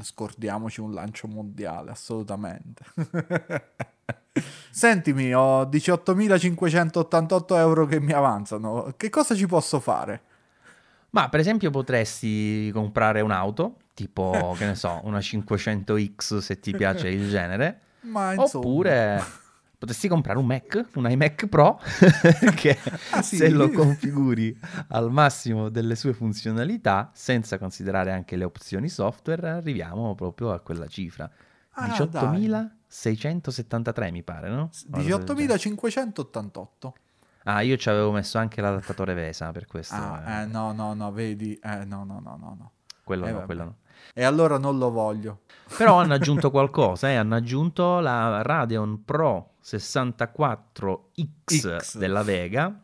scordiamoci 0.00 0.80
un 0.80 0.94
lancio 0.94 1.28
mondiale, 1.28 1.90
assolutamente. 1.90 2.84
Sentimi, 4.70 5.34
ho 5.34 5.64
18.588 5.64 7.56
euro 7.56 7.84
che 7.84 8.00
mi 8.00 8.12
avanzano, 8.12 8.94
che 8.96 9.10
cosa 9.10 9.34
ci 9.34 9.46
posso 9.46 9.80
fare? 9.80 10.22
Ma 11.10 11.28
per 11.28 11.40
esempio 11.40 11.70
potresti 11.70 12.70
comprare 12.72 13.20
un'auto 13.20 13.76
tipo, 13.98 14.54
che 14.56 14.64
ne 14.64 14.76
so, 14.76 15.00
una 15.02 15.18
500X 15.18 16.38
se 16.38 16.60
ti 16.60 16.72
piace 16.72 17.08
il 17.08 17.28
genere. 17.28 17.80
Ma 18.06 18.34
insomma... 18.34 18.64
Oppure 18.64 19.20
potresti 19.76 20.06
comprare 20.06 20.38
un 20.38 20.46
Mac, 20.46 20.90
un 20.94 21.10
iMac 21.10 21.46
Pro, 21.46 21.80
che 22.54 22.78
ah, 23.10 23.22
sì? 23.22 23.34
se 23.36 23.48
lo 23.48 23.70
configuri 23.70 24.56
al 24.88 25.10
massimo 25.10 25.68
delle 25.68 25.96
sue 25.96 26.12
funzionalità, 26.12 27.10
senza 27.12 27.58
considerare 27.58 28.12
anche 28.12 28.36
le 28.36 28.44
opzioni 28.44 28.88
software, 28.88 29.48
arriviamo 29.48 30.14
proprio 30.14 30.52
a 30.52 30.60
quella 30.60 30.86
cifra. 30.86 31.28
Ah, 31.72 31.88
18.673 31.88 34.12
mi 34.12 34.22
pare, 34.22 34.48
no? 34.48 34.70
18.588. 34.92 36.92
Ah, 37.44 37.60
io 37.62 37.76
ci 37.76 37.88
avevo 37.88 38.10
messo 38.12 38.38
anche 38.38 38.60
l'adattatore 38.60 39.14
VESA 39.14 39.50
per 39.50 39.66
questo. 39.66 39.96
Ah, 39.96 40.22
eh. 40.24 40.42
eh, 40.42 40.46
no, 40.46 40.70
no, 40.72 40.94
no, 40.94 41.10
vedi, 41.10 41.54
eh, 41.54 41.84
no, 41.84 42.04
no, 42.04 42.20
no, 42.20 42.36
no, 42.36 42.56
no. 42.58 42.72
Quello 43.02 43.26
eh, 43.26 43.32
no, 43.32 43.44
quello 43.46 43.64
no. 43.64 43.76
E 44.14 44.24
allora 44.24 44.58
non 44.58 44.78
lo 44.78 44.90
voglio. 44.90 45.40
Però 45.76 46.00
hanno 46.00 46.14
aggiunto 46.14 46.50
qualcosa, 46.50 47.10
eh? 47.10 47.14
hanno 47.14 47.34
aggiunto 47.34 48.00
la 48.00 48.40
Radeon 48.42 49.04
Pro 49.04 49.56
64X 49.62 51.78
X. 51.78 51.98
della 51.98 52.22
Vega, 52.22 52.82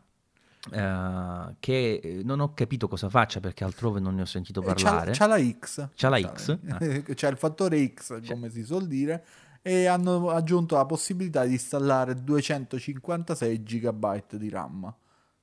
Uh, 0.67 1.53
che 1.59 2.21
non 2.23 2.39
ho 2.39 2.55
capito 2.55 2.87
cosa 2.87 3.07
faccia 3.07 3.39
perché 3.39 3.63
altrove 3.63 3.99
non 3.99 4.15
ne 4.15 4.23
ho 4.23 4.25
sentito 4.25 4.63
eh, 4.63 4.65
parlare. 4.65 5.11
C'ha, 5.11 5.17
c'ha 5.17 5.27
la 5.27 5.39
X. 5.39 5.89
C'ha 5.93 6.09
la 6.09 6.19
X. 6.19 6.57
Ah. 6.69 6.79
C'è 7.13 7.29
il 7.29 7.37
fattore 7.37 7.93
X, 7.93 8.19
come 8.27 8.49
si 8.49 8.63
suol 8.63 8.87
dire, 8.87 9.23
e 9.61 9.85
hanno 9.85 10.31
aggiunto 10.31 10.75
la 10.75 10.85
possibilità 10.85 11.45
di 11.45 11.51
installare 11.53 12.15
256 12.15 13.61
GB 13.61 14.35
di 14.37 14.49
RAM, 14.49 14.91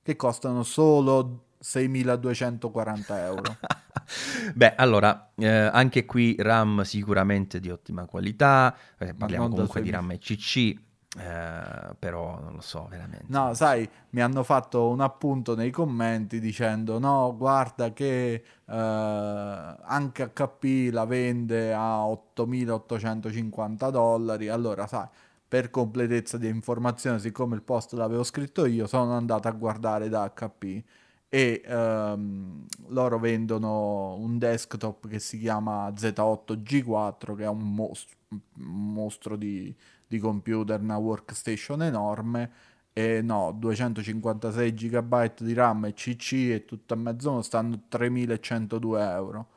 che 0.03 0.16
costano 0.16 0.64
solo 0.64 1.45
6.240 1.62 3.05
euro. 3.18 3.57
Beh, 4.55 4.75
allora, 4.77 5.33
eh, 5.37 5.49
anche 5.49 6.05
qui 6.05 6.37
RAM 6.39 6.83
sicuramente 6.83 7.61
di 7.61 7.71
ottima 7.71 8.07
qualità, 8.07 8.77
eh, 8.99 9.15
parliamo 9.15 9.49
comunque 9.49 9.83
di 9.83 9.91
RAM 9.91 10.13
ECC, 10.13 10.57
eh, 11.19 11.95
però 11.99 12.41
non 12.41 12.55
lo 12.55 12.61
so 12.61 12.87
veramente. 12.89 13.27
No, 13.29 13.53
sai, 13.55 13.89
mi 14.11 14.23
hanno 14.23 14.43
fatto 14.43 14.89
un 14.89 15.01
appunto 15.01 15.55
nei 15.55 15.71
commenti 15.71 16.41
dicendo 16.41 16.99
no, 16.99 17.35
guarda 17.37 17.93
che 17.93 18.33
eh, 18.35 18.75
anche 18.75 20.33
HP 20.33 20.91
la 20.91 21.05
vende 21.05 21.75
a 21.75 22.05
8.850 22.07 23.91
dollari, 23.91 24.49
allora 24.49 24.87
sai, 24.87 25.07
per 25.47 25.71
completezza 25.71 26.39
di 26.39 26.49
informazione, 26.49 27.19
siccome 27.19 27.57
il 27.57 27.63
post 27.63 27.93
l'avevo 27.93 28.23
scritto 28.25 28.65
io, 28.65 28.87
sono 28.87 29.13
andato 29.13 29.49
a 29.49 29.53
guardare 29.53 30.09
da 30.09 30.33
HP 30.33 30.83
e 31.35 31.62
um, 31.66 32.66
loro 32.89 33.18
vendono 33.18 34.16
un 34.16 34.37
desktop 34.37 35.09
che 35.09 35.18
si 35.18 35.39
chiama 35.39 35.89
Z8G4 35.89 37.35
che 37.35 37.45
è 37.45 37.49
un 37.49 37.74
mostro, 37.74 38.16
un 38.28 38.93
mostro 38.93 39.37
di, 39.37 39.74
di, 40.07 40.18
computer, 40.18 40.78
una 40.78 40.99
workstation 40.99 41.85
enorme. 41.85 42.51
E 42.93 43.22
no, 43.22 43.57
256 43.59 44.74
GB 44.74 45.33
di 45.39 45.55
RAM 45.55 45.87
e 45.87 45.95
CC 45.95 46.33
e 46.51 46.64
tutto 46.66 46.93
a 46.93 46.99
mezzo 46.99 47.41
stanno 47.41 47.85
3102 47.89 49.03
euro. 49.03 49.49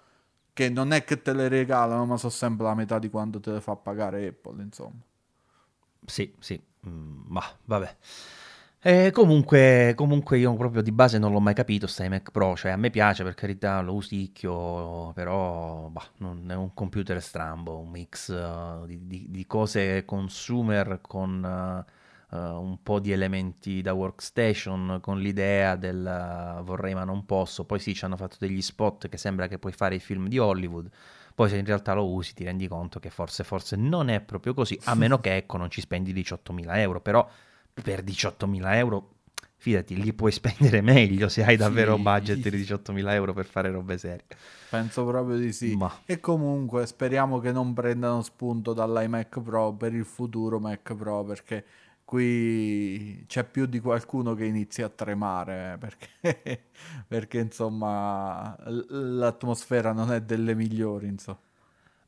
Che 0.54 0.70
non 0.70 0.94
è 0.94 1.04
che 1.04 1.22
te 1.22 1.34
le 1.34 1.50
regalano 1.50 2.06
ma 2.06 2.16
sono 2.16 2.32
sempre 2.32 2.68
la 2.68 2.76
metà 2.76 3.00
di 3.00 3.10
quanto 3.10 3.42
te 3.42 3.52
le 3.52 3.60
fa 3.60 3.76
pagare 3.76 4.28
Apple 4.28 4.64
insomma. 4.64 5.02
Sì, 6.06 6.34
sì, 6.40 6.58
mm, 6.88 7.24
ma 7.28 7.44
vabbè 7.66 7.98
eh, 8.88 9.10
comunque, 9.10 9.94
comunque 9.96 10.38
io 10.38 10.54
proprio 10.54 10.84
di 10.84 10.92
base 10.92 11.18
non 11.18 11.32
l'ho 11.32 11.40
mai 11.40 11.56
capito 11.56 11.88
sta 11.88 12.08
Mac 12.08 12.30
Pro, 12.30 12.56
cioè 12.56 12.70
a 12.70 12.78
me 12.78 12.92
piace 12.92 13.24
per 13.24 13.34
carità, 13.34 13.82
lo 13.82 13.96
usicchio, 13.96 15.12
però 15.14 15.90
bah, 15.90 16.06
non 16.18 16.46
è 16.52 16.54
un 16.54 16.72
computer 16.76 17.20
strambo, 17.20 17.80
un 17.80 17.90
mix 17.90 18.28
uh, 18.28 18.86
di, 18.86 19.08
di, 19.08 19.26
di, 19.32 19.48
cose 19.48 20.06
consumer 20.06 21.00
con 21.02 21.86
uh, 22.30 22.36
uh, 22.38 22.62
un 22.62 22.84
po' 22.84 23.00
di 23.00 23.12
elementi 23.12 23.82
da 23.82 23.94
workstation, 23.94 25.00
con 25.02 25.18
l'idea 25.18 25.76
del 25.76 26.62
vorrei 26.64 26.94
ma 26.94 27.06
non 27.06 27.26
posso, 27.26 27.66
poi 27.66 27.80
sì 27.80 27.96
ci 27.96 28.06
hanno 28.06 28.18
fatto 28.18 28.36
degli 28.38 28.62
spot 28.62 29.10
che 29.10 29.18
sembra 29.18 29.48
che 29.48 29.58
puoi 29.58 29.74
fare 29.74 29.96
i 29.96 30.00
film 30.00 30.28
di 30.28 30.38
Hollywood, 30.38 30.92
poi 31.34 31.50
se 31.50 31.58
in 31.58 31.66
realtà 31.66 31.96
lo 31.96 32.08
usi 32.08 32.36
ti 32.36 32.44
rendi 32.44 32.68
conto 32.68 33.00
che 33.00 33.10
forse, 33.10 33.44
forse 33.44 33.76
non 33.76 34.10
è 34.10 34.22
proprio 34.22 34.54
così, 34.54 34.80
a 34.84 34.94
meno 34.94 35.20
che 35.20 35.36
ecco 35.36 35.58
non 35.58 35.72
ci 35.72 35.82
spendi 35.82 36.14
18.000 36.14 36.78
euro, 36.78 37.02
però 37.02 37.28
per 37.82 38.04
18.000 38.04 38.76
euro, 38.76 39.10
fidati, 39.58 40.00
li 40.00 40.14
puoi 40.14 40.32
spendere 40.32 40.82
meglio 40.82 41.28
se 41.28 41.44
hai 41.44 41.58
davvero 41.58 41.96
sì. 41.96 42.02
budget 42.02 42.38
di 42.50 42.50
18.000 42.50 43.12
euro 43.12 43.34
per 43.34 43.46
fare 43.46 43.72
robe 43.72 43.98
serie. 43.98 44.26
Penso 44.70 45.06
proprio 45.06 45.38
di 45.38 45.52
sì. 45.52 45.76
Ma... 45.76 45.92
E 46.06 46.20
comunque 46.20 46.86
speriamo 46.86 47.40
che 47.40 47.52
non 47.52 47.74
prendano 47.74 48.22
spunto 48.22 48.74
dall'iMac 48.74 49.42
Pro 49.42 49.74
per 49.74 49.94
il 49.94 50.06
futuro 50.06 50.60
Mac 50.60 50.94
Pro 50.96 51.24
perché 51.24 51.66
qui 52.06 53.24
c'è 53.26 53.44
più 53.44 53.66
di 53.66 53.80
qualcuno 53.80 54.36
che 54.36 54.46
inizia 54.46 54.86
a 54.86 54.90
tremare 54.90 55.74
eh, 55.74 55.78
perché, 55.78 56.62
perché 57.08 57.40
insomma 57.40 58.56
l'atmosfera 58.66 59.92
non 59.92 60.12
è 60.12 60.22
delle 60.22 60.54
migliori 60.54 61.08
insomma. 61.08 61.40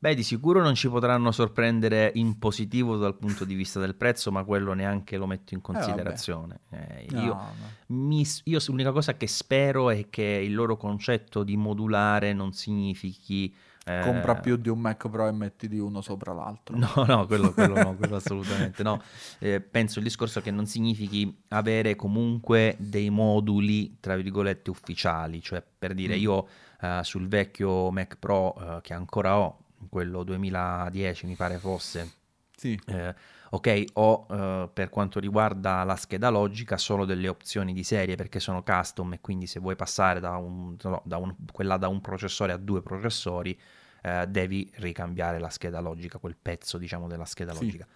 Beh, 0.00 0.14
di 0.14 0.22
sicuro 0.22 0.62
non 0.62 0.76
ci 0.76 0.88
potranno 0.88 1.32
sorprendere 1.32 2.12
in 2.14 2.38
positivo 2.38 2.96
dal 2.96 3.16
punto 3.16 3.44
di 3.44 3.54
vista 3.54 3.80
del 3.80 3.96
prezzo, 3.96 4.30
ma 4.30 4.44
quello 4.44 4.72
neanche 4.72 5.16
lo 5.16 5.26
metto 5.26 5.54
in 5.54 5.58
eh, 5.58 5.62
considerazione. 5.62 6.60
Eh, 6.70 7.06
eh, 7.10 7.16
io, 7.16 7.34
no. 7.34 7.52
Mi, 7.88 8.24
io, 8.44 8.60
l'unica 8.68 8.92
cosa 8.92 9.16
che 9.16 9.26
spero 9.26 9.90
è 9.90 10.08
che 10.08 10.22
il 10.22 10.54
loro 10.54 10.76
concetto 10.76 11.42
di 11.42 11.56
modulare 11.56 12.32
non 12.32 12.52
significhi... 12.52 13.52
Eh... 13.84 14.02
Compra 14.04 14.36
più 14.36 14.56
di 14.56 14.68
un 14.68 14.78
Mac 14.78 15.08
Pro 15.08 15.26
e 15.26 15.32
metti 15.32 15.66
di 15.66 15.80
uno 15.80 16.00
sopra 16.00 16.32
l'altro. 16.32 16.76
No, 16.76 17.04
no, 17.04 17.26
quello, 17.26 17.52
quello 17.52 17.82
no, 17.82 17.96
quello 17.96 18.16
assolutamente 18.16 18.84
no. 18.84 19.02
Eh, 19.40 19.60
penso 19.60 19.98
il 19.98 20.04
discorso 20.04 20.40
che 20.40 20.52
non 20.52 20.66
significhi 20.66 21.42
avere 21.48 21.96
comunque 21.96 22.76
dei 22.78 23.10
moduli, 23.10 23.96
tra 23.98 24.14
virgolette, 24.14 24.70
ufficiali. 24.70 25.40
Cioè, 25.42 25.64
per 25.76 25.94
dire, 25.94 26.16
mm. 26.16 26.20
io 26.20 26.48
uh, 26.82 27.02
sul 27.02 27.26
vecchio 27.26 27.90
Mac 27.90 28.16
Pro 28.18 28.80
che 28.82 28.92
ancora 28.92 29.38
ho, 29.38 29.62
quello 29.88 30.22
2010 30.24 31.26
mi 31.26 31.34
pare 31.34 31.58
fosse. 31.58 32.12
Sì. 32.56 32.78
Eh, 32.86 33.14
ok, 33.50 33.84
ho 33.94 34.26
eh, 34.30 34.68
per 34.72 34.90
quanto 34.90 35.20
riguarda 35.20 35.84
la 35.84 35.94
scheda 35.94 36.28
logica 36.28 36.76
solo 36.76 37.04
delle 37.04 37.28
opzioni 37.28 37.72
di 37.72 37.84
serie 37.84 38.16
perché 38.16 38.40
sono 38.40 38.62
custom 38.64 39.12
e 39.12 39.20
quindi 39.20 39.46
se 39.46 39.60
vuoi 39.60 39.76
passare 39.76 40.18
da, 40.18 40.36
un, 40.36 40.76
da, 41.04 41.16
un, 41.18 41.34
quella 41.52 41.76
da 41.76 41.86
un 41.86 42.00
processore 42.00 42.50
a 42.52 42.56
due 42.56 42.82
processori 42.82 43.56
eh, 44.02 44.26
devi 44.26 44.68
ricambiare 44.76 45.38
la 45.38 45.50
scheda 45.50 45.78
logica, 45.80 46.18
quel 46.18 46.36
pezzo 46.40 46.78
diciamo 46.78 47.06
della 47.06 47.24
scheda 47.24 47.52
Sì. 47.52 47.64
logica. 47.64 47.86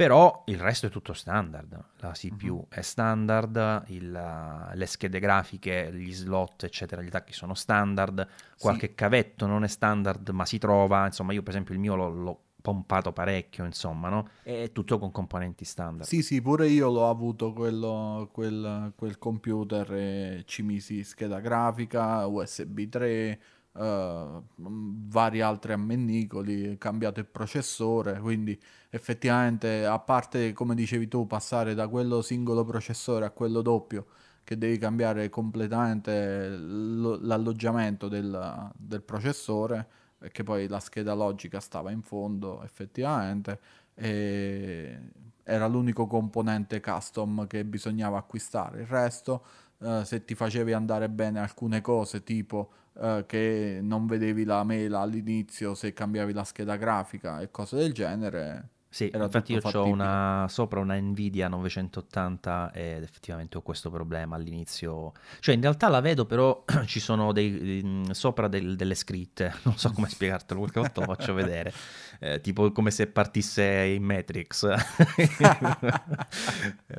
Però 0.00 0.44
il 0.46 0.58
resto 0.58 0.86
è 0.86 0.88
tutto 0.88 1.12
standard, 1.12 1.78
la 1.98 2.12
CPU 2.12 2.54
Mhm. 2.54 2.64
è 2.70 2.80
standard, 2.80 3.82
il- 3.88 4.70
le 4.72 4.86
schede 4.86 5.18
grafiche, 5.18 5.90
gli 5.92 6.10
slot, 6.14 6.64
eccetera, 6.64 7.02
gli 7.02 7.10
tacchi 7.10 7.34
sono 7.34 7.52
standard, 7.52 8.26
qualche 8.58 8.94
cavetto 8.94 9.44
non 9.44 9.62
è 9.62 9.68
standard 9.68 10.26
ma 10.30 10.46
si 10.46 10.56
trova, 10.56 11.04
insomma 11.04 11.34
io 11.34 11.42
per 11.42 11.50
esempio 11.50 11.74
il 11.74 11.80
mio 11.80 11.96
l'ho, 11.96 12.08
l'ho 12.08 12.40
pompato 12.62 13.12
parecchio, 13.12 13.66
insomma, 13.66 14.08
no? 14.08 14.28
È 14.42 14.70
tutto 14.72 14.98
con 14.98 15.10
componenti 15.10 15.66
standard. 15.66 16.08
Sì, 16.08 16.22
sì, 16.22 16.40
pure 16.40 16.66
io 16.68 16.90
l'ho 16.90 17.08
avuto 17.10 17.52
quello, 17.52 18.30
quel, 18.32 18.92
quel 18.96 19.18
computer 19.18 19.92
e 19.92 20.42
ci 20.46 20.62
misi 20.62 21.04
scheda 21.04 21.40
grafica, 21.40 22.26
USB 22.26 22.88
3, 22.88 23.40
eh, 23.76 24.42
vari 24.56 25.40
altri 25.40 25.72
ammennicoli, 25.72 26.76
cambiato 26.78 27.20
il 27.20 27.26
processore, 27.26 28.18
quindi 28.20 28.58
effettivamente 28.90 29.84
a 29.86 29.98
parte, 29.98 30.52
come 30.52 30.74
dicevi 30.74 31.08
tu, 31.08 31.26
passare 31.26 31.74
da 31.74 31.88
quello 31.88 32.22
singolo 32.22 32.64
processore 32.64 33.24
a 33.24 33.30
quello 33.30 33.62
doppio, 33.62 34.06
che 34.44 34.58
devi 34.58 34.78
cambiare 34.78 35.28
completamente 35.28 36.48
lo- 36.56 37.18
l'alloggiamento 37.20 38.08
del, 38.08 38.70
del 38.76 39.02
processore, 39.02 39.86
perché 40.18 40.42
poi 40.42 40.68
la 40.68 40.80
scheda 40.80 41.14
logica 41.14 41.60
stava 41.60 41.90
in 41.90 42.02
fondo 42.02 42.62
effettivamente 42.62 43.58
e 43.94 44.98
era 45.44 45.66
l'unico 45.66 46.06
componente 46.06 46.80
custom 46.80 47.46
che 47.46 47.64
bisognava 47.64 48.18
acquistare. 48.18 48.80
Il 48.82 48.86
resto, 48.86 49.44
eh, 49.78 50.02
se 50.04 50.24
ti 50.24 50.34
facevi 50.34 50.72
andare 50.72 51.08
bene 51.08 51.40
alcune 51.40 51.80
cose, 51.80 52.22
tipo 52.22 52.70
eh, 53.00 53.24
che 53.26 53.80
non 53.82 54.06
vedevi 54.06 54.44
la 54.44 54.62
mela 54.64 55.00
all'inizio 55.00 55.74
se 55.74 55.92
cambiavi 55.92 56.32
la 56.32 56.44
scheda 56.44 56.76
grafica 56.76 57.40
e 57.40 57.50
cose 57.50 57.76
del 57.76 57.92
genere, 57.92 58.68
Sì, 58.92 59.08
infatti 59.14 59.52
io 59.52 59.60
ho 59.62 59.84
una, 59.86 60.46
sopra 60.48 60.80
una 60.80 60.98
Nvidia 60.98 61.46
980 61.46 62.72
ed 62.72 63.04
effettivamente 63.04 63.56
ho 63.56 63.62
questo 63.62 63.88
problema 63.88 64.34
all'inizio. 64.34 65.12
Cioè 65.38 65.54
in 65.54 65.60
realtà 65.60 65.88
la 65.88 66.00
vedo 66.00 66.26
però 66.26 66.64
ci 66.86 66.98
sono 66.98 67.30
dei, 67.30 67.80
mm, 67.84 68.10
sopra 68.10 68.48
del- 68.48 68.74
delle 68.74 68.96
scritte, 68.96 69.54
non 69.62 69.78
so 69.78 69.92
come 69.92 70.06
spiegartelo, 70.10 70.58
qualche 70.58 70.80
volta 70.80 71.04
lo 71.04 71.14
faccio 71.14 71.34
vedere, 71.34 71.72
Eh, 72.18 72.40
tipo 72.40 72.72
come 72.72 72.90
se 72.90 73.06
partisse 73.06 73.62
in 73.64 74.02
Matrix. 74.02 74.66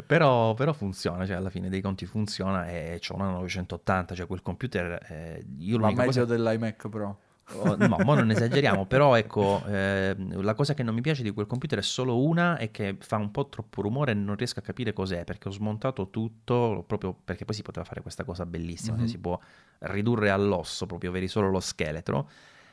Però, 0.08 0.54
però 0.54 0.74
funziona, 0.74 1.26
cioè 1.26 1.36
alla 1.36 1.50
fine 1.50 1.70
dei 1.70 1.82
conti 1.82 2.06
funziona 2.06 2.70
e 2.70 3.00
c'ho 3.00 3.16
una 3.16 3.30
980, 3.32 4.16
cioè 4.16 4.28
quel 4.28 4.42
computer... 4.42 5.06
eh, 5.10 5.46
io 5.60 5.78
Ma 5.78 5.88
meglio 5.88 6.06
cosa... 6.06 6.26
dell'iMac 6.26 6.89
Pro. 6.89 7.20
Oh, 7.54 7.76
no, 7.76 7.99
mo 7.99 8.14
non 8.14 8.30
esageriamo, 8.32 8.86
però 8.86 9.16
ecco, 9.16 9.64
eh, 9.68 10.16
la 10.18 10.54
cosa 10.54 10.74
che 10.74 10.84
non 10.84 10.93
mi 10.95 11.02
piace 11.02 11.22
di 11.24 11.32
quel 11.32 11.47
computer 11.47 11.80
è 11.80 11.82
solo 11.82 12.24
una 12.24 12.58
e 12.58 12.72
che 12.72 12.95
fa 12.99 13.18
un 13.18 13.30
po' 13.32 13.49
troppo 13.49 13.82
rumore 13.82 14.12
e 14.12 14.16
non 14.16 14.36
riesco 14.38 14.60
a 14.60 14.62
capire 14.62 14.93
cos'è, 14.93 15.24
perché 15.26 15.49
ho 15.49 15.52
smontato 15.52 16.10
tutto, 16.10 16.84
proprio 16.88 17.14
perché 17.14 17.43
poi 17.43 17.56
si 17.56 17.62
poteva 17.62 17.86
fare 17.86 18.02
questa 18.02 18.24
cosa 18.24 18.45
bellissima, 18.45 18.95
Mhm. 18.95 19.02
che 19.04 19.08
si 19.10 19.18
può 19.18 19.38
ridurre 19.80 20.30
all'osso, 20.30 20.86
proprio 20.86 21.12
vedi 21.12 21.28
solo 21.28 21.49
lo 21.49 21.60
scheletro, 21.60 22.30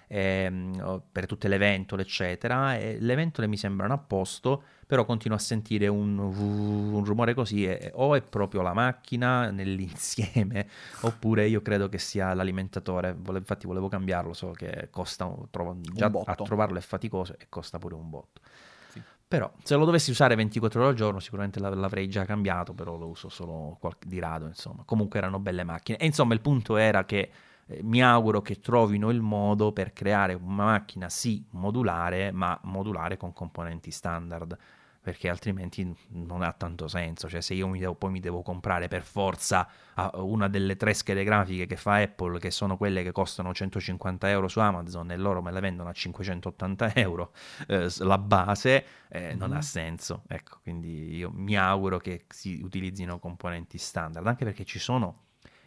ehm, 0.06 1.02
per 1.10 1.26
tutte 1.26 1.48
le 1.48 1.58
ventole, 1.58 2.02
eccetera, 2.02 2.76
e 2.76 2.98
le 3.00 3.14
ventole 3.14 3.46
mi 3.48 3.56
sembrano 3.56 3.94
a 3.94 3.98
posto, 3.98 4.62
però 4.88 5.04
continuo 5.04 5.36
a 5.36 5.40
sentire 5.40 5.86
un, 5.86 6.16
un 6.16 7.04
rumore 7.04 7.34
così, 7.34 7.66
e 7.66 7.90
o 7.92 8.14
è 8.14 8.22
proprio 8.22 8.62
la 8.62 8.72
macchina 8.72 9.50
nell'insieme, 9.50 10.66
oppure 11.02 11.46
io 11.46 11.60
credo 11.60 11.90
che 11.90 11.98
sia 11.98 12.32
l'alimentatore, 12.32 13.14
Vole- 13.14 13.36
infatti 13.36 13.66
volevo 13.66 13.88
cambiarlo, 13.88 14.32
so 14.32 14.52
che 14.52 14.88
costa, 14.90 15.30
trovo- 15.50 15.76
già 15.92 16.10
a 16.24 16.34
trovarlo 16.36 16.78
è 16.78 16.80
faticoso 16.80 17.34
e 17.38 17.48
costa 17.50 17.78
pure 17.78 17.96
un 17.96 18.08
botto. 18.08 18.40
Sì. 18.88 19.02
Però 19.28 19.52
se 19.62 19.76
lo 19.76 19.84
dovessi 19.84 20.10
usare 20.10 20.34
24 20.34 20.80
ore 20.80 20.88
al 20.88 20.96
giorno 20.96 21.20
sicuramente 21.20 21.60
l'av- 21.60 21.76
l'avrei 21.76 22.08
già 22.08 22.24
cambiato, 22.24 22.72
però 22.72 22.96
lo 22.96 23.08
uso 23.08 23.28
solo 23.28 23.76
qualche, 23.78 24.08
di 24.08 24.18
rado, 24.18 24.46
insomma. 24.46 24.84
Comunque 24.86 25.18
erano 25.18 25.38
belle 25.38 25.64
macchine. 25.64 25.98
E 25.98 26.06
insomma 26.06 26.32
il 26.32 26.40
punto 26.40 26.78
era 26.78 27.04
che 27.04 27.30
eh, 27.66 27.80
mi 27.82 28.02
auguro 28.02 28.40
che 28.40 28.58
trovino 28.58 29.10
il 29.10 29.20
modo 29.20 29.72
per 29.72 29.92
creare 29.92 30.32
una 30.32 30.64
macchina 30.64 31.10
sì 31.10 31.44
modulare, 31.50 32.32
ma 32.32 32.58
modulare 32.62 33.18
con 33.18 33.34
componenti 33.34 33.90
standard, 33.90 34.56
perché 35.00 35.28
altrimenti 35.28 35.94
non 36.10 36.42
ha 36.42 36.52
tanto 36.52 36.86
senso. 36.88 37.28
Cioè 37.28 37.40
se 37.40 37.54
io 37.54 37.66
mi 37.68 37.78
devo- 37.78 37.94
poi 37.94 38.10
mi 38.10 38.20
devo 38.20 38.42
comprare 38.42 38.88
per 38.88 39.02
forza 39.02 39.68
una 40.14 40.48
delle 40.48 40.76
tre 40.76 40.94
schede 40.94 41.24
grafiche 41.24 41.66
che 41.66 41.76
fa 41.76 41.96
Apple, 41.96 42.38
che 42.38 42.50
sono 42.50 42.76
quelle 42.76 43.02
che 43.02 43.10
costano 43.12 43.52
150 43.54 44.28
euro 44.30 44.46
su 44.48 44.60
Amazon 44.60 45.10
e 45.10 45.16
loro 45.16 45.42
me 45.42 45.50
le 45.50 45.60
vendono 45.60 45.88
a 45.88 45.92
580 45.92 46.94
euro 46.94 47.32
eh, 47.66 47.88
la 47.98 48.18
base, 48.18 48.84
eh, 49.08 49.34
non 49.34 49.50
Mhm. 49.50 49.56
ha 49.56 49.62
senso. 49.62 50.22
Ecco, 50.28 50.58
quindi 50.62 51.16
io 51.16 51.30
mi 51.32 51.56
auguro 51.56 51.98
che 51.98 52.24
si 52.28 52.60
utilizzino 52.62 53.18
componenti 53.18 53.78
standard, 53.78 54.26
anche 54.26 54.44
perché 54.44 54.64
ci 54.64 54.78
sono, 54.78 55.22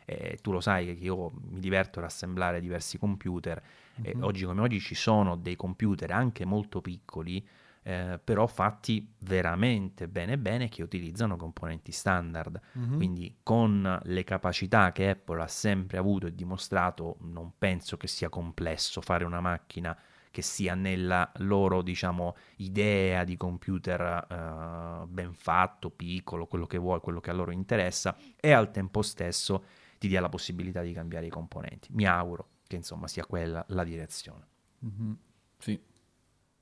eh, 0.05 0.37
tu 0.41 0.51
lo 0.51 0.61
sai 0.61 0.85
che 0.85 0.91
io 1.03 1.31
mi 1.49 1.59
diverto 1.59 1.99
ad 1.99 2.05
assemblare 2.05 2.61
diversi 2.61 2.97
computer, 2.97 3.61
e 4.01 4.15
Mhm. 4.15 4.23
oggi 4.23 4.45
come 4.45 4.61
oggi 4.61 4.79
ci 4.79 4.95
sono 4.95 5.35
dei 5.35 5.55
computer 5.55 6.11
anche 6.11 6.45
molto 6.45 6.81
piccoli, 6.81 7.45
eh, 7.83 8.19
però 8.23 8.45
fatti 8.47 9.13
veramente 9.19 10.07
bene 10.07 10.37
bene 10.37 10.69
che 10.69 10.83
utilizzano 10.83 11.35
componenti 11.35 11.91
standard. 11.91 12.59
Mhm. 12.73 12.95
Quindi 12.95 13.37
con 13.43 13.99
le 14.03 14.23
capacità 14.23 14.91
che 14.91 15.09
Apple 15.09 15.41
ha 15.41 15.47
sempre 15.47 15.97
avuto 15.97 16.27
e 16.27 16.35
dimostrato, 16.35 17.17
non 17.21 17.53
penso 17.57 17.97
che 17.97 18.07
sia 18.07 18.29
complesso 18.29 19.01
fare 19.01 19.23
una 19.23 19.41
macchina 19.41 19.97
che 20.31 20.41
sia 20.41 20.75
nella 20.75 21.29
loro, 21.37 21.81
diciamo, 21.81 22.35
idea 22.57 23.25
di 23.25 23.35
computer 23.35 24.25
eh, 24.29 25.05
ben 25.07 25.33
fatto, 25.33 25.89
piccolo, 25.89 26.47
quello 26.47 26.65
che 26.67 26.77
vuoi, 26.77 27.01
quello 27.01 27.19
che 27.19 27.29
a 27.31 27.33
loro 27.33 27.51
interessa, 27.51 28.15
e 28.39 28.51
al 28.51 28.71
tempo 28.71 29.01
stesso 29.01 29.65
ti 29.99 30.07
dia 30.07 30.21
la 30.21 30.29
possibilità 30.29 30.81
di 30.81 30.93
cambiare 30.93 31.25
i 31.25 31.29
componenti. 31.29 31.89
Mi 31.91 32.05
auguro 32.05 32.47
che 32.65 32.77
insomma 32.77 33.07
sia 33.07 33.25
quella 33.25 33.63
la 33.67 33.83
direzione. 33.83 34.47
Mhm. 34.79 35.17
Sì. 35.57 35.79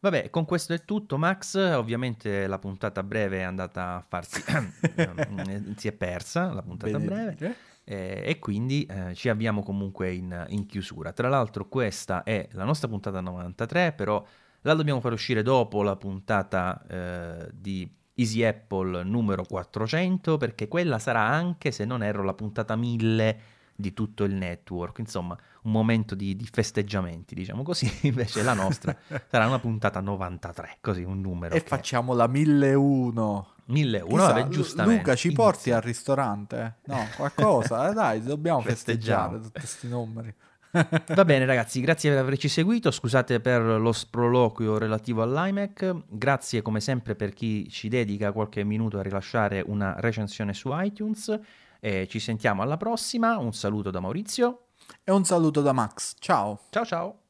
Vabbè, 0.02 0.30
con 0.30 0.45
questo 0.45 0.74
è 0.74 0.86
tutto, 0.86 1.18
Max. 1.18 1.56
Ovviamente 1.56 2.47
la 2.47 2.58
puntata 2.58 3.04
breve 3.04 3.39
è 3.39 3.41
andata 3.41 3.95
a 3.95 4.06
farsi. 4.08 4.41
ehm, 4.95 5.76
si 5.76 5.89
è 5.89 5.91
persa 5.91 6.54
la 6.54 6.62
puntata 6.62 6.97
Bene 6.97 7.34
breve. 7.36 7.56
eh, 7.84 8.24
e 8.26 8.39
quindi 8.39 8.86
eh, 8.86 9.14
ci 9.14 9.28
avviamo 9.28 9.62
comunque 9.62 10.14
in, 10.14 10.45
in 10.50 10.66
chiusura. 10.66 11.12
Tra 11.12 11.28
l'altro, 11.28 11.68
questa 11.68 12.24
è 12.24 12.47
la 12.52 12.64
nostra 12.64 12.88
puntata 12.88 13.20
93, 13.20 13.91
però 13.91 14.26
la 14.62 14.74
dobbiamo 14.74 15.02
far 15.02 15.12
uscire 15.12 15.41
dopo 15.41 15.84
la 15.84 15.97
puntata 15.97 16.82
eh, 16.88 17.50
di 17.54 17.89
Easy 18.16 18.43
Apple 18.43 19.04
numero 19.04 19.43
400, 19.43 20.38
perché 20.38 20.70
quella 20.70 20.97
sarà 20.97 21.22
anche, 21.22 21.72
se 21.72 21.84
non 21.84 22.04
erro, 22.04 22.24
la 22.24 22.34
puntata 22.34 22.76
1000 22.78 23.39
di 23.80 23.94
tutto 23.94 24.26
il 24.26 24.34
network. 24.34 25.00
Insomma, 25.00 25.38
un 25.64 25.72
momento 25.72 26.14
di, 26.14 26.36
di 26.36 26.48
festeggiamenti, 26.52 27.34
diciamo 27.34 27.64
così. 27.64 27.90
Invece 28.08 28.44
la 28.44 28.54
nostra 28.54 28.96
sarà 29.28 29.48
una 29.48 29.60
puntata 29.60 30.02
93, 30.02 30.78
così 30.82 31.04
un 31.04 31.22
numero. 31.22 31.56
E 31.56 31.62
che- 31.62 31.68
facciamo 31.68 32.14
la 32.14 32.28
1001. 32.28 33.48
1001, 33.70 34.16
Chissà, 34.16 34.34
vabbè, 34.34 34.48
giustamente. 34.48 35.02
Luca, 35.02 35.16
ci 35.16 35.32
porti 35.32 35.70
Inizia. 35.70 35.76
al 35.76 35.82
ristorante? 35.82 36.76
No, 36.86 37.08
qualcosa? 37.16 37.90
Eh, 37.90 37.94
dai, 37.94 38.22
dobbiamo 38.24 38.62
festeggiare 38.62 39.40
tutti 39.40 39.60
questi 39.60 39.88
numeri. 39.88 40.34
Va 41.16 41.26
bene 41.26 41.46
ragazzi, 41.46 41.80
grazie 41.80 42.12
per 42.12 42.20
averci 42.20 42.48
seguito, 42.48 42.92
scusate 42.92 43.40
per 43.40 43.62
lo 43.62 43.92
sproloquio 43.92 44.78
relativo 44.78 45.24
all'iMac, 45.24 46.04
grazie 46.08 46.62
come 46.62 46.80
sempre 46.80 47.16
per 47.16 47.34
chi 47.34 47.68
ci 47.70 47.90
dedica 47.90 48.32
qualche 48.32 48.64
minuto 48.64 49.00
a 49.00 49.02
rilasciare 49.02 49.64
una 49.66 49.96
recensione 49.98 50.54
su 50.54 50.70
iTunes 50.74 51.40
e 51.80 52.08
ci 52.08 52.20
sentiamo 52.20 52.62
alla 52.62 52.78
prossima, 52.78 53.38
un 53.38 53.54
saluto 53.54 53.90
da 53.92 54.00
Maurizio, 54.00 54.66
E 55.04 55.12
un 55.12 55.24
saluto 55.24 55.62
da 55.62 55.72
Max. 55.72 56.16
Ciao. 56.20 56.62
ciao 56.70 56.86
ciao! 56.86 57.29